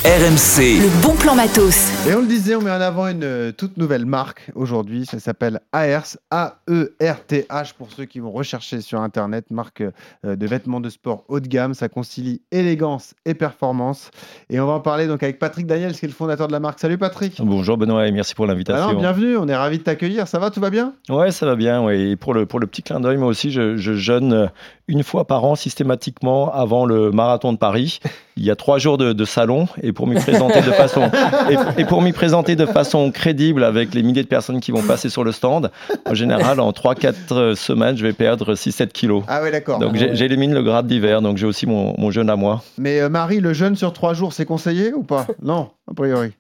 RMC. 0.05 0.81
Le 0.81 1.01
bon 1.01 1.15
plan 1.15 1.33
matos. 1.33 1.89
Et 2.05 2.13
on 2.13 2.19
le 2.19 2.27
disait, 2.27 2.55
on 2.55 2.61
met 2.61 2.69
en 2.71 2.81
avant 2.81 3.07
une 3.07 3.23
euh, 3.23 3.51
toute 3.53 3.77
nouvelle 3.77 4.05
marque 4.05 4.51
aujourd'hui. 4.53 5.05
Ça 5.05 5.17
s'appelle 5.17 5.61
AERTH, 5.71 6.17
A-E-R-T-H 6.29 7.73
pour 7.77 7.89
ceux 7.89 8.03
qui 8.03 8.19
vont 8.19 8.31
rechercher 8.31 8.81
sur 8.81 8.99
Internet. 8.99 9.45
Marque 9.49 9.81
euh, 9.81 10.35
de 10.35 10.45
vêtements 10.45 10.81
de 10.81 10.89
sport 10.89 11.23
haut 11.29 11.39
de 11.39 11.47
gamme. 11.47 11.73
Ça 11.73 11.87
concilie 11.87 12.41
élégance 12.51 13.13
et 13.23 13.33
performance. 13.33 14.11
Et 14.49 14.59
on 14.59 14.67
va 14.67 14.73
en 14.73 14.81
parler 14.81 15.07
donc 15.07 15.23
avec 15.23 15.39
Patrick 15.39 15.67
Daniel, 15.67 15.93
qui 15.93 16.03
est 16.03 16.09
le 16.09 16.13
fondateur 16.13 16.47
de 16.47 16.51
la 16.51 16.59
marque. 16.59 16.79
Salut 16.79 16.97
Patrick. 16.97 17.37
Bonjour 17.39 17.77
Benoît 17.77 18.05
et 18.05 18.11
merci 18.11 18.35
pour 18.35 18.45
l'invitation. 18.45 18.89
Alors, 18.89 18.99
bienvenue, 18.99 19.37
on 19.37 19.47
est 19.47 19.55
ravis 19.55 19.77
de 19.77 19.83
t'accueillir. 19.83 20.27
Ça 20.27 20.37
va, 20.37 20.51
tout 20.51 20.59
va 20.59 20.69
bien? 20.69 20.95
Ouais, 21.07 21.31
ça 21.31 21.45
va 21.45 21.55
bien. 21.55 21.81
Ouais. 21.81 22.09
Et 22.09 22.15
pour 22.17 22.33
le, 22.33 22.45
pour 22.45 22.59
le 22.59 22.67
petit 22.67 22.83
clin 22.83 22.99
d'œil, 22.99 23.15
moi 23.15 23.29
aussi, 23.29 23.51
je, 23.51 23.77
je 23.77 23.93
jeûne 23.93 24.33
euh, 24.33 24.47
une 24.87 25.03
fois 25.03 25.25
par 25.25 25.43
an 25.45 25.55
systématiquement 25.55 26.53
avant 26.53 26.85
le 26.85 27.11
marathon 27.11 27.53
de 27.53 27.57
Paris. 27.57 27.99
Il 28.35 28.43
y 28.43 28.49
a 28.49 28.55
trois 28.55 28.79
jours 28.79 28.97
de, 28.97 29.13
de 29.13 29.25
salon 29.25 29.67
et 29.83 29.91
pour 29.93 30.07
m'y 30.07 30.15
présenter 30.15 30.59
de 30.61 30.71
façon 30.71 31.03
et, 31.51 31.81
et 31.81 31.85
pour 31.85 32.01
m'y 32.01 32.11
présenter 32.13 32.55
de 32.55 32.65
façon 32.65 33.11
crédible 33.11 33.63
avec 33.63 33.93
les 33.93 34.01
milliers 34.01 34.23
de 34.23 34.27
personnes 34.27 34.59
qui 34.59 34.71
vont 34.71 34.81
passer 34.81 35.07
sur 35.09 35.23
le 35.23 35.31
stand, 35.31 35.69
en 36.09 36.13
général, 36.15 36.59
en 36.59 36.71
3-4 36.71 37.53
semaines, 37.55 37.95
je 37.95 38.03
vais 38.03 38.13
perdre 38.13 38.55
6-7 38.55 38.87
kilos. 38.87 39.23
Ah 39.27 39.41
ouais, 39.43 39.51
d'accord. 39.51 39.77
Donc 39.77 39.95
j'ai- 39.95 40.15
j'élimine 40.15 40.53
le 40.53 40.63
grade 40.63 40.87
d'hiver, 40.87 41.21
donc 41.21 41.37
j'ai 41.37 41.45
aussi 41.45 41.67
mon, 41.67 41.93
mon 41.99 42.09
jeûne 42.09 42.29
à 42.31 42.35
moi. 42.35 42.63
Mais 42.79 43.01
euh, 43.01 43.09
Marie, 43.09 43.39
le 43.39 43.53
jeûne 43.53 43.75
sur 43.75 43.93
trois 43.93 44.15
jours, 44.15 44.33
c'est 44.33 44.45
conseillé 44.45 44.93
ou 44.93 45.03
pas? 45.03 45.27
Non, 45.43 45.69
a 45.89 45.93
priori. 45.93 46.31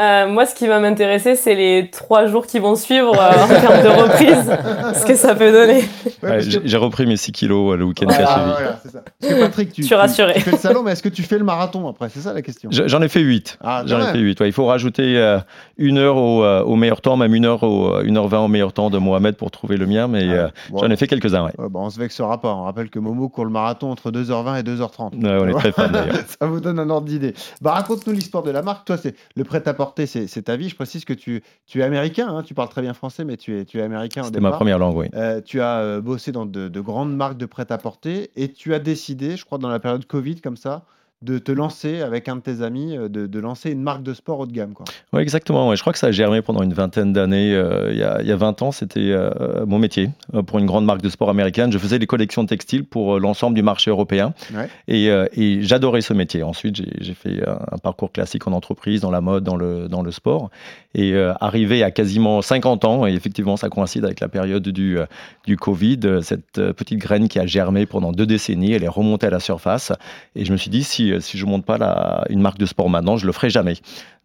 Euh, 0.00 0.26
moi, 0.26 0.46
ce 0.46 0.54
qui 0.54 0.66
va 0.66 0.80
m'intéresser, 0.80 1.36
c'est 1.36 1.54
les 1.54 1.90
trois 1.90 2.24
jours 2.26 2.46
qui 2.46 2.58
vont 2.58 2.76
suivre 2.76 3.12
euh, 3.14 3.44
en 3.44 3.46
termes 3.46 3.82
de 3.82 3.88
reprise, 4.02 4.50
ce 4.98 5.04
que 5.04 5.14
ça 5.14 5.34
peut 5.34 5.52
donner. 5.52 5.84
Ouais, 6.22 6.38
j'ai 6.40 6.76
repris 6.78 7.04
mes 7.04 7.18
6 7.18 7.32
kilos 7.32 7.74
euh, 7.74 7.76
le 7.76 7.84
week-end 7.84 8.06
qui 8.06 8.14
a 8.14 8.24
Ah, 8.26 8.32
suivi. 8.32 8.50
voilà, 8.52 8.78
c'est 8.82 8.88
ça. 8.90 9.02
Parce 9.20 9.34
que 9.34 9.38
Patrick, 9.40 9.72
tu, 9.74 9.82
Je 9.82 9.86
suis 9.86 9.94
rassuré. 9.94 10.32
tu 10.32 10.40
fais 10.40 10.50
le 10.52 10.56
salon, 10.56 10.82
mais 10.82 10.92
est-ce 10.92 11.02
que 11.02 11.10
tu 11.10 11.22
fais 11.22 11.36
le 11.36 11.44
marathon 11.44 11.86
après? 11.88 12.08
C'est 12.08 12.20
ça 12.20 12.32
la 12.32 12.40
question. 12.40 12.70
Je- 12.72 12.88
J'en 12.88 13.02
ai 13.02 13.08
fait 13.08 13.20
8. 13.20 13.58
Ah, 13.62 13.82
J'en 13.84 14.00
ai 14.00 14.12
fait 14.12 14.18
8. 14.18 14.38
Il 14.46 14.52
faut 14.54 14.64
rajouter 14.64 15.18
euh, 15.18 15.38
une 15.76 15.98
heure 15.98 16.16
au, 16.16 16.42
euh, 16.42 16.62
au 16.62 16.74
meilleur 16.76 17.02
temps, 17.02 17.18
même 17.18 17.34
une 17.34 17.44
heure 17.44 17.62
au, 17.62 18.00
une 18.00 18.16
heure 18.16 18.28
20 18.28 18.38
au 18.40 18.48
meilleur 18.48 18.72
temps 18.72 18.88
de 18.88 18.96
Mohamed 18.96 19.36
pour 19.36 19.50
trouver 19.50 19.76
le 19.76 19.84
mien, 19.86 20.08
mais 20.08 20.26
euh, 20.26 20.48
bon. 20.70 20.78
j'en 20.78 20.90
ai 20.90 20.96
fait 20.96 21.06
quelques-uns. 21.06 21.44
Ouais. 21.44 21.52
Ouais, 21.58 21.68
bah, 21.68 21.80
on 21.82 21.90
se 21.90 21.98
vexera 21.98 22.40
pas. 22.40 22.54
On 22.54 22.62
rappelle 22.62 22.88
que 22.88 22.98
Momo 22.98 23.28
court 23.28 23.44
le 23.44 23.50
marathon 23.50 23.90
entre 23.90 24.10
2h20 24.10 24.58
et 24.58 24.62
2h30. 24.62 25.22
Ouais, 25.22 25.38
on 25.38 25.48
est 25.48 25.52
très 25.52 25.72
fan 25.72 25.92
d'ailleurs. 25.92 26.16
Ça 26.40 26.46
vous 26.46 26.60
donne 26.60 26.78
un 26.78 26.88
ordre 26.88 27.06
d'idée. 27.06 27.34
Bah, 27.60 27.72
raconte-nous 27.72 28.14
l'histoire 28.14 28.42
de 28.42 28.50
la 28.50 28.62
marque. 28.62 28.86
Toi, 28.86 28.96
c'est 28.96 29.14
le 29.36 29.44
prêt-à-porter, 29.44 29.82
c'est 30.06 30.26
c'est 30.26 30.42
ta 30.42 30.56
vie. 30.56 30.68
Je 30.68 30.74
précise 30.74 31.04
que 31.04 31.12
tu, 31.12 31.42
tu 31.66 31.80
es 31.80 31.82
américain. 31.82 32.28
hein. 32.28 32.42
Tu 32.42 32.54
parles 32.54 32.68
très 32.68 32.82
bien 32.82 32.94
français, 32.94 33.24
mais 33.24 33.36
tu 33.36 33.58
es, 33.58 33.64
tu 33.64 33.78
es 33.78 33.82
américain. 33.82 34.22
C'était 34.24 34.40
ma 34.40 34.50
première 34.52 34.78
langue, 34.78 34.96
oui. 34.96 35.06
Euh, 35.14 35.40
tu 35.40 35.60
as 35.60 35.78
euh, 35.78 36.00
bossé 36.00 36.32
dans 36.32 36.46
de, 36.46 36.68
de 36.68 36.80
grandes 36.80 37.14
marques 37.16 37.36
de 37.38 37.46
prêt-à-porter 37.46 38.30
et 38.36 38.52
tu 38.52 38.74
as 38.74 38.78
décidé, 38.78 39.36
je 39.36 39.44
crois, 39.44 39.58
dans 39.58 39.68
la 39.68 39.80
période 39.80 40.06
Covid, 40.06 40.40
comme 40.40 40.56
ça, 40.56 40.84
de 41.22 41.38
te 41.38 41.52
lancer 41.52 42.02
avec 42.02 42.28
un 42.28 42.36
de 42.36 42.40
tes 42.40 42.62
amis, 42.62 42.96
euh, 42.96 43.08
de, 43.08 43.26
de 43.26 43.38
lancer 43.40 43.70
une 43.70 43.82
marque 43.82 44.02
de 44.02 44.12
sport 44.14 44.40
haut 44.40 44.46
de 44.46 44.52
gamme. 44.52 44.74
Quoi. 44.74 44.84
Oui, 45.12 45.22
exactement. 45.22 45.68
ouais. 45.68 45.76
Je 45.76 45.80
crois 45.80 45.92
que 45.92 45.98
ça 45.98 46.08
a 46.08 46.10
germé 46.10 46.42
pendant 46.42 46.62
une 46.62 46.74
vingtaine 46.74 47.12
d'années. 47.12 47.54
Euh, 47.54 47.90
il, 47.92 47.98
y 47.98 48.02
a, 48.02 48.20
il 48.20 48.26
y 48.26 48.32
a 48.32 48.36
20 48.36 48.62
ans, 48.62 48.72
c'était 48.72 49.00
euh, 49.00 49.64
mon 49.66 49.78
métier 49.78 50.10
euh, 50.34 50.42
pour 50.42 50.58
une 50.58 50.66
grande 50.66 50.84
marque 50.84 51.02
de 51.02 51.08
sport 51.08 51.30
américaine. 51.30 51.72
Je 51.72 51.78
faisais 51.78 51.98
les 51.98 52.06
collections 52.06 52.44
textiles 52.44 52.84
pour 52.84 53.20
l'ensemble 53.20 53.54
du 53.54 53.62
marché 53.62 53.90
européen. 53.90 54.34
Ouais. 54.54 54.68
Et, 54.88 55.06
et 55.06 55.62
j'adorais 55.62 56.00
ce 56.00 56.12
métier. 56.12 56.42
Ensuite, 56.42 56.76
j'ai 56.76 56.92
j'ai 57.00 57.14
fait 57.14 57.46
un, 57.48 57.58
un 57.72 57.78
parcours 57.78 58.12
classique 58.12 58.46
en 58.46 58.52
entreprise, 58.52 59.00
dans 59.00 59.10
la 59.10 59.20
mode, 59.20 59.44
dans 59.44 59.56
le, 59.56 59.88
dans 59.88 60.02
le 60.02 60.10
sport. 60.10 60.50
Et 60.94 61.12
euh, 61.14 61.32
arrivé 61.40 61.82
à 61.82 61.90
quasiment 61.90 62.42
50 62.42 62.84
ans, 62.84 63.06
et 63.06 63.12
effectivement, 63.14 63.56
ça 63.56 63.68
coïncide 63.68 64.04
avec 64.04 64.20
la 64.20 64.28
période 64.28 64.68
du, 64.68 64.98
euh, 64.98 65.06
du 65.46 65.56
Covid, 65.56 66.00
euh, 66.04 66.20
cette 66.22 66.72
petite 66.72 66.98
graine 66.98 67.28
qui 67.28 67.38
a 67.38 67.46
germé 67.46 67.86
pendant 67.86 68.12
deux 68.12 68.26
décennies, 68.26 68.72
elle 68.72 68.84
est 68.84 68.88
remontée 68.88 69.26
à 69.26 69.30
la 69.30 69.40
surface. 69.40 69.92
Et 70.36 70.44
je 70.44 70.52
me 70.52 70.56
suis 70.56 70.70
dit, 70.70 70.82
si, 70.84 71.12
si 71.20 71.38
je 71.38 71.46
monte 71.46 71.64
pas 71.64 71.78
la, 71.78 72.24
une 72.28 72.40
marque 72.42 72.58
de 72.58 72.66
sport 72.66 72.90
maintenant, 72.90 73.16
je 73.16 73.26
le 73.26 73.32
ferai 73.32 73.48
jamais. 73.50 73.74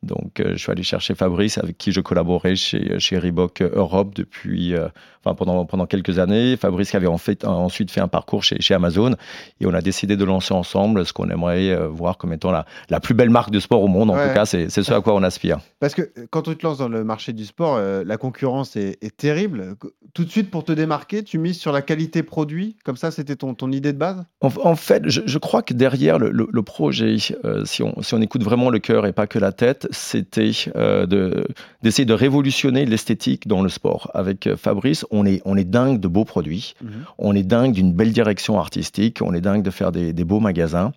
Donc, 0.03 0.43
je 0.45 0.56
suis 0.58 0.71
allé 0.71 0.84
chercher 0.84 1.15
Fabrice, 1.15 1.58
avec 1.58 1.75
qui 1.77 1.91
je 1.91 2.01
collaborais 2.01 2.56
chez, 2.56 2.99
chez 2.99 3.17
Reebok 3.17 3.63
Europe 3.63 4.13
depuis, 4.13 4.75
euh, 4.75 4.89
enfin, 5.25 5.34
pendant, 5.34 5.65
pendant 5.65 5.88
quelques 5.88 6.19
années. 6.19 6.56
Fabrice 6.56 6.91
qui 6.91 6.97
avait 6.97 7.08
en 7.08 7.17
fait, 7.17 7.45
ensuite 7.45 7.89
fait 7.89 7.99
un 7.99 8.08
parcours 8.08 8.43
chez, 8.43 8.62
chez 8.62 8.75
Amazon. 8.75 9.15
Et 9.60 9.65
on 9.65 9.73
a 9.73 9.82
décidé 9.82 10.15
de 10.15 10.23
lancer 10.23 10.53
ensemble 10.53 11.03
ce 11.03 11.13
qu'on 11.13 11.30
aimerait 11.30 11.75
voir 11.88 12.17
comme 12.19 12.32
étant 12.32 12.51
la, 12.51 12.65
la 12.91 12.99
plus 12.99 13.15
belle 13.15 13.32
marque 13.32 13.49
de 13.49 13.60
sport 13.60 13.82
au 13.82 13.88
monde. 13.88 14.12
En 14.12 14.15
Ouais. 14.17 14.27
tout 14.27 14.34
cas, 14.36 14.45
c'est 14.45 14.69
ce 14.69 14.93
à 14.93 15.01
quoi 15.01 15.15
on 15.15 15.23
aspire. 15.23 15.58
Parce 15.80 15.95
que 15.95 16.12
quand 16.30 16.47
te 16.58 16.65
lances 16.65 16.80
dans 16.80 16.89
le 16.89 17.04
marché 17.04 17.34
du 17.34 17.46
sport, 17.46 17.76
euh, 17.78 18.04
la 18.06 18.17
concurrence 18.17 18.76
est, 18.76 18.98
est 19.02 19.15
terrible. 19.15 19.76
Tout 20.13 20.26
de 20.26 20.30
suite, 20.30 20.52
pour 20.52 20.63
te 20.63 20.72
démarquer, 20.72 21.24
tu 21.24 21.38
mises 21.38 21.58
sur 21.60 21.72
la 21.72 21.82
qualité 21.82 22.24
produit? 22.24 22.76
Comme 22.84 22.98
ça, 22.98 23.12
c'était 23.12 23.36
ton, 23.36 23.54
ton 23.54 23.72
idée 23.72 23.93
de 23.93 23.98
base? 23.98 24.24
En, 24.41 24.50
en 24.63 24.76
fait, 24.76 25.04
je, 25.08 25.22
je 25.26 25.38
crois 25.38 25.62
que 25.62 25.74
derrière 25.74 26.20
le, 26.20 26.30
le- 26.32 26.48
le 26.52 26.63
projet, 26.63 27.17
euh, 27.46 27.63
si, 27.65 27.84
on, 27.84 28.02
si 28.02 28.13
on 28.13 28.22
écoute 28.22 28.43
vraiment 28.43 28.70
le 28.70 28.80
cœur 28.80 29.06
et 29.06 29.13
pas 29.13 29.28
que 29.28 29.39
la 29.39 29.52
tête, 29.52 29.88
c'était 29.91 30.52
euh, 30.76 31.06
de- 31.06 31.46
d'essayer 31.84 32.06
de, 32.06 32.13
révolutionner 32.13 32.86
l'esthétique 32.86 33.48
dans 33.48 33.62
le 33.62 33.70
sport. 33.70 34.10
Avec 34.13 34.48
euh, 34.48 34.56
Fabrice, 34.58 35.06
on 35.12 35.26
est, 35.26 35.41
on 35.46 35.56
est 35.56 35.63
dingue 35.63 36.00
de 36.00 36.08
beaux 36.08 36.26
produits, 36.26 36.74
on 37.20 37.36
est 37.36 37.43
dingue 37.43 37.74
d'une 37.74 37.93
belle 37.93 38.12
direction 38.12 38.60
artistique, 38.60 39.20
on 39.22 39.34
est 39.34 39.41
dingue 39.41 39.62
de 39.62 39.70
faire 39.70 39.91
des, 39.91 40.13
des 40.13 40.24
beaux 40.24 40.39
magasins. 40.39 40.93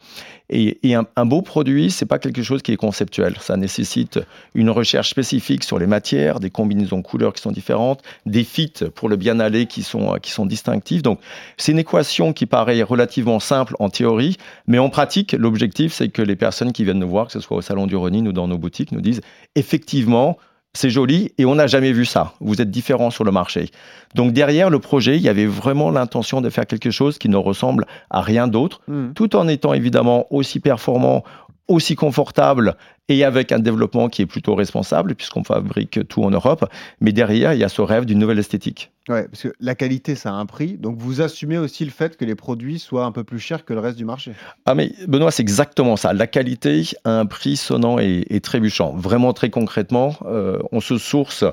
Et, 0.49 0.88
et 0.88 0.94
un, 0.94 1.07
un 1.14 1.27
beau 1.27 1.42
produit, 1.42 1.90
c'est 1.90 2.07
pas 2.07 2.18
quelque 2.18 2.42
chose 2.42 2.62
qui 2.62 2.73
est 2.73 2.77
conceptuel. 2.77 3.37
Ça 3.40 3.57
nécessite 3.57 4.18
une 4.55 4.70
recherche 4.70 5.11
spécifique 5.11 5.49
sur 5.62 5.78
les 5.78 5.86
matières, 5.86 6.40
des 6.40 6.50
combinaisons 6.50 7.02
couleurs 7.02 7.32
qui 7.32 7.42
sont 7.42 7.50
différentes, 7.52 8.02
des 8.26 8.44
fits 8.44 8.72
pour 8.94 9.08
le 9.08 9.16
bien 9.16 9.40
aller 9.40 9.66
qui 9.66 9.82
sont, 9.82 10.16
qui 10.22 10.30
sont 10.30 10.46
distinctifs. 10.46 11.02
Donc, 11.02 11.20
c'est 11.56 11.72
une 11.72 11.78
équation 11.78 12.32
qui 12.32 12.46
paraît 12.46 12.82
relativement 12.82 13.40
simple 13.40 13.74
en 13.78 13.88
théorie, 13.88 14.36
mais 14.66 14.78
en 14.78 14.88
pratique, 14.88 15.32
l'objectif, 15.32 15.92
c'est 15.92 16.08
que 16.08 16.22
les 16.22 16.36
personnes 16.36 16.72
qui 16.72 16.84
viennent 16.84 16.98
nous 16.98 17.08
voir, 17.08 17.26
que 17.26 17.32
ce 17.32 17.40
soit 17.40 17.56
au 17.56 17.62
salon 17.62 17.86
du 17.86 17.96
running 17.96 18.28
ou 18.28 18.32
dans 18.32 18.48
nos 18.48 18.58
boutiques, 18.58 18.92
nous 18.92 19.00
disent 19.00 19.20
effectivement, 19.56 20.38
c'est 20.72 20.90
joli 20.90 21.32
et 21.38 21.44
on 21.44 21.56
n'a 21.56 21.66
jamais 21.66 21.92
vu 21.92 22.04
ça. 22.04 22.34
Vous 22.40 22.60
êtes 22.60 22.70
différent 22.70 23.10
sur 23.10 23.24
le 23.24 23.32
marché. 23.32 23.70
Donc 24.14 24.32
derrière 24.32 24.70
le 24.70 24.78
projet, 24.78 25.16
il 25.16 25.22
y 25.22 25.28
avait 25.28 25.46
vraiment 25.46 25.90
l'intention 25.90 26.40
de 26.40 26.48
faire 26.48 26.66
quelque 26.66 26.90
chose 26.90 27.18
qui 27.18 27.28
ne 27.28 27.36
ressemble 27.36 27.86
à 28.08 28.20
rien 28.20 28.46
d'autre, 28.46 28.80
Hmm. 28.86 29.12
tout 29.14 29.36
en 29.36 29.48
étant 29.48 29.74
évidemment 29.74 30.26
aussi 30.30 30.60
performant, 30.60 31.24
aussi 31.68 31.94
confortable 31.94 32.76
et 33.11 33.25
avec 33.25 33.51
un 33.51 33.59
développement 33.59 34.09
qui 34.09 34.23
est 34.23 34.27
plutôt 34.27 34.55
responsable 34.55 35.16
puisqu'on 35.16 35.42
fabrique 35.42 36.07
tout 36.09 36.23
en 36.23 36.31
Europe. 36.31 36.64
Mais 37.01 37.12
derrière, 37.12 37.53
il 37.53 37.59
y 37.59 37.64
a 37.64 37.68
ce 37.68 37.83
rêve 37.83 38.05
d'une 38.05 38.18
nouvelle 38.18 38.38
esthétique. 38.38 38.90
Ouais, 39.09 39.27
parce 39.27 39.42
que 39.42 39.53
la 39.59 39.75
qualité, 39.75 40.14
ça 40.14 40.31
a 40.31 40.35
un 40.35 40.46
prix. 40.46 40.75
Donc 40.75 40.96
vous 40.99 41.20
assumez 41.20 41.59
aussi 41.59 41.85
le 41.85 41.90
fait 41.90 42.16
que 42.16 42.25
les 42.25 42.37
produits 42.37 42.79
soient 42.79 43.05
un 43.05 43.12
peu 43.12 43.25
plus 43.25 43.40
chers 43.40 43.64
que 43.64 43.73
le 43.73 43.81
reste 43.81 43.96
du 43.96 44.05
marché. 44.05 44.33
Ah 44.66 44.77
mais 44.77 44.92
Benoît, 45.09 45.33
c'est 45.33 45.42
exactement 45.42 45.96
ça. 45.96 46.12
La 46.12 46.29
qualité 46.29 46.85
a 47.05 47.18
un 47.18 47.27
prix 47.27 47.57
sonnant 47.57 47.99
et, 47.99 48.25
et 48.31 48.40
trébuchant. 48.40 48.94
Vraiment 48.94 49.33
très 49.33 49.51
concrètement, 49.51 50.14
euh, 50.27 50.59
on 50.70 50.81
se 50.81 50.96
source 50.99 51.44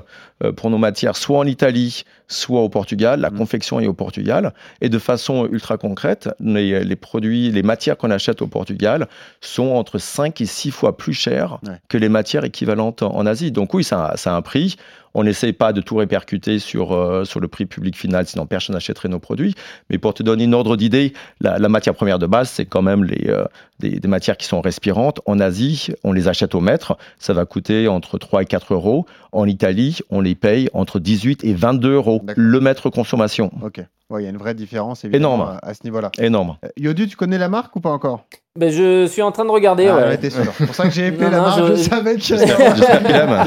euh, 0.44 0.52
pour 0.52 0.70
nos 0.70 0.78
matières 0.78 1.16
soit 1.16 1.38
en 1.38 1.46
Italie, 1.46 2.04
soit 2.28 2.60
au 2.60 2.68
Portugal. 2.68 3.18
La 3.18 3.30
confection 3.30 3.80
est 3.80 3.88
au 3.88 3.94
Portugal. 3.94 4.54
Et 4.80 4.88
de 4.88 4.98
façon 4.98 5.48
ultra 5.50 5.78
concrète, 5.78 6.28
les, 6.38 6.84
les 6.84 6.96
produits, 6.96 7.50
les 7.50 7.62
matières 7.62 7.96
qu'on 7.96 8.10
achète 8.10 8.42
au 8.42 8.46
Portugal 8.46 9.08
sont 9.40 9.70
entre 9.70 9.98
5 9.98 10.40
et 10.40 10.46
6 10.46 10.70
fois 10.70 10.96
plus 10.96 11.14
chères 11.14 11.47
Ouais. 11.66 11.74
que 11.88 11.98
les 11.98 12.08
matières 12.08 12.44
équivalentes 12.44 13.02
en, 13.02 13.14
en 13.14 13.26
Asie. 13.26 13.52
Donc 13.52 13.74
oui, 13.74 13.84
ça, 13.84 14.06
a- 14.06 14.16
ça 14.16 14.32
a 14.34 14.36
un 14.36 14.42
prix. 14.42 14.76
On 15.14 15.24
n'essaie 15.24 15.52
pas 15.54 15.72
de 15.72 15.80
tout 15.80 15.96
répercuter 15.96 16.58
sur, 16.58 16.92
euh, 16.92 17.24
sur 17.24 17.40
le 17.40 17.48
prix 17.48 17.64
public 17.64 17.96
final, 17.96 18.26
sinon 18.26 18.46
personne 18.46 18.74
n'achèterait 18.74 19.08
nos 19.08 19.18
produits. 19.18 19.54
Mais 19.88 19.96
pour 19.98 20.12
te 20.14 20.22
donner 20.22 20.44
une 20.44 20.54
ordre 20.54 20.76
d'idée, 20.76 21.14
la, 21.40 21.58
la 21.58 21.68
matière 21.70 21.94
première 21.94 22.18
de 22.18 22.26
base, 22.26 22.50
c'est 22.50 22.66
quand 22.66 22.82
même 22.82 23.04
les, 23.04 23.28
euh, 23.30 23.44
des, 23.80 23.98
des 24.00 24.08
matières 24.08 24.36
qui 24.36 24.46
sont 24.46 24.60
respirantes. 24.60 25.20
En 25.26 25.40
Asie, 25.40 25.88
on 26.04 26.12
les 26.12 26.28
achète 26.28 26.54
au 26.54 26.60
mètre. 26.60 26.98
Ça 27.18 27.32
va 27.32 27.46
coûter 27.46 27.88
entre 27.88 28.18
3 28.18 28.42
et 28.42 28.46
4 28.46 28.74
euros. 28.74 29.06
En 29.32 29.46
Italie, 29.46 29.98
on 30.10 30.20
les 30.20 30.34
paye 30.34 30.68
entre 30.74 31.00
18 31.00 31.42
et 31.42 31.54
22 31.54 31.94
euros 31.94 32.22
le 32.36 32.60
mètre 32.60 32.90
consommation. 32.90 33.50
Ok. 33.62 33.80
Ouais, 34.10 34.22
il 34.22 34.24
y 34.24 34.26
a 34.26 34.30
une 34.30 34.38
vraie 34.38 34.54
différence 34.54 35.04
évidemment 35.04 35.34
Énorme. 35.34 35.58
à, 35.62 35.68
à 35.68 35.74
ce 35.74 35.80
niveau-là. 35.84 36.10
Énorme. 36.18 36.56
Euh, 36.64 36.68
Yodu, 36.78 37.08
tu 37.08 37.16
connais 37.16 37.36
la 37.38 37.48
marque 37.50 37.74
ou 37.76 37.80
pas 37.80 37.90
encore? 37.90 38.24
Ben, 38.58 38.70
je 38.72 39.06
suis 39.06 39.22
en 39.22 39.30
train 39.30 39.44
de 39.44 39.50
regarder. 39.50 39.86
Ah, 39.86 39.96
ouais. 39.96 40.02
ouais, 40.02 40.16
t'es 40.18 40.30
sûr. 40.30 40.42
C'est 40.58 40.66
pour 40.66 40.74
ça 40.74 40.84
que 40.84 40.90
j'ai 40.90 41.10
Non, 41.12 41.30
la 41.30 41.40
marque. 41.40 41.60
Je, 41.70 41.76
je- 41.76 41.82
savais 41.88 42.14
que 42.16 42.20
J'espère 42.22 42.74
qu'il 42.74 42.84
aime. 43.14 43.44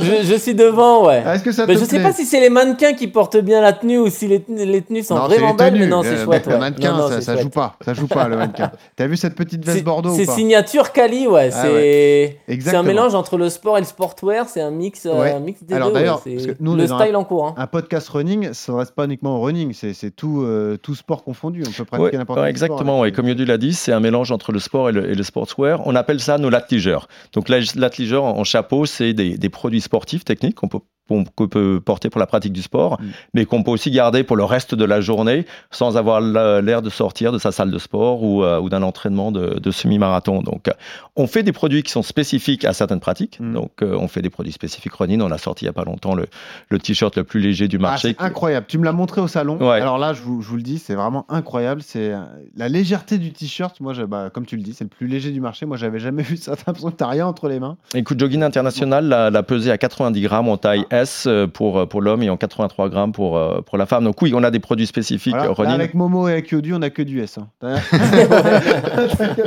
je, 0.00 0.26
je 0.26 0.34
suis 0.34 0.54
devant, 0.54 1.06
ouais. 1.06 1.22
Est-ce 1.26 1.44
que 1.44 1.52
ça 1.52 1.66
Mais 1.66 1.74
te 1.74 1.80
je 1.80 1.84
sais 1.84 2.00
pas 2.02 2.12
si 2.12 2.24
c'est 2.24 2.40
les 2.40 2.50
mannequins 2.50 2.94
qui 2.94 3.06
portent 3.06 3.36
bien 3.36 3.60
la 3.60 3.72
tenue 3.72 3.98
ou 3.98 4.08
si 4.10 4.26
les, 4.26 4.44
les 4.48 4.82
tenues 4.82 5.02
sont 5.04 5.14
Non, 5.14 5.26
vraiment 5.26 5.50
les 5.50 5.54
belles, 5.56 5.74
mais 5.78 5.86
non, 5.86 6.02
Le- 6.02 6.08
c'est 6.16 6.24
chouette. 6.24 6.46
Le 6.46 6.54
ouais. 6.54 6.58
mannequin, 6.58 6.92
Non, 6.92 6.98
non, 6.98 7.08
ça, 7.08 7.20
ça 7.20 7.32
chouette. 7.34 7.44
joue 7.44 7.50
pas. 7.50 7.76
Ça 7.84 7.94
joue 7.94 8.06
pas, 8.08 8.28
le 8.28 8.36
mannequin. 8.36 8.70
T'as 8.96 9.06
vu 9.06 9.16
cette 9.16 9.34
petite 9.36 9.64
veste 9.64 9.84
Bordeaux 9.84 10.14
C'est 10.16 10.26
signature 10.26 10.90
Cali, 10.92 11.26
ouais. 11.28 11.50
Ah 11.52 11.62
c'est 11.62 11.72
ouais. 11.72 12.74
un 12.74 12.82
mélange 12.82 13.14
entre 13.14 13.36
le 13.36 13.48
sport 13.48 13.76
et 13.78 13.80
le 13.82 13.86
sportwear. 13.86 14.48
C'est 14.48 14.60
un 14.62 14.70
mix, 14.72 15.06
euh, 15.06 15.12
Ouais. 15.20 15.30
un 15.32 15.38
mix 15.40 15.62
des 15.62 15.74
Alors 15.74 15.88
deux. 15.90 15.94
ouais. 15.94 16.00
d'ailleurs, 16.00 16.22
le 16.60 16.86
style 16.86 17.16
en 17.16 17.24
cours. 17.24 17.46
hein. 17.46 17.54
un 17.56 17.66
podcast 17.68 18.08
running, 18.08 18.52
ça 18.52 18.72
ne 18.72 18.78
reste 18.78 18.92
pas 18.96 19.04
uniquement 19.04 19.36
au 19.38 19.42
running, 19.42 19.72
c'est 19.74 19.94
c'est 19.94 20.10
tout, 20.10 20.42
euh, 20.42 20.76
tout 20.76 20.94
sport 20.96 21.22
confondu. 21.22 21.62
On 21.66 21.70
peut 21.70 21.84
pratiquer 21.84 22.16
n'importe 22.18 22.38
sport 22.40 22.46
exactement. 22.46 23.04
Et 23.04 23.12
comme 23.12 23.28
Yodu 23.28 23.44
l'a 23.44 23.58
dit, 23.58 23.72
c'est 23.74 23.92
un 23.92 24.00
mélange 24.00 24.23
entre 24.30 24.52
le 24.52 24.58
sport 24.58 24.88
et 24.88 24.92
le, 24.92 25.22
sportswear. 25.22 25.86
On 25.86 25.94
appelle 25.94 26.20
ça 26.20 26.38
nos 26.38 26.50
latligeurs. 26.50 27.08
Donc 27.32 27.48
la- 27.48 27.60
l'atligeur 27.76 28.24
en 28.24 28.34
en 28.38 28.44
chapeau, 28.44 28.84
c'est 28.86 29.12
des, 29.14 29.38
des 29.38 29.48
produits 29.48 29.80
sportifs 29.80 30.24
techniques 30.24 30.56
qu'on 30.56 30.68
peut 30.68 30.80
qu'on 31.08 31.24
peut 31.48 31.80
porter 31.84 32.08
pour 32.10 32.18
la 32.18 32.26
pratique 32.26 32.52
du 32.52 32.62
sport, 32.62 32.98
Mm. 33.00 33.04
mais 33.34 33.44
qu'on 33.44 33.62
peut 33.62 33.70
aussi 33.70 33.90
garder 33.90 34.24
pour 34.24 34.36
le 34.36 34.44
reste 34.44 34.74
de 34.74 34.84
la 34.84 35.00
journée 35.00 35.44
sans 35.70 35.96
avoir 35.96 36.20
la- 36.20 36.60
l'air 36.62 36.80
de 36.82 36.90
sortir 36.90 37.30
de 37.32 37.38
sa 37.38 37.52
salle 37.52 37.70
de 37.70 37.78
sport 37.78 38.22
ou, 38.22 38.42
euh, 38.42 38.58
ou 38.60 38.68
d'un 38.70 38.82
entraînement 38.82 39.30
de, 39.32 39.58
de 39.60 39.70
semi-marathon. 39.70 40.40
Donc, 40.42 40.68
euh, 40.68 40.72
on 41.16 41.26
fait 41.26 41.42
des 41.42 41.52
produits 41.52 41.82
qui 41.82 41.90
sont 41.92 42.02
spécifiques 42.02 42.64
à 42.64 42.72
certaines 42.72 43.00
pratiques. 43.00 43.38
Mm. 43.40 43.52
Donc, 43.52 43.70
euh, 43.82 43.96
on 43.98 44.08
fait 44.08 44.22
des 44.22 44.30
produits 44.30 44.52
spécifiques 44.52 44.94
running. 44.94 45.20
On 45.20 45.30
a 45.30 45.38
sorti 45.38 45.64
il 45.64 45.66
n'y 45.66 45.70
a 45.70 45.74
pas 45.74 45.84
longtemps 45.84 46.14
le, 46.14 46.26
le 46.70 46.78
t-shirt 46.78 47.16
le 47.16 47.24
plus 47.24 47.40
léger 47.40 47.68
du 47.68 47.76
Ah, 47.76 47.82
marché. 47.82 48.16
c'est 48.18 48.24
incroyable. 48.24 48.66
Tu 48.68 48.78
me 48.78 48.84
l'as 48.84 48.92
montré 48.92 49.20
au 49.20 49.28
salon. 49.28 49.58
Ouais. 49.58 49.80
Alors 49.80 49.98
là, 49.98 50.12
je 50.14 50.22
vous, 50.22 50.40
je 50.42 50.48
vous 50.48 50.56
le 50.56 50.62
dis, 50.62 50.78
c'est 50.78 50.94
vraiment 50.94 51.26
incroyable. 51.28 51.82
C'est 51.82 52.12
la 52.56 52.68
légèreté 52.68 53.18
du 53.18 53.32
t-shirt. 53.32 53.78
Moi, 53.80 53.92
bah, 54.08 54.30
comme 54.32 54.46
tu 54.46 54.56
le 54.56 54.62
dis, 54.62 54.72
c'est 54.72 54.84
le 54.84 54.90
plus 54.90 55.06
léger 55.06 55.30
du 55.32 55.40
marché. 55.40 55.66
Moi, 55.66 55.76
j'avais 55.76 55.98
jamais 55.98 56.22
vu 56.22 56.36
ça. 56.36 56.56
T'as 56.56 56.62
l'impression 56.68 56.90
que 56.90 56.96
t'as 56.96 57.08
rien 57.08 57.26
entre 57.26 57.48
les 57.48 57.60
mains. 57.60 57.76
Écoute, 57.94 58.18
Jogging 58.18 58.42
International 58.42 59.06
l'a 59.06 59.30
l'a 59.30 59.42
pesé 59.42 59.70
à 59.70 59.78
90 59.78 60.20
grammes 60.22 60.48
en 60.48 60.56
taille 60.56 60.84
Ah. 60.90 60.93
S 60.94 61.24
euh, 61.26 61.46
pour, 61.46 61.88
pour 61.88 62.00
l'homme 62.02 62.22
et 62.22 62.30
en 62.30 62.36
83 62.36 62.88
grammes 62.88 63.12
pour, 63.12 63.36
euh, 63.36 63.60
pour 63.66 63.78
la 63.78 63.86
femme. 63.86 64.04
Donc 64.04 64.20
oui, 64.22 64.32
on 64.34 64.42
a 64.42 64.50
des 64.50 64.60
produits 64.60 64.86
spécifiques 64.86 65.34
Voilà. 65.34 65.50
euh, 65.50 65.54
Là, 65.54 65.54
running. 65.56 65.74
avec 65.74 65.94
Momo 65.94 66.28
et 66.28 66.32
avec 66.32 66.50
Yodu, 66.50 66.74
on 66.74 66.82
a 66.82 66.90
que 66.90 67.02
du 67.02 67.20
S. 67.20 67.38
hein. 67.38 67.48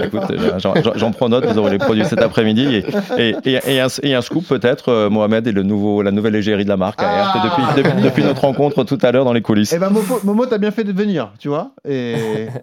Écoute, 0.04 0.22
euh, 0.32 0.60
j'en- 0.96 1.12
prends 1.12 1.30
note, 1.30 1.46
vous 1.46 1.58
aurez 1.58 1.72
les 1.72 1.78
produits 1.78 2.06
cet 2.06 2.22
après-midi. 2.22 2.84
Et, 3.18 3.36
et, 3.46 3.60
et- 3.66 3.80
un, 3.82 3.88
et 4.04 4.14
un 4.14 4.22
scoop 4.22 4.46
peut-être, 4.48 4.90
euh, 4.90 5.10
Mohamed 5.10 5.48
est 5.48 5.52
le 5.52 5.64
nouveau, 5.64 6.02
la 6.02 6.12
nouvelle 6.12 6.36
égérie 6.36 6.64
de 6.64 6.70
la 6.70 6.78
marque 6.78 7.00
Ah. 7.02 7.34
depuis, 7.44 7.84
depuis, 7.84 8.02
depuis 8.04 8.24
notre 8.24 8.42
rencontre 8.42 8.84
tout 8.84 8.98
à 9.02 9.12
l'heure 9.12 9.26
dans 9.26 9.34
les 9.34 9.42
coulisses. 9.42 9.74
Eh 9.74 9.80
ben 9.80 9.90
Momo, 9.90 10.20
Momo 10.24 10.46
t'as 10.46 10.58
bien 10.58 10.72
fait 10.72 10.84
de 10.84 10.92
venir, 10.92 11.32
tu 11.40 11.48
vois. 11.48 11.72
Et 11.88 12.16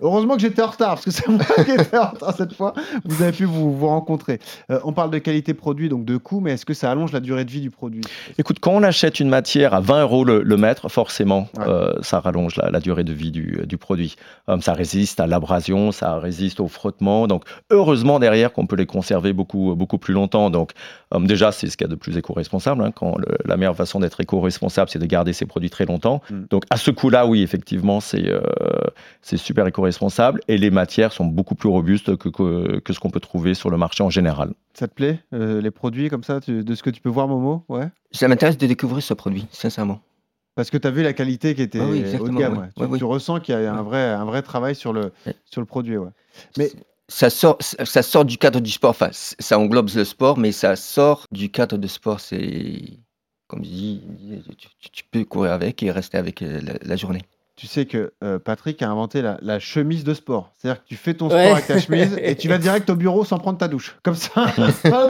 heureusement 0.03 0.35
que 0.37 0.41
j'étais 0.43 0.63
en 0.63 0.67
retard, 0.69 0.91
parce 0.95 1.05
que 1.05 1.11
c'est 1.11 1.29
moi 1.29 1.41
qui 1.65 1.71
étais 1.73 1.97
en 1.99 2.11
retard 2.11 2.35
cette 2.37 2.53
fois. 2.55 2.75
Vous 3.05 3.23
avez 3.23 3.33
pu 3.33 3.45
vous, 3.45 3.77
vous 3.77 3.87
rencontrer. 3.89 4.39
Euh, 4.71 4.79
on 4.85 4.93
parle 4.93 5.11
de 5.11 5.19
qualité 5.19 5.55
produit, 5.55 5.89
donc 5.89 6.05
de 6.05 6.17
coût, 6.17 6.41
mais 6.41 6.53
est-ce 6.53 6.65
que 6.67 6.75
ça 6.75 6.91
allonge 6.91 7.13
la 7.13 7.21
durée 7.21 7.45
de 7.45 7.51
vie 7.51 7.61
du 7.61 7.71
produit? 7.71 8.03
Écoute, 8.39 8.59
quand 8.61 8.73
on 8.75 8.83
achète 8.83 9.21
une 9.21 9.29
matière 9.29 9.75
à 9.75 9.81
20 9.81 10.03
euros 10.03 10.25
le, 10.25 10.43
le 10.43 10.57
mètre, 10.57 10.89
forcément, 10.89 11.49
euh, 11.61 11.93
ça 12.03 12.21
rallonge 12.21 12.57
la, 12.57 12.71
la 12.71 12.81
durée 12.81 13.05
de 13.05 13.13
vie 13.13 13.31
du, 13.31 13.61
du 13.67 13.77
produit. 13.79 14.17
Euh, 14.49 14.59
ça 14.61 14.73
résiste 14.73 15.21
à 15.21 15.27
l'abrasion, 15.27 15.93
ça 15.93 16.19
résiste 16.19 16.61
au 16.61 16.69
frottement. 16.69 17.27
Donc, 17.27 17.45
heureusement 17.71 18.19
derrière 18.19 18.53
qu'on 18.53 18.67
peut 18.67 18.77
les 18.77 18.87
conserver 18.87 19.33
beaucoup, 19.33 19.75
beaucoup 19.77 19.99
plus 19.99 20.15
longtemps. 20.15 20.51
Donc, 20.51 20.73
euh, 21.15 21.21
déjà, 21.21 21.53
c'est 21.53 21.69
ce 21.69 21.77
qu'il 21.77 21.87
y 21.87 21.91
a 21.91 21.91
de 21.91 21.95
plus 21.99 22.17
éco-responsable. 22.17 22.83
hein, 22.83 22.91
quand 22.93 23.17
le- 23.19 23.37
la 23.45 23.57
meilleure 23.57 23.77
façon 23.77 24.01
d'être 24.01 24.21
éco-responsable, 24.21 24.91
c'est 24.91 24.99
de 24.99 25.07
garder 25.07 25.33
ses 25.33 25.47
produits 25.47 25.71
très 25.71 25.87
longtemps. 25.87 26.21
Mm. 26.31 26.43
Donc, 26.51 26.65
à 26.71 26.77
ce 26.77 26.91
coup-là, 26.91 27.27
oui, 27.27 27.43
effectivement, 27.43 28.01
c'est 28.01 28.31
c'est 29.23 29.37
super 29.37 29.67
éco-responsable. 29.67 30.41
Et 30.49 30.59
les 30.59 30.71
matières 30.71 31.13
sont 31.13 31.25
beaucoup 31.25 31.55
plus 31.55 31.69
robustes 31.69 32.17
que, 32.17 32.29
que, 32.29 32.79
que 32.81 32.93
ce 32.93 33.01
qu'on 33.01 33.11
peut 33.11 33.21
trouver 33.21 33.55
sur 33.55 33.71
le 33.71 33.77
marché 33.77 34.03
en 34.03 34.11
général. 34.11 34.53
Ça 34.75 34.89
te 34.89 34.95
plaît, 34.95 35.21
les 35.33 35.71
produits 35.71 36.09
comme 36.11 36.25
ça, 36.25 36.41
tu- 36.41 36.65
de 36.65 36.75
ce 36.75 36.83
que 36.83 36.91
tu 36.91 37.01
peux 37.01 37.09
voir, 37.09 37.29
Momo? 37.29 37.65
Ouais. 37.69 37.89
Ça 38.15 38.29
m'intéresse 38.29 38.57
de 38.57 38.67
découvrir 38.67 39.03
ce 39.03 39.13
produit, 39.15 39.47
sincèrement. 39.51 40.01
Parce 40.55 40.71
que 40.71 40.79
tu 40.79 40.87
as 40.87 40.91
vu 40.93 41.03
la 41.03 41.13
qualité 41.13 41.55
qui 41.55 41.63
était 41.63 41.81
Ah 41.81 41.87
oui, 41.89 42.05
haut 42.21 42.29
de 42.29 42.37
gamme. 42.37 42.53
ouais. 42.53 42.59
ouais. 42.61 42.69
Tu, 42.77 42.83
Ouais, 42.83 42.89
oui. 42.89 43.03
ressens 43.03 43.41
qu'il 43.41 43.55
y 43.55 43.59
a 43.59 43.75
un 43.75 43.83
vrai, 43.83 44.05
un 44.05 44.25
vrai 44.25 44.43
travail 44.43 44.77
sur 44.77 44.93
le, 44.93 45.13
sur 45.45 45.61
le 45.61 45.67
produit. 45.67 45.97
Mais 46.57 46.71
Ça 47.09 47.29
sort, 47.29 47.59
ça 47.61 48.03
sort 48.03 48.25
du 48.25 48.39
cadre 48.39 48.61
du 48.61 48.71
sport. 48.71 48.91
Enfin, 48.91 49.11
ça 49.13 49.59
englobe 49.59 49.91
le 49.95 50.05
sport, 50.05 50.39
mais 50.39 50.53
ça 50.53 50.77
sort 50.77 51.27
du 51.33 51.51
cadre 51.51 51.77
de 51.77 51.89
sport. 51.89 52.21
C'est, 52.21 52.83
comme 53.49 53.65
je 53.65 53.69
dis, 53.71 54.03
tu, 54.93 55.03
peux 55.11 55.25
courir 55.25 55.53
avec 55.53 55.83
et 55.83 55.91
rester 55.91 56.17
avec 56.17 56.41
euh, 56.43 56.61
la, 56.63 56.75
la 56.83 56.97
journée. 56.97 57.23
Tu 57.57 57.67
sais 57.69 57.87
que 57.87 58.13
euh, 58.25 58.39
Patrick 58.41 58.83
a 58.83 58.91
inventé 58.91 59.23
la, 59.23 59.39
la 59.41 59.61
chemise 59.61 60.03
de 60.03 60.13
sport. 60.13 60.51
C'est-à-dire 60.57 60.83
que 60.83 60.89
tu 60.89 60.97
fais 60.97 61.15
ton 61.15 61.29
sport 61.29 61.39
Ouais. 61.41 61.51
avec 61.53 61.67
ta 61.69 61.79
chemise 61.79 62.19
et 62.21 62.35
tu 62.35 62.49
vas 62.49 62.59
direct 62.59 62.91
au 62.91 62.97
bureau 62.97 63.25
sans 63.25 63.39
prendre 63.39 63.59
ta 63.59 63.69
douche. 63.69 63.97
Comme 64.03 64.17
ça, 64.17 64.47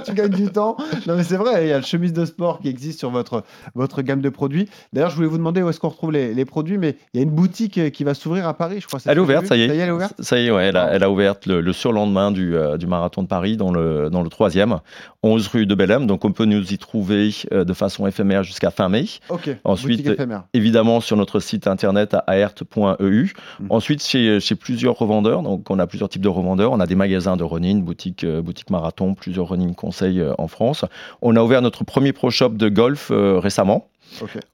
tu 0.04 0.12
gagnes 0.12 0.28
du 0.30 0.50
temps. 0.50 0.76
Non, 1.07 1.16
mais 1.16 1.24
c'est 1.24 1.37
vrai, 1.37 1.64
il 1.66 1.68
y 1.70 1.72
a 1.72 1.78
le 1.78 1.85
chemise 1.85 2.12
de 2.12 2.24
sport 2.26 2.61
qui 2.61 2.68
existe 2.68 2.98
sur 2.98 3.11
votre, 3.11 3.44
votre 3.74 4.02
gamme 4.02 4.20
de 4.20 4.28
produits. 4.28 4.68
D'ailleurs, 4.92 5.11
je 5.11 5.16
voulais 5.16 5.28
vous 5.28 5.38
demander 5.38 5.62
où 5.62 5.68
est-ce 5.70 5.80
qu'on 5.80 5.88
retrouve 5.88 6.12
les, 6.12 6.35
les 6.35 6.44
produits, 6.44 6.76
mais 6.76 6.96
il 7.14 7.18
y 7.18 7.20
a 7.20 7.22
une 7.22 7.30
boutique 7.35 7.78
euh, 7.78 7.88
qui 7.90 8.04
va 8.04 8.12
s'ouvrir 8.14 8.46
à 8.46 8.54
Paris, 8.54 8.80
je 8.80 8.87
crois. 8.87 8.98
Elle 9.07 9.16
est 9.16 9.20
ouverte, 9.20 9.46
ça 9.46 9.57
y 9.57 9.62
est. 9.62 9.68
Ça 9.68 9.74
y 9.74 9.78
est, 9.78 9.80
elle 9.80 9.88
est 9.88 9.92
ouverte 9.92 10.14
Ça 10.18 10.38
y 10.38 10.46
est, 10.46 10.50
ouais, 10.50 10.64
elle, 10.66 10.76
a, 10.76 10.90
elle 10.92 11.02
a 11.02 11.11
ouvert 11.11 11.37
le, 11.46 11.61
le 11.62 11.72
surlendemain 11.72 12.30
du, 12.30 12.57
euh, 12.57 12.76
du 12.76 12.87
marathon 12.87 13.22
de 13.22 13.28
Paris, 13.28 13.57
dans 13.57 13.72
le, 13.72 14.11
dans 14.11 14.22
le 14.22 14.28
troisième, 14.28 14.80
11 15.22 15.48
rue 15.48 15.66
de 15.66 15.74
Bellem. 15.74 16.07
Donc 16.07 16.24
on 16.24 16.33
peut 16.33 16.44
nous 16.44 16.72
y 16.72 16.78
trouver 16.78 17.30
euh, 17.52 17.64
de 17.64 17.72
façon 17.72 18.07
éphémère 18.07 18.42
jusqu'à 18.42 18.70
fin 18.70 18.88
mai. 18.90 19.04
Ok, 19.30 19.48
Ensuite, 19.64 20.00
boutique 20.02 20.12
éphémère. 20.14 20.44
évidemment, 20.52 21.00
sur 21.00 21.16
notre 21.16 21.40
site 21.40 21.66
internet 21.66 22.14
à 22.26 22.34
aert.eu. 22.37 23.33
Mhm. 23.61 23.66
Ensuite, 23.70 24.03
chez, 24.03 24.40
chez 24.40 24.55
plusieurs 24.55 24.99
revendeurs. 24.99 25.42
Donc, 25.42 25.70
on 25.70 25.79
a 25.79 25.87
plusieurs 25.87 26.09
types 26.09 26.23
de 26.23 26.29
revendeurs. 26.29 26.73
On 26.73 26.81
a 26.81 26.87
des 26.87 26.94
magasins 26.94 27.37
de 27.37 27.44
running, 27.44 27.83
boutique, 27.83 28.25
euh, 28.25 28.42
boutique 28.42 28.70
marathon, 28.70 29.14
plusieurs 29.14 29.49
running 29.49 29.75
conseils 29.75 30.20
euh, 30.20 30.33
en 30.38 30.49
France. 30.49 30.85
On 31.23 31.37
a 31.37 31.42
ouvert 31.42 31.62
notre 31.62 31.85
premier 31.85 32.12
pro 32.12 32.31
shop 32.31 32.51
de 32.51 32.68
golf 32.68 33.11
euh, 33.11 33.38
récemment. 33.38 33.88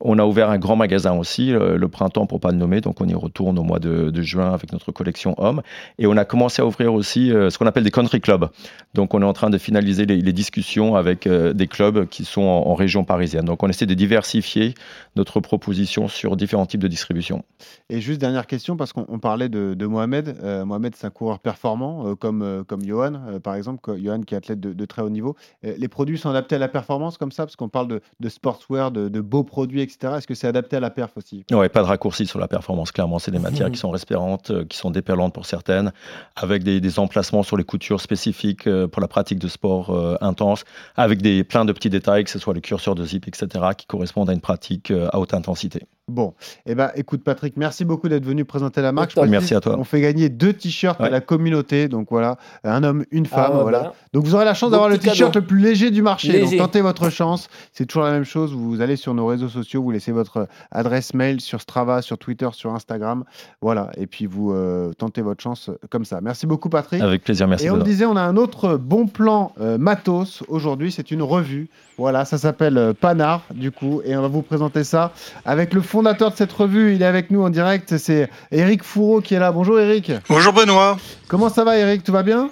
On 0.01 0.19
a 0.19 0.25
ouvert 0.25 0.51
un 0.51 0.59
grand 0.59 0.77
magasin 0.77 1.13
aussi, 1.13 1.53
euh, 1.53 1.77
le 1.77 1.89
printemps 1.89 2.27
pour 2.27 2.41
pas 2.41 2.51
le 2.51 2.57
nommer, 2.57 2.81
donc 2.81 3.01
on 3.01 3.07
y 3.07 3.15
retourne 3.15 3.59
au 3.59 3.63
mois 3.63 3.79
de, 3.79 4.11
de 4.11 4.23
juin 4.23 4.53
avec 4.53 4.73
notre 4.73 4.91
collection 4.93 5.35
homme. 5.37 5.61
Et 5.99 6.07
on 6.07 6.17
a 6.17 6.25
commencé 6.25 6.63
à 6.63 6.67
ouvrir 6.67 6.95
aussi 6.95 7.31
euh, 7.31 7.51
ce 7.51 7.59
qu'on 7.59 7.67
appelle 7.67 7.85
des 7.85 7.91
country 7.91 8.21
clubs. 8.21 8.49
Donc 8.95 9.13
on 9.13 9.21
est 9.21 9.27
en 9.27 9.33
train 9.33 9.51
de 9.51 9.59
finaliser 9.59 10.07
les, 10.07 10.21
les 10.21 10.33
discussions 10.33 10.97
avec 10.97 11.27
euh, 11.27 11.53
des 11.53 11.67
clubs 11.67 12.09
qui 12.09 12.25
sont 12.25 12.43
en, 12.43 12.69
en 12.69 12.75
région 12.75 13.05
parisienne. 13.05 13.45
Donc 13.45 13.63
on 13.63 13.69
essaie 13.69 13.87
de 13.87 13.95
diversifier 13.95 14.75
notre 15.17 15.41
proposition 15.41 16.09
sur 16.09 16.37
différents 16.37 16.67
types 16.67 16.81
de 16.81 16.89
distribution. 16.89 17.45
Et 17.91 18.01
juste 18.01 18.21
dernière 18.21 18.47
question, 18.47 18.77
parce 18.77 18.93
qu'on 18.93 19.05
on 19.09 19.19
parlait 19.19 19.49
de, 19.49 19.75
de 19.75 19.87
Mohamed. 19.87 20.37
Euh, 20.43 20.65
Mohamed, 20.65 20.95
c'est 20.97 21.07
un 21.07 21.11
coureur 21.11 21.39
performant, 21.41 22.15
comme, 22.17 22.65
comme 22.67 22.83
Johan, 22.85 23.41
par 23.43 23.55
exemple. 23.55 23.99
Johan 23.99 24.23
qui 24.23 24.35
est 24.35 24.39
athlète 24.39 24.61
de, 24.61 24.73
de 24.73 24.85
très 24.87 25.03
haut 25.03 25.11
niveau. 25.11 25.37
Les 25.63 25.89
produits 25.89 26.19
sont 26.19 26.31
adaptés 26.31 26.57
à 26.57 26.59
la 26.59 26.69
performance 26.69 27.19
comme 27.19 27.33
ça, 27.33 27.45
parce 27.45 27.57
qu'on 27.57 27.69
parle 27.69 27.89
de, 27.89 28.01
de 28.21 28.29
sportswear, 28.29 28.91
de, 28.91 29.09
de 29.09 29.21
beau 29.21 29.40
produits, 29.45 29.83
etc. 29.83 30.15
Est-ce 30.19 30.27
que 30.27 30.35
c'est 30.35 30.47
adapté 30.47 30.77
à 30.77 30.81
la 30.81 30.91
perf 30.91 31.17
aussi? 31.17 31.45
Ouais, 31.51 31.69
pas 31.69 31.83
de 31.83 31.87
raccourci 31.87 32.27
sur 32.27 32.39
la 32.39 32.49
performance. 32.49 32.93
Clairement, 32.93 33.19
c'est 33.19 33.31
des 33.31 33.39
matières 33.51 33.71
qui 33.71 33.79
sont 33.79 33.91
respirantes, 33.91 34.51
euh, 34.51 34.65
qui 34.65 34.77
sont 34.77 34.91
déperlantes 34.91 35.35
pour 35.35 35.47
certaines, 35.47 35.93
avec 36.37 36.63
des, 36.63 36.81
des 36.81 36.99
emplacements 36.99 37.43
sur 37.43 37.57
les 37.57 37.65
coutures 37.65 38.01
spécifiques 38.01 38.67
euh, 38.67 38.89
pour 38.89 39.01
la 39.01 39.09
pratique 39.09 39.39
de 39.39 39.49
sport 39.49 39.91
euh, 39.91 40.17
intense, 40.21 40.65
avec 40.97 41.23
des 41.23 41.45
plein 41.45 41.65
de 41.65 41.73
petits 41.73 41.91
détails, 41.91 42.25
que 42.25 42.31
ce 42.31 42.39
soit 42.39 42.55
le 42.55 42.61
curseur 42.61 42.95
de 42.95 43.05
zip, 43.05 43.27
etc., 43.29 43.49
qui 43.77 43.87
correspondent 43.87 44.31
à 44.31 44.33
une 44.33 44.41
pratique 44.41 44.91
euh, 44.91 45.09
à 45.13 45.19
haute 45.19 45.35
intensité. 45.35 45.83
Bon, 46.11 46.35
eh 46.67 46.75
ben, 46.75 46.91
écoute 46.95 47.23
Patrick, 47.25 47.57
merci 47.57 47.85
beaucoup 47.85 48.09
d'être 48.09 48.25
venu 48.25 48.45
présenter 48.45 48.83
la 48.83 48.93
marque. 48.93 49.13
Je 49.15 49.21
Merci 49.21 49.37
précise, 49.37 49.57
à 49.57 49.61
toi. 49.61 49.77
On 49.79 49.85
fait 49.85 50.01
gagner 50.01 50.29
deux 50.29 50.53
t-shirts 50.53 51.01
à 51.01 51.09
la 51.09 51.21
communauté, 51.21 51.89
donc 51.89 52.09
voilà, 52.11 52.37
un 52.65 52.83
homme, 52.83 53.05
une 53.11 53.27
femme, 53.27 53.45
Ah 53.47 53.57
ouais, 53.57 53.63
voilà. 53.63 53.79
voilà. 53.79 53.95
Donc 54.13 54.25
vous 54.25 54.35
aurez 54.35 54.45
la 54.45 54.55
chance 54.55 54.71
d'avoir 54.71 54.89
le 54.89 54.99
t-shirt 54.99 55.35
le 55.37 55.43
plus 55.43 55.59
léger 55.61 55.91
du 55.91 56.03
marché. 56.03 56.33
Léger. 56.33 56.57
Donc 56.57 56.67
tentez 56.67 56.81
votre 56.81 57.11
chance. 57.11 57.49
C'est 57.73 57.87
toujours 57.87 58.05
la 58.05 58.13
même 58.13 58.25
chose. 58.25 58.53
Vous 58.53 58.81
allez 58.81 58.97
sur 58.97 59.15
nos 59.15 59.27
réseaux 59.27 59.49
sociaux, 59.49 59.83
vous 59.83 59.91
laissez 59.91 60.13
votre 60.13 60.49
adresse 60.71 61.15
mail 61.15 61.41
sur 61.41 61.61
Strava, 61.61 62.03
sur 62.03 62.19
Twitter, 62.19 62.49
sur 62.53 62.75
Instagram, 62.75 63.25
voilà. 63.61 63.91
Et 63.97 64.07
puis 64.07 64.27
vous 64.27 64.53
euh, 64.53 64.93
tentez 64.93 65.23
votre 65.23 65.43
chance 65.43 65.71
comme 65.91 66.05
ça. 66.05 66.21
Merci 66.21 66.47
beaucoup 66.47 66.69
Patrick. 66.69 67.01
Avec 67.01 67.23
plaisir, 67.25 67.47
merci. 67.47 67.67
Et 67.67 67.71
on 67.71 67.77
le 67.77 67.83
disait, 67.83 68.05
on 68.05 68.17
a 68.17 68.23
un 68.23 68.37
autre 68.37 68.77
bon 68.77 69.07
plan 69.07 69.53
euh, 69.61 69.79
matos 69.79 70.43
aujourd'hui. 70.49 70.93
C'est 70.93 71.11
une 71.11 71.23
revue. 71.23 71.69
Voilà, 71.99 72.25
ça 72.25 72.39
s'appelle 72.39 72.79
euh, 72.79 72.95
Panard, 72.95 73.43
du 73.55 73.71
coup. 73.71 74.01
Et 74.05 74.17
on 74.17 74.23
va 74.23 74.29
vous 74.29 74.41
présenter 74.43 74.85
ça 74.85 75.13
avec 75.45 75.75
le 75.75 75.83
fondateur 76.01 76.31
de 76.31 76.37
cette 76.37 76.53
revue. 76.53 76.95
Il 76.95 77.03
est 77.03 77.07
avec 77.07 77.31
nous 77.31 77.43
en 77.43 77.51
direct. 77.51 77.99
C'est 77.99 78.31
Eric 78.51 78.83
Fourreau 78.83 79.21
qui 79.21 79.35
est 79.35 79.39
là. 79.39 79.53
Bonjour 79.53 79.79
Eric. 79.79 80.11
Bonjour 80.31 80.55
Benoît. 80.55 80.97
Comment 81.29 81.51
ça 81.51 81.63
va 81.63 81.77
Eric 81.77 82.03
Tout 82.03 82.13
va 82.13 82.23
bien? 82.23 82.49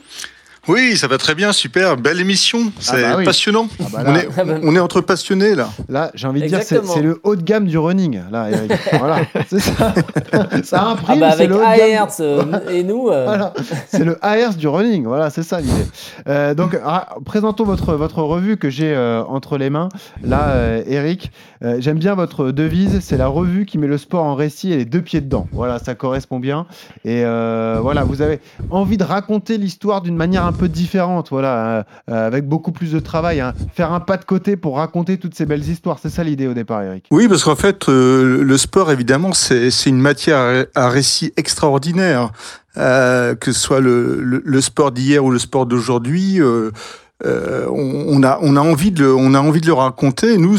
Oui, 0.68 0.96
ça 0.96 1.06
va 1.08 1.16
très 1.16 1.34
bien, 1.34 1.52
super, 1.52 1.96
belle 1.96 2.20
émission, 2.20 2.70
c'est 2.78 3.00
bah 3.02 3.14
oui. 3.18 3.24
passionnant. 3.24 3.68
Ah 3.80 3.84
bah 3.90 4.04
on, 4.06 4.14
est, 4.14 4.28
on 4.64 4.76
est 4.76 4.78
entre 4.80 5.00
passionnés 5.00 5.54
là. 5.54 5.70
Là, 5.88 6.10
j'ai 6.14 6.26
envie 6.26 6.42
de 6.42 6.46
dire, 6.46 6.62
c'est 6.62 7.00
le 7.02 7.18
haut 7.22 7.36
de 7.36 7.42
gamme 7.42 7.66
du 7.66 7.78
running. 7.78 8.20
Là, 8.30 8.50
Eric. 8.50 8.72
voilà, 8.98 9.20
c'est 9.48 9.60
ça. 9.60 9.94
ça 10.64 10.78
Ah 10.82 10.90
imprime, 10.90 11.20
bah 11.20 11.30
c'est 11.30 11.44
avec 11.44 11.48
le 11.48 11.54
haut 11.56 11.58
de 11.60 11.78
gamme. 11.78 12.08
Euh, 12.20 12.70
et 12.70 12.82
nous. 12.82 13.08
euh, 13.08 13.24
Voilà, 13.24 13.54
c'est 13.88 14.04
le 14.04 14.18
ARS 14.22 14.54
du 14.56 14.68
running. 14.68 15.04
Voilà, 15.04 15.30
c'est 15.30 15.42
ça 15.42 15.60
l'idée. 15.60 15.72
Euh, 16.28 16.54
donc, 16.54 16.78
présentons 17.24 17.64
votre, 17.64 17.94
votre 17.94 18.22
revue 18.22 18.56
que 18.58 18.68
j'ai 18.68 18.92
euh, 18.94 19.22
entre 19.24 19.56
les 19.56 19.70
mains. 19.70 19.88
Là, 20.22 20.50
euh, 20.50 20.82
Eric, 20.86 21.32
euh, 21.64 21.76
j'aime 21.80 21.98
bien 21.98 22.14
votre 22.14 22.50
devise. 22.50 23.00
C'est 23.00 23.16
la 23.16 23.28
revue 23.28 23.64
qui 23.64 23.78
met 23.78 23.86
le 23.86 23.96
sport 23.98 24.24
en 24.24 24.34
récit 24.34 24.72
et 24.72 24.76
les 24.76 24.84
deux 24.84 25.00
pieds 25.02 25.20
dedans. 25.22 25.48
Voilà, 25.52 25.78
ça 25.78 25.94
correspond 25.94 26.38
bien. 26.38 26.66
Et 27.06 27.24
euh, 27.24 27.78
voilà, 27.80 28.04
vous 28.04 28.20
avez 28.20 28.40
envie 28.70 28.98
de 28.98 29.04
raconter 29.04 29.56
l'histoire 29.56 30.02
d'une 30.02 30.16
manière 30.16 30.44
un 30.44 30.52
peu 30.58 30.68
différente. 30.68 31.28
Voilà, 31.30 31.66
euh, 31.66 31.82
euh, 32.10 32.26
avec 32.26 32.46
beaucoup 32.46 32.72
plus 32.72 32.92
de 32.92 33.00
travail. 33.00 33.40
hein. 33.40 33.54
Faire 33.74 33.92
un 33.92 34.00
pas 34.00 34.18
de 34.18 34.24
côté 34.24 34.56
pour 34.56 34.76
raconter 34.76 35.16
toutes 35.16 35.34
ces 35.34 35.46
belles 35.46 35.66
histoires. 35.66 35.98
C'est 36.02 36.10
ça 36.10 36.22
l'idée 36.22 36.46
au 36.46 36.54
départ, 36.54 36.82
Eric. 36.82 37.06
Oui, 37.10 37.28
parce 37.28 37.44
qu'en 37.44 37.56
fait, 37.56 37.88
euh, 37.88 38.42
le 38.42 38.58
sport, 38.58 38.92
évidemment, 38.92 39.32
c'est 39.32 39.70
une 39.86 40.00
matière 40.00 40.66
à, 40.74 40.88
récit 40.90 41.32
extraordinaire. 41.36 42.30
Que 42.74 43.36
ce 43.46 43.52
soit 43.52 43.80
le, 43.80 44.60
sport 44.60 44.92
d'hier 44.92 45.24
ou 45.24 45.30
le 45.30 45.38
sport 45.38 45.66
d'aujourd'hui, 45.66 46.40
on, 47.24 48.22
a, 48.22 48.38
envie 48.38 48.92
de 48.92 49.02
le, 49.02 49.14
on 49.16 49.34
a 49.34 49.40
envie 49.40 49.60
de 49.60 49.66
le 49.66 49.72
raconter. 49.72 50.38
Nous, 50.38 50.58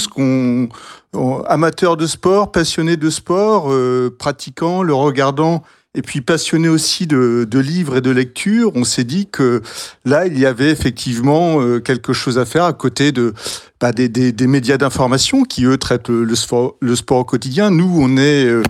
amateurs 1.47 1.95
de 1.95 2.07
sport, 2.07 2.51
passionnés 2.51 2.97
de 2.97 3.09
sport, 3.09 3.71
pratiquants, 4.17 4.83
le 4.83 4.93
regardant, 4.93 5.63
et 5.95 6.01
puis 6.03 6.21
passionnés 6.21 6.69
aussi 6.69 7.07
de, 7.07 7.47
livres 7.53 7.97
et 7.97 8.01
de 8.01 8.11
lecture, 8.11 8.71
on 8.75 8.83
s'est 8.83 9.03
dit 9.03 9.27
que 9.27 9.61
là, 10.05 10.27
il 10.27 10.37
y 10.37 10.45
avait 10.45 10.69
effectivement 10.69 11.61
euh, 11.61 11.79
quelque 11.79 12.13
chose 12.13 12.37
à 12.37 12.45
faire 12.45 12.65
à 12.65 12.73
côté 12.73 13.11
de 13.11 13.33
bah, 13.81 13.91
des, 13.91 14.47
médias 14.47 14.77
d'information 14.77 15.43
qui, 15.43 15.65
eux, 15.65 15.77
traitent 15.77 16.09
le, 16.09 16.35
sport, 16.35 16.75
au 16.81 17.23
quotidien. 17.23 17.71
Nous, 17.71 17.91
on 17.99 18.17
est... 18.17 18.45
euh, 18.45 18.63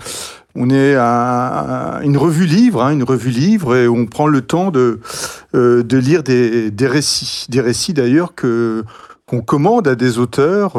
on 0.55 0.71
est 0.71 0.95
un- 0.95 2.01
une 2.01 2.17
revue 2.17 2.47
livre, 2.47 2.83
hein, 2.83 2.91
une 2.91 3.03
revue 3.03 3.29
livre, 3.29 3.75
et 3.75 3.87
on 3.87 4.07
prend 4.07 4.25
le 4.25 4.41
temps 4.41 4.71
de, 4.71 4.99
euh, 5.53 5.83
de 5.83 5.97
lire 5.97 6.23
des, 6.23 6.71
des 6.71 6.87
récits, 6.87 7.45
des 7.49 7.61
récits 7.61 7.93
d'ailleurs 7.93 8.33
que 8.33 8.83
qu'on 9.27 9.41
commande 9.41 9.87
à 9.87 9.93
des 9.93 10.17
auteurs 10.17 10.73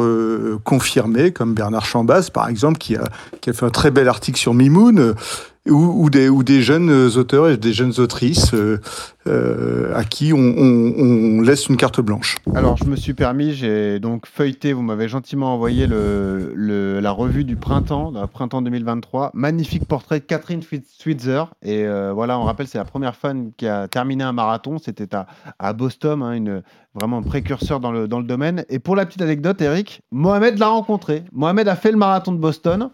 confirmés, 0.65 1.31
comme 1.31 1.53
Bernard 1.53 1.85
Chambas, 1.85 2.27
par 2.33 2.49
exemple, 2.49 2.79
qui 2.79 2.97
a, 2.97 3.05
qui 3.39 3.49
a 3.49 3.53
fait 3.53 3.65
un 3.65 3.69
très 3.69 3.91
bel 3.91 4.09
article 4.09 4.37
sur 4.37 4.53
Mimoun, 4.53 5.15
ou, 5.69 6.03
ou 6.05 6.09
des, 6.09 6.27
ou 6.29 6.43
des 6.43 6.61
jeunes 6.61 6.89
auteurs 7.17 7.49
et 7.49 7.57
des 7.57 7.71
jeunes 7.73 7.93
autrices 7.99 8.53
euh, 8.53 8.79
euh, 9.27 9.93
à 9.95 10.03
qui 10.03 10.33
on, 10.33 10.37
on- 10.37 10.93
on 10.97 11.41
laisse 11.41 11.67
une 11.67 11.77
carte 11.77 12.01
blanche. 12.01 12.37
Alors, 12.55 12.77
je 12.77 12.85
me 12.85 12.95
suis 12.95 13.13
permis, 13.13 13.53
j'ai 13.53 13.99
donc 13.99 14.25
feuilleté, 14.25 14.73
vous 14.73 14.81
m'avez 14.81 15.07
gentiment 15.07 15.53
envoyé 15.53 15.85
le, 15.85 16.51
le- 16.55 16.99
la 16.99 17.11
revue 17.11 17.43
du 17.43 17.55
printemps, 17.55 18.11
le 18.11 18.25
printemps 18.25 18.61
2023. 18.63 19.31
Magnifique 19.35 19.85
portrait 19.85 20.19
de 20.19 20.25
Catherine 20.25 20.61
Swit- 20.61 20.85
Switzer. 20.97 21.43
Et 21.61 21.85
euh, 21.85 22.11
voilà, 22.13 22.39
on 22.39 22.43
rappelle, 22.43 22.67
c'est 22.67 22.79
la 22.79 22.85
première 22.85 23.15
femme 23.15 23.51
qui 23.55 23.67
a 23.67 23.87
terminé 23.87 24.23
un 24.23 24.33
marathon. 24.33 24.77
C'était 24.79 25.13
à, 25.13 25.27
à 25.59 25.73
Boston, 25.73 26.23
hein, 26.23 26.31
une, 26.33 26.63
vraiment 26.95 27.19
un 27.19 27.21
précurseur 27.23 27.79
dans 27.79 27.91
le, 27.91 28.07
dans 28.07 28.17
le 28.19 28.25
domaine. 28.25 28.65
Et 28.69 28.79
pour 28.79 28.95
la 28.95 29.05
petite 29.05 29.21
anecdote, 29.21 29.61
Eric, 29.61 30.01
Mohamed 30.11 30.57
l'a 30.57 30.69
rencontré. 30.69 31.23
Mohamed 31.31 31.67
a 31.67 31.75
fait 31.75 31.91
le 31.91 31.97
marathon 31.97 32.31
de 32.31 32.37
Boston. 32.39 32.89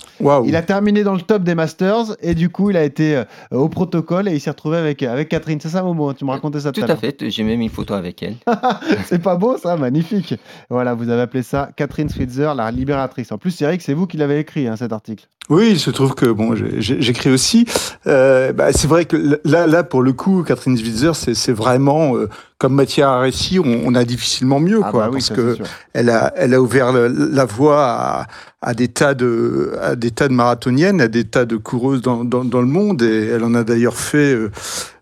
Il 0.45 0.55
a 0.57 0.61
terminé 0.61 1.03
dans 1.03 1.13
le 1.15 1.21
top 1.21 1.43
des 1.43 1.55
Masters. 1.55 2.15
Et 2.21 2.35
du 2.35 2.49
coup, 2.49 2.56
il 2.69 2.77
a 2.77 2.83
été 2.83 3.15
euh, 3.17 3.23
au 3.51 3.69
protocole 3.69 4.27
et 4.27 4.33
il 4.33 4.39
s'est 4.39 4.49
retrouvé 4.49 4.77
avec, 4.77 5.03
avec 5.03 5.29
Catherine. 5.29 5.59
C'est 5.61 5.69
ça, 5.69 5.83
Momo 5.83 6.13
Tu 6.13 6.25
me 6.25 6.31
racontais 6.31 6.59
ça 6.61 6.71
tout, 6.71 6.81
Tout 6.81 6.91
à 6.91 6.95
fait, 6.95 7.29
j'ai 7.29 7.43
même 7.43 7.61
une 7.61 7.69
photo 7.69 7.93
avec 7.93 8.21
elle. 8.23 8.35
C'est 9.05 9.21
pas 9.21 9.35
beau 9.35 9.57
ça, 9.57 9.77
magnifique. 9.77 10.35
Voilà, 10.69 10.93
vous 10.93 11.09
avez 11.09 11.21
appelé 11.21 11.43
ça 11.43 11.69
Catherine 11.75 12.09
Switzer, 12.09 12.51
la 12.55 12.71
libératrice. 12.71 13.31
En 13.31 13.37
plus, 13.37 13.59
Eric, 13.61 13.81
c'est 13.81 13.93
vous 13.93 14.07
qui 14.07 14.17
l'avez 14.17 14.39
écrit, 14.39 14.67
hein, 14.67 14.75
cet 14.75 14.91
article. 14.93 15.27
Oui, 15.49 15.69
il 15.71 15.79
se 15.79 15.89
trouve 15.91 16.13
que 16.13 16.25
bon, 16.25 16.55
j'écris 16.55 17.29
aussi. 17.29 17.65
Euh, 18.05 18.51
bah, 18.51 18.73
c'est 18.73 18.87
vrai 18.87 19.05
que 19.05 19.39
là, 19.45 19.65
là, 19.65 19.83
pour 19.85 20.01
le 20.01 20.11
coup, 20.11 20.43
Catherine 20.43 20.75
Switzer, 20.75 21.11
c'est 21.13 21.53
vraiment 21.53 22.17
euh, 22.17 22.27
comme 22.57 22.73
matière 22.73 23.07
à 23.07 23.19
récit, 23.21 23.57
on, 23.57 23.81
on 23.85 23.95
a 23.95 24.03
difficilement 24.03 24.59
mieux, 24.59 24.81
Ah 24.83 24.91
quoi, 24.91 25.03
bah 25.05 25.09
oui, 25.13 25.19
parce 25.19 25.27
ça, 25.27 25.35
que 25.35 25.57
elle 25.93 26.09
a, 26.09 26.33
elle 26.35 26.53
a 26.53 26.61
ouvert 26.61 26.91
le- 26.91 27.07
la 27.07 27.45
voie 27.45 27.85
à, 27.85 28.27
à 28.61 28.73
des 28.73 28.87
tas 28.87 29.13
de, 29.13 29.73
à 29.81 29.95
des 29.95 30.11
tas 30.11 30.27
de 30.27 30.33
marathoniennes, 30.33 30.99
à 31.01 31.07
des 31.07 31.23
tas 31.25 31.45
de 31.45 31.57
coureuses 31.57 32.01
dans, 32.01 32.23
dans, 32.23 32.43
dans 32.43 32.61
le 32.61 32.67
monde, 32.67 33.01
et 33.03 33.27
elle 33.27 33.43
en 33.43 33.53
a 33.55 33.63
d'ailleurs 33.63 33.95
fait. 33.97 34.33
euh, 34.33 34.49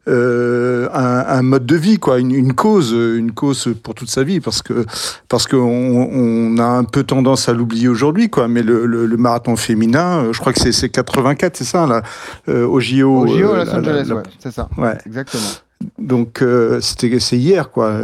euh, 0.07 0.87
un, 0.93 1.25
un 1.39 1.41
mode 1.41 1.65
de 1.65 1.75
vie, 1.75 1.97
quoi, 1.97 2.19
une, 2.19 2.29
une 2.29 2.53
cause, 2.53 2.91
une 2.91 3.31
cause 3.31 3.73
pour 3.81 3.95
toute 3.95 4.11
sa 4.11 4.21
vie, 4.23 4.39
parce 4.39 4.61
que 4.61 4.85
parce 5.29 5.47
qu'on 5.47 5.57
on 5.57 6.57
a 6.59 6.63
un 6.63 6.83
peu 6.83 7.01
tendance 7.03 7.49
à 7.49 7.53
l'oublier 7.53 7.87
aujourd'hui, 7.87 8.29
quoi. 8.29 8.47
Mais 8.47 8.61
le, 8.61 8.85
le, 8.85 9.07
le 9.07 9.17
marathon 9.17 9.55
féminin, 9.55 10.25
euh, 10.25 10.31
je 10.33 10.39
crois 10.39 10.53
que 10.53 10.59
c'est 10.59 10.73
c'est 10.73 10.89
84, 10.89 11.57
c'est 11.57 11.63
ça, 11.63 11.87
là, 11.87 12.03
euh, 12.49 12.67
au 12.67 12.79
JO. 12.79 13.21
Au 13.21 13.25
JO 13.27 13.53
à 13.53 13.65
Los 13.65 13.71
Angeles, 13.73 14.11
ouais, 14.13 14.21
c'est 14.37 14.51
ça. 14.53 14.69
Ouais. 14.77 14.95
Exactement. 15.07 15.41
Donc 15.97 16.43
euh, 16.43 16.79
c'était 16.81 17.19
c'est 17.19 17.37
hier 17.37 17.71
quoi. 17.71 17.99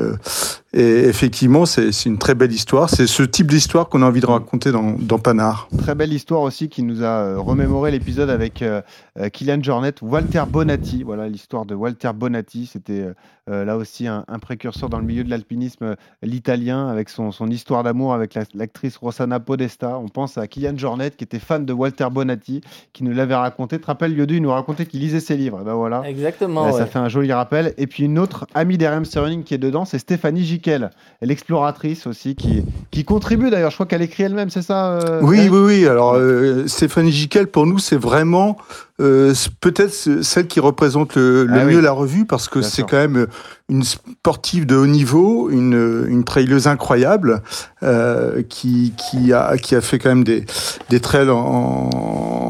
Et 0.74 1.00
effectivement 1.06 1.66
c'est 1.66 1.92
une 2.06 2.18
très 2.18 2.34
belle 2.36 2.52
histoire. 2.52 2.90
C'est 2.90 3.08
ce 3.08 3.24
type 3.24 3.48
d'histoire 3.48 3.90
qu'on 3.90 4.02
a 4.02 4.06
envie 4.06 4.22
de 4.22 4.26
raconter 4.26 4.72
dans, 4.72 4.96
dans 4.98 5.20
Panard. 5.20 5.68
Très 5.78 5.96
belle 5.96 6.14
histoire 6.14 6.42
aussi 6.42 6.70
qui 6.70 6.82
nous 6.84 7.04
a 7.04 7.08
euh, 7.08 7.40
remémoré 7.40 7.92
l'épisode 7.92 8.30
avec 8.30 8.62
euh, 8.62 8.82
euh, 9.20 9.28
Kylian 9.30 9.62
Jornet, 9.62 9.94
Walter 10.02 10.44
Bonatti. 10.50 11.04
Voilà 11.04 11.28
l'histoire 11.28 11.66
de 11.66 11.76
Walter 11.76 12.12
Bonatti. 12.16 12.70
C'était 12.72 13.06
euh, 13.50 13.66
là 13.66 13.76
aussi 13.76 14.08
un, 14.08 14.24
un 14.30 14.40
précurseur 14.40 14.88
dans 14.90 15.00
le 15.00 15.04
milieu 15.06 15.24
de 15.26 15.30
l'alpinisme, 15.30 15.96
l'italien, 16.22 16.88
avec 16.88 17.10
son, 17.10 17.32
son 17.32 17.48
histoire 17.50 17.84
d'amour 17.84 18.14
avec 18.14 18.34
la- 18.34 18.44
l'actrice 18.54 18.96
Rossana 18.98 19.40
Podesta. 19.42 19.98
On 20.00 20.08
pense 20.08 20.38
à 20.38 20.48
Kylian 20.48 20.78
Jornet 20.78 21.12
qui 21.12 21.24
était 21.26 21.40
fan 21.40 21.66
de 21.66 21.74
Walter 21.74 22.08
Bonatti, 22.12 22.62
qui 22.94 23.04
nous 23.04 23.12
l'avait 23.12 23.36
raconté. 23.36 23.76
Tu 23.76 23.82
te 23.82 23.88
rappelles, 23.88 24.18
Yodu, 24.18 24.38
il 24.38 24.42
nous 24.42 24.52
racontait 24.52 24.86
qu'il 24.86 25.02
lisait 25.02 25.20
ses 25.20 25.36
livres. 25.36 25.60
Et 25.62 25.66
ben 25.66 25.74
voilà. 25.74 26.04
Exactement. 26.08 26.66
Ouais, 26.66 26.72
Ça 26.72 26.86
fait 26.86 27.00
un 27.00 27.10
joli 27.10 27.34
rappel. 27.34 27.74
Et 27.78 27.88
puis 27.88 28.04
une 28.04 28.18
autre 28.20 28.48
amie 28.54 28.78
d'RMC 28.78 29.16
Running 29.18 29.44
qui 29.44 29.54
est 29.54 29.58
dedans, 29.58 29.84
c'est 29.86 30.00
Stéphanie 30.00 30.44
Jiquel, 30.62 30.92
l'exploratrice 31.22 32.06
aussi, 32.06 32.36
qui, 32.36 32.64
qui 32.92 33.04
contribue 33.04 33.50
d'ailleurs. 33.50 33.72
Je 33.72 33.76
crois 33.76 33.88
qu'elle 33.88 34.04
écrit 34.04 34.24
elle-même, 34.24 34.52
c'est 34.52 34.62
ça 34.62 34.92
euh, 34.92 35.20
Oui, 35.24 35.50
oui, 35.50 35.60
oui. 35.60 35.88
Alors, 35.88 36.14
euh, 36.14 36.68
Stéphanie 36.68 37.12
Jiquel, 37.12 37.48
pour 37.48 37.66
nous, 37.66 37.80
c'est 37.80 37.98
vraiment 37.98 38.58
euh, 39.02 39.34
peut-être 39.60 39.92
celle 40.22 40.48
qui 40.48 40.60
représente 40.60 41.16
le, 41.16 41.46
le 41.46 41.54
Ah 41.60 41.66
mieux 41.66 41.78
oui. 41.78 41.82
la 41.84 41.92
revue 41.92 42.26
parce 42.26 42.48
que 42.48 42.62
c'est 42.62 42.84
quand 42.84 42.98
même 42.98 43.28
une 43.70 43.84
sportive 43.84 44.66
de 44.66 44.76
haut 44.76 44.86
niveau, 44.88 45.50
une, 45.50 46.06
une 46.08 46.24
trailleuse 46.26 46.68
incroyable 46.68 47.42
euh, 47.84 48.42
qui, 48.48 48.94
qui, 48.98 49.32
a, 49.34 49.58
qui 49.58 49.76
a 49.76 49.82
fait 49.82 49.98
quand 49.98 50.10
même 50.10 50.24
des, 50.26 50.46
des 50.90 51.00
trails 51.00 51.30
en, 51.30 51.90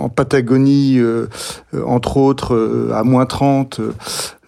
en 0.04 0.10
Patagonie, 0.10 0.98
euh, 1.00 1.28
euh, 1.76 1.84
entre 1.86 2.18
autres, 2.18 2.56
euh, 2.56 2.92
à 2.96 3.04
moins 3.04 3.26
30. 3.26 3.80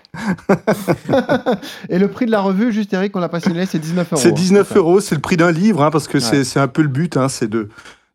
Et 1.89 1.99
le 1.99 2.07
prix 2.07 2.25
de 2.25 2.31
la 2.31 2.39
revue, 2.39 2.71
juste 2.71 2.93
Eric, 2.93 3.13
on 3.15 3.19
l'a 3.19 3.27
pas 3.29 3.41
signalé, 3.41 3.65
c'est 3.65 3.79
19 3.79 4.13
euros. 4.13 4.21
C'est 4.21 4.31
19 4.31 4.75
euros, 4.77 4.99
c'est 5.01 5.15
le 5.15 5.21
prix 5.21 5.35
d'un 5.37 5.51
livre, 5.51 5.83
hein, 5.83 5.91
parce 5.91 6.07
que 6.07 6.19
c'est 6.19 6.37
Ouais. 6.37 6.43
c'est 6.45 6.59
un 6.61 6.67
peu 6.69 6.81
le 6.81 6.87
but, 6.87 7.17
hein, 7.17 7.27
c'est 7.29 7.49
de, 7.49 7.67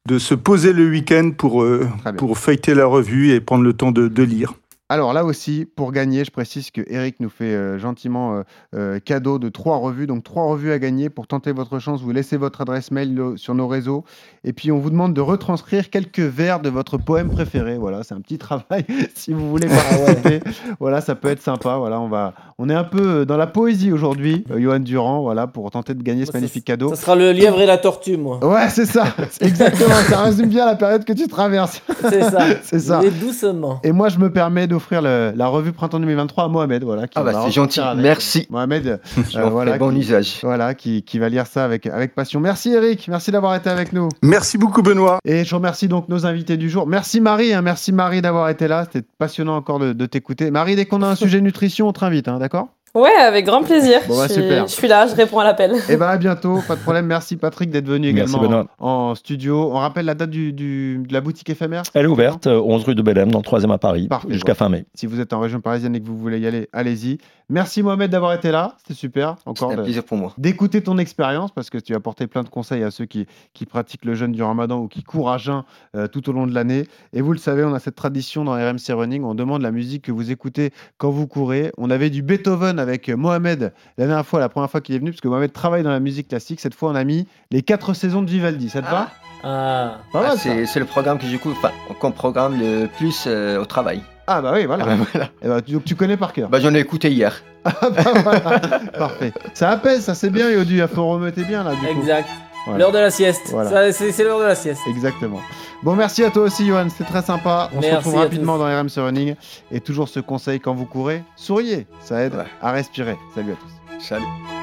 de 0.09 0.19
se 0.19 0.35
poser 0.35 0.73
le 0.73 0.89
week-end 0.89 1.33
pour, 1.37 1.63
euh, 1.63 1.87
pour 2.17 2.39
feuilleter 2.39 2.75
la 2.75 2.87
revue 2.87 3.31
et 3.33 3.41
prendre 3.41 3.63
le 3.65 3.75
temps 3.75 3.93
de, 3.93 4.09
de 4.09 4.23
lire. 4.23 4.55
Alors 4.89 5.15
là 5.15 5.25
aussi, 5.25 5.67
pour 5.75 5.91
gagner, 5.91 6.23
je 6.23 6.31
précise 6.31 6.71
que 6.71 6.83
Eric 6.87 7.19
nous 7.19 7.31
fait 7.31 7.55
euh, 7.55 7.79
gentiment 7.79 8.35
euh, 8.35 8.43
euh, 8.75 8.99
cadeau 9.01 9.39
de 9.39 9.49
trois 9.49 9.79
revues. 9.79 10.07
Donc 10.07 10.23
trois 10.23 10.45
revues 10.45 10.71
à 10.71 10.79
gagner. 10.79 11.09
Pour 11.09 11.27
tenter 11.27 11.53
votre 11.53 11.79
chance, 11.79 12.03
vous 12.03 12.13
laissez 12.13 12.37
votre 12.37 12.61
adresse 12.61 12.91
mail 12.91 13.19
sur 13.37 13.55
nos 13.55 13.69
réseaux. 13.69 14.05
Et 14.45 14.53
puis 14.53 14.71
on 14.71 14.79
vous 14.79 14.91
demande 14.91 15.15
de 15.15 15.23
retranscrire 15.23 15.89
quelques 15.89 16.21
vers 16.21 16.61
de 16.61 16.69
votre 16.69 16.99
poème 16.99 17.31
préféré. 17.31 17.79
Voilà, 17.79 18.03
c'est 18.03 18.13
un 18.13 18.21
petit 18.21 18.37
travail 18.43 18.85
si 19.15 19.33
vous 19.33 19.49
voulez 19.49 19.67
participer. 19.67 20.41
voilà, 20.79 21.01
ça 21.01 21.15
peut 21.15 21.29
être 21.29 21.41
sympa. 21.41 21.79
Voilà, 21.79 21.99
on 21.99 22.09
va, 22.09 22.35
on 22.59 22.69
est 22.69 22.75
un 22.75 22.85
peu 22.85 23.25
dans 23.25 23.39
la 23.39 23.47
poésie 23.47 23.93
aujourd'hui, 23.93 24.45
Johan 24.55 24.81
Durand. 24.81 25.23
Voilà, 25.23 25.47
pour 25.47 25.71
tenter 25.71 25.95
de 25.95 26.03
gagner 26.03 26.27
ce 26.27 26.33
magnifique 26.33 26.67
cadeau. 26.67 26.91
Ça 26.91 26.97
sera 26.97 27.17
le 27.17 27.33
lièvre 27.33 27.63
et 27.63 27.67
la 27.67 27.79
tortue, 27.79 28.19
moi. 28.19 28.45
Ouais, 28.45 28.69
c'est 28.69 28.85
ça. 28.85 29.05
Exactement. 29.41 29.95
ça 30.11 30.21
résume 30.21 30.51
bien 30.51 30.67
la 30.67 30.77
période 30.77 31.07
que 31.07 31.15
tu 31.15 31.29
traverses. 31.29 31.81
C'est 32.11 32.25
ça. 32.25 32.41
c'est 32.63 32.81
ça. 32.81 33.01
Mais 33.03 33.11
doucement. 33.11 33.81
Et 33.85 33.93
moi, 33.93 34.11
je 34.11 34.19
me 34.19 34.31
permets 34.31 34.67
d'offrir 34.83 35.03
le- 35.03 35.33
la 35.37 35.47
revue 35.49 35.73
printemps 35.73 36.01
2023 36.01 36.45
à 36.45 36.49
Mohamed, 36.49 36.83
voilà. 36.85 37.07
Qui 37.07 37.13
Ah 37.19 37.23
bah, 37.23 37.33
va 37.33 37.45
c'est 37.45 37.51
gentil. 37.53 37.81
avec. 37.81 38.03
Merci. 38.03 38.47
Mohamed, 38.51 38.87
euh, 38.87 38.97
J'en 39.17 39.23
ferai 39.41 39.51
voilà, 39.51 39.79
bon 39.79 39.91
qui, 39.91 39.99
usage. 40.01 40.39
voilà, 40.43 40.75
qui, 40.75 41.03
qui 41.03 41.19
va 41.19 41.29
lire 41.29 41.47
ça 41.47 41.65
avec, 41.65 41.87
avec 41.87 42.15
passion. 42.15 42.41
Merci 42.41 42.73
Eric, 42.73 43.07
merci 43.09 43.31
d'avoir 43.31 43.55
été 43.55 43.71
avec 43.71 43.93
nous. 43.93 44.09
Merci 44.23 44.59
beaucoup, 44.59 44.83
Benoît. 44.83 45.19
Et 45.25 45.45
je 45.45 45.55
remercie 45.55 45.89
donc 45.89 46.09
nos 46.09 46.27
invités 46.27 46.57
du 46.57 46.69
jour. 46.69 46.87
Merci 46.87 47.21
Marie, 47.21 47.53
hein, 47.55 47.63
merci 47.63 47.93
Marie 47.93 48.23
d'avoir 48.23 48.49
été 48.49 48.69
là. 48.69 48.85
C'était 48.91 49.07
passionnant 49.19 49.57
encore 49.57 49.79
de, 49.79 49.93
de 49.93 50.07
t'écouter. 50.07 50.51
Marie, 50.51 50.77
dès 50.77 50.87
qu'on 50.87 51.03
a 51.03 51.07
un 51.09 51.15
sujet 51.23 51.41
nutrition, 51.41 51.89
on 51.89 51.93
te 51.93 52.05
invite, 52.05 52.29
hein, 52.29 52.39
d'accord? 52.39 52.69
Ouais, 52.95 53.11
avec 53.11 53.47
grand 53.47 53.63
plaisir. 53.63 54.01
Bon, 54.07 54.17
bah, 54.19 54.27
je, 54.29 54.35
suis, 54.35 54.43
super. 54.43 54.67
je 54.67 54.73
suis 54.73 54.87
là, 54.89 55.07
je 55.07 55.15
réponds 55.15 55.39
à 55.39 55.45
l'appel. 55.45 55.73
Et 55.89 55.97
ben 55.97 56.09
à 56.09 56.19
bientôt, 56.19 56.59
pas 56.69 56.77
de 56.77 56.81
problème. 56.81 57.07
Merci 57.07 57.37
Patrick 57.37 57.71
d'être 57.71 57.87
venu 57.89 58.09
également 58.09 58.67
en, 58.79 58.87
en 59.11 59.15
studio. 59.15 59.71
On 59.73 59.77
rappelle 59.79 60.05
la 60.05 60.15
date 60.15 60.29
du, 60.31 60.53
du- 60.53 60.99
de 60.99 61.13
la 61.13 61.23
boutique 61.23 61.49
éphémère 61.49 61.85
Elle 61.95 62.05
est 62.05 62.09
ouverte, 62.09 62.47
euh, 62.49 62.61
11 62.61 62.85
rue 62.85 62.95
de 62.95 63.01
Bellem, 63.01 63.31
dans 63.31 63.39
le 63.39 63.45
3 63.45 63.65
à 63.71 63.79
Paris, 63.79 64.09
jusqu'à 64.29 64.55
fin 64.55 64.69
mai. 64.69 64.85
Si 64.95 65.07
vous 65.07 65.21
êtes 65.21 65.33
en 65.33 65.41
région 65.41 65.61
parisienne 65.61 65.95
et 65.97 66.01
que 66.01 66.07
vous 66.07 66.19
voulez 66.19 66.39
y 66.39 66.47
aller, 66.47 66.69
allez-y. 66.75 67.19
Merci 67.49 67.83
Mohamed 67.83 68.11
d'avoir 68.11 68.33
été 68.33 68.51
là, 68.51 68.75
c'était 68.79 68.95
super. 68.95 69.37
Encore 69.47 69.73
un 69.73 69.83
plaisir 69.83 70.05
pour 70.05 70.17
moi. 70.17 70.33
d'écouter 70.39 70.83
ton 70.83 70.99
expérience 70.99 71.51
parce 71.53 71.71
que 71.71 71.79
tu 71.79 71.93
as 71.93 71.97
apporté 71.97 72.27
plein 72.27 72.43
de 72.43 72.49
conseils 72.49 72.83
à 72.83 72.91
ceux 72.91 73.05
qui, 73.05 73.27
qui 73.53 73.67
pratiquent 73.67 74.05
le 74.05 74.15
jeûne 74.15 74.33
du 74.33 74.43
ramadan 74.43 74.79
ou 74.79 74.89
qui 74.89 75.03
courent 75.03 75.31
à 75.31 75.39
jeun 75.39 75.63
euh, 75.97 76.07
tout 76.07 76.29
au 76.31 76.33
long 76.33 76.47
de 76.47 76.55
l'année. 76.55 76.87
Et 77.13 77.21
vous 77.21 77.33
le 77.33 77.39
savez, 77.39 77.65
on 77.65 77.75
a 77.75 77.79
cette 77.79 77.97
tradition 77.97 78.45
dans 78.45 78.53
RMC 78.53 78.93
Running, 78.93 79.25
on 79.25 79.35
demande 79.35 79.63
la 79.63 79.71
musique 79.71 80.03
que 80.05 80.13
vous 80.13 80.31
écoutez 80.31 80.73
quand 80.99 81.11
vous 81.11 81.27
courez. 81.27 81.73
On 81.79 81.91
avait 81.91 82.11
du 82.11 82.23
Beethoven 82.23 82.79
avec 82.79 83.09
Mohamed 83.09 83.73
la 83.99 84.07
dernière 84.07 84.27
fois, 84.27 84.41
la 84.41 84.49
première 84.49 84.71
fois 84.71 84.81
qu'il 84.81 84.95
est 84.95 84.99
venu, 84.99 85.11
parce 85.11 85.21
que 85.21 85.29
Mohamed 85.29 85.53
travaille 85.53 85.83
dans 85.83 85.91
la 85.91 86.01
musique 86.01 86.29
classique. 86.29 86.61
Cette 86.61 86.75
fois, 86.75 86.91
on 86.91 86.95
a 86.95 87.05
mis 87.05 87.27
les 87.51 87.63
quatre 87.63 87.95
saisons 87.95 88.23
de 88.23 88.31
Vivaldi. 88.31 88.71
Ça 88.71 88.83
te 88.83 88.91
va? 88.91 89.11
Ah. 89.45 89.99
Pas 90.13 90.31
Ah, 90.33 90.37
c'est 90.37 90.79
le 90.79 90.85
programme 90.85 91.19
que 91.19 91.27
j'écoute, 91.27 91.55
enfin, 91.59 91.71
qu'on 92.01 92.11
programme 92.13 92.59
le 92.59 92.87
plus 92.87 93.25
euh, 93.27 93.61
au 93.61 93.65
travail. 93.65 94.03
Ah 94.27 94.41
bah 94.41 94.53
oui, 94.55 94.67
voilà. 94.67 94.85
Ah 94.89 94.95
bah 94.97 95.05
voilà. 95.13 95.29
Eh 95.43 95.49
ben, 95.49 95.61
tu- 95.61 95.73
donc 95.73 95.85
tu 95.85 95.97
connais 95.97 96.17
par 96.17 96.33
cœur. 96.33 96.49
Bah, 96.49 96.61
J'en 96.61 96.73
ai 96.75 96.79
écouté 96.79 97.11
hier. 97.11 97.43
Ah 97.65 97.91
bah 97.91 98.03
voilà. 98.23 98.61
Parfait. 98.99 99.33
Ça 99.55 99.71
apaise, 99.71 100.05
ça 100.05 100.15
c'est 100.15 100.31
bien, 100.31 100.51
Yodu. 100.51 100.79
Il 100.81 100.89
faut 100.89 101.09
remettre 101.09 101.41
bien 101.47 101.65
là. 101.65 101.73
Du 101.73 101.79
coup. 101.79 101.87
Exact. 102.01 102.29
Voilà. 102.67 102.79
L'heure 102.79 102.93
de 102.93 102.99
la 102.99 103.11
sieste. 103.11 103.49
Voilà. 103.51 103.91
C'est 103.93 104.17
l'heure 104.23 104.39
de 104.39 104.45
la 104.45 104.55
sieste. 104.55 104.81
Exactement. 104.89 105.41
Bon, 105.83 105.95
merci 105.97 106.23
à 106.23 106.31
toi 106.31 106.43
aussi, 106.45 106.65
Johan. 106.67 106.87
C'était 106.89 107.11
très 107.11 107.23
sympa. 107.23 107.69
On 107.77 107.83
se 107.83 107.89
retrouve 107.93 108.15
rapidement 108.15 108.55
tous. 108.57 108.61
dans 108.61 108.81
RMC 108.83 109.05
Running. 109.05 109.35
Et 109.73 109.81
toujours 109.81 110.09
ce 110.09 110.21
conseil 110.21 110.61
quand 110.61 110.73
vous 110.75 110.87
courez, 110.87 111.25
souriez. 111.35 111.89
Ça 112.01 112.23
aide 112.23 112.35
Ouais. 112.37 112.45
à 112.63 112.71
respirer. 112.71 113.17
Salut 113.35 113.53
à 113.53 113.57
tous. 113.57 114.05
Salut. 114.07 114.62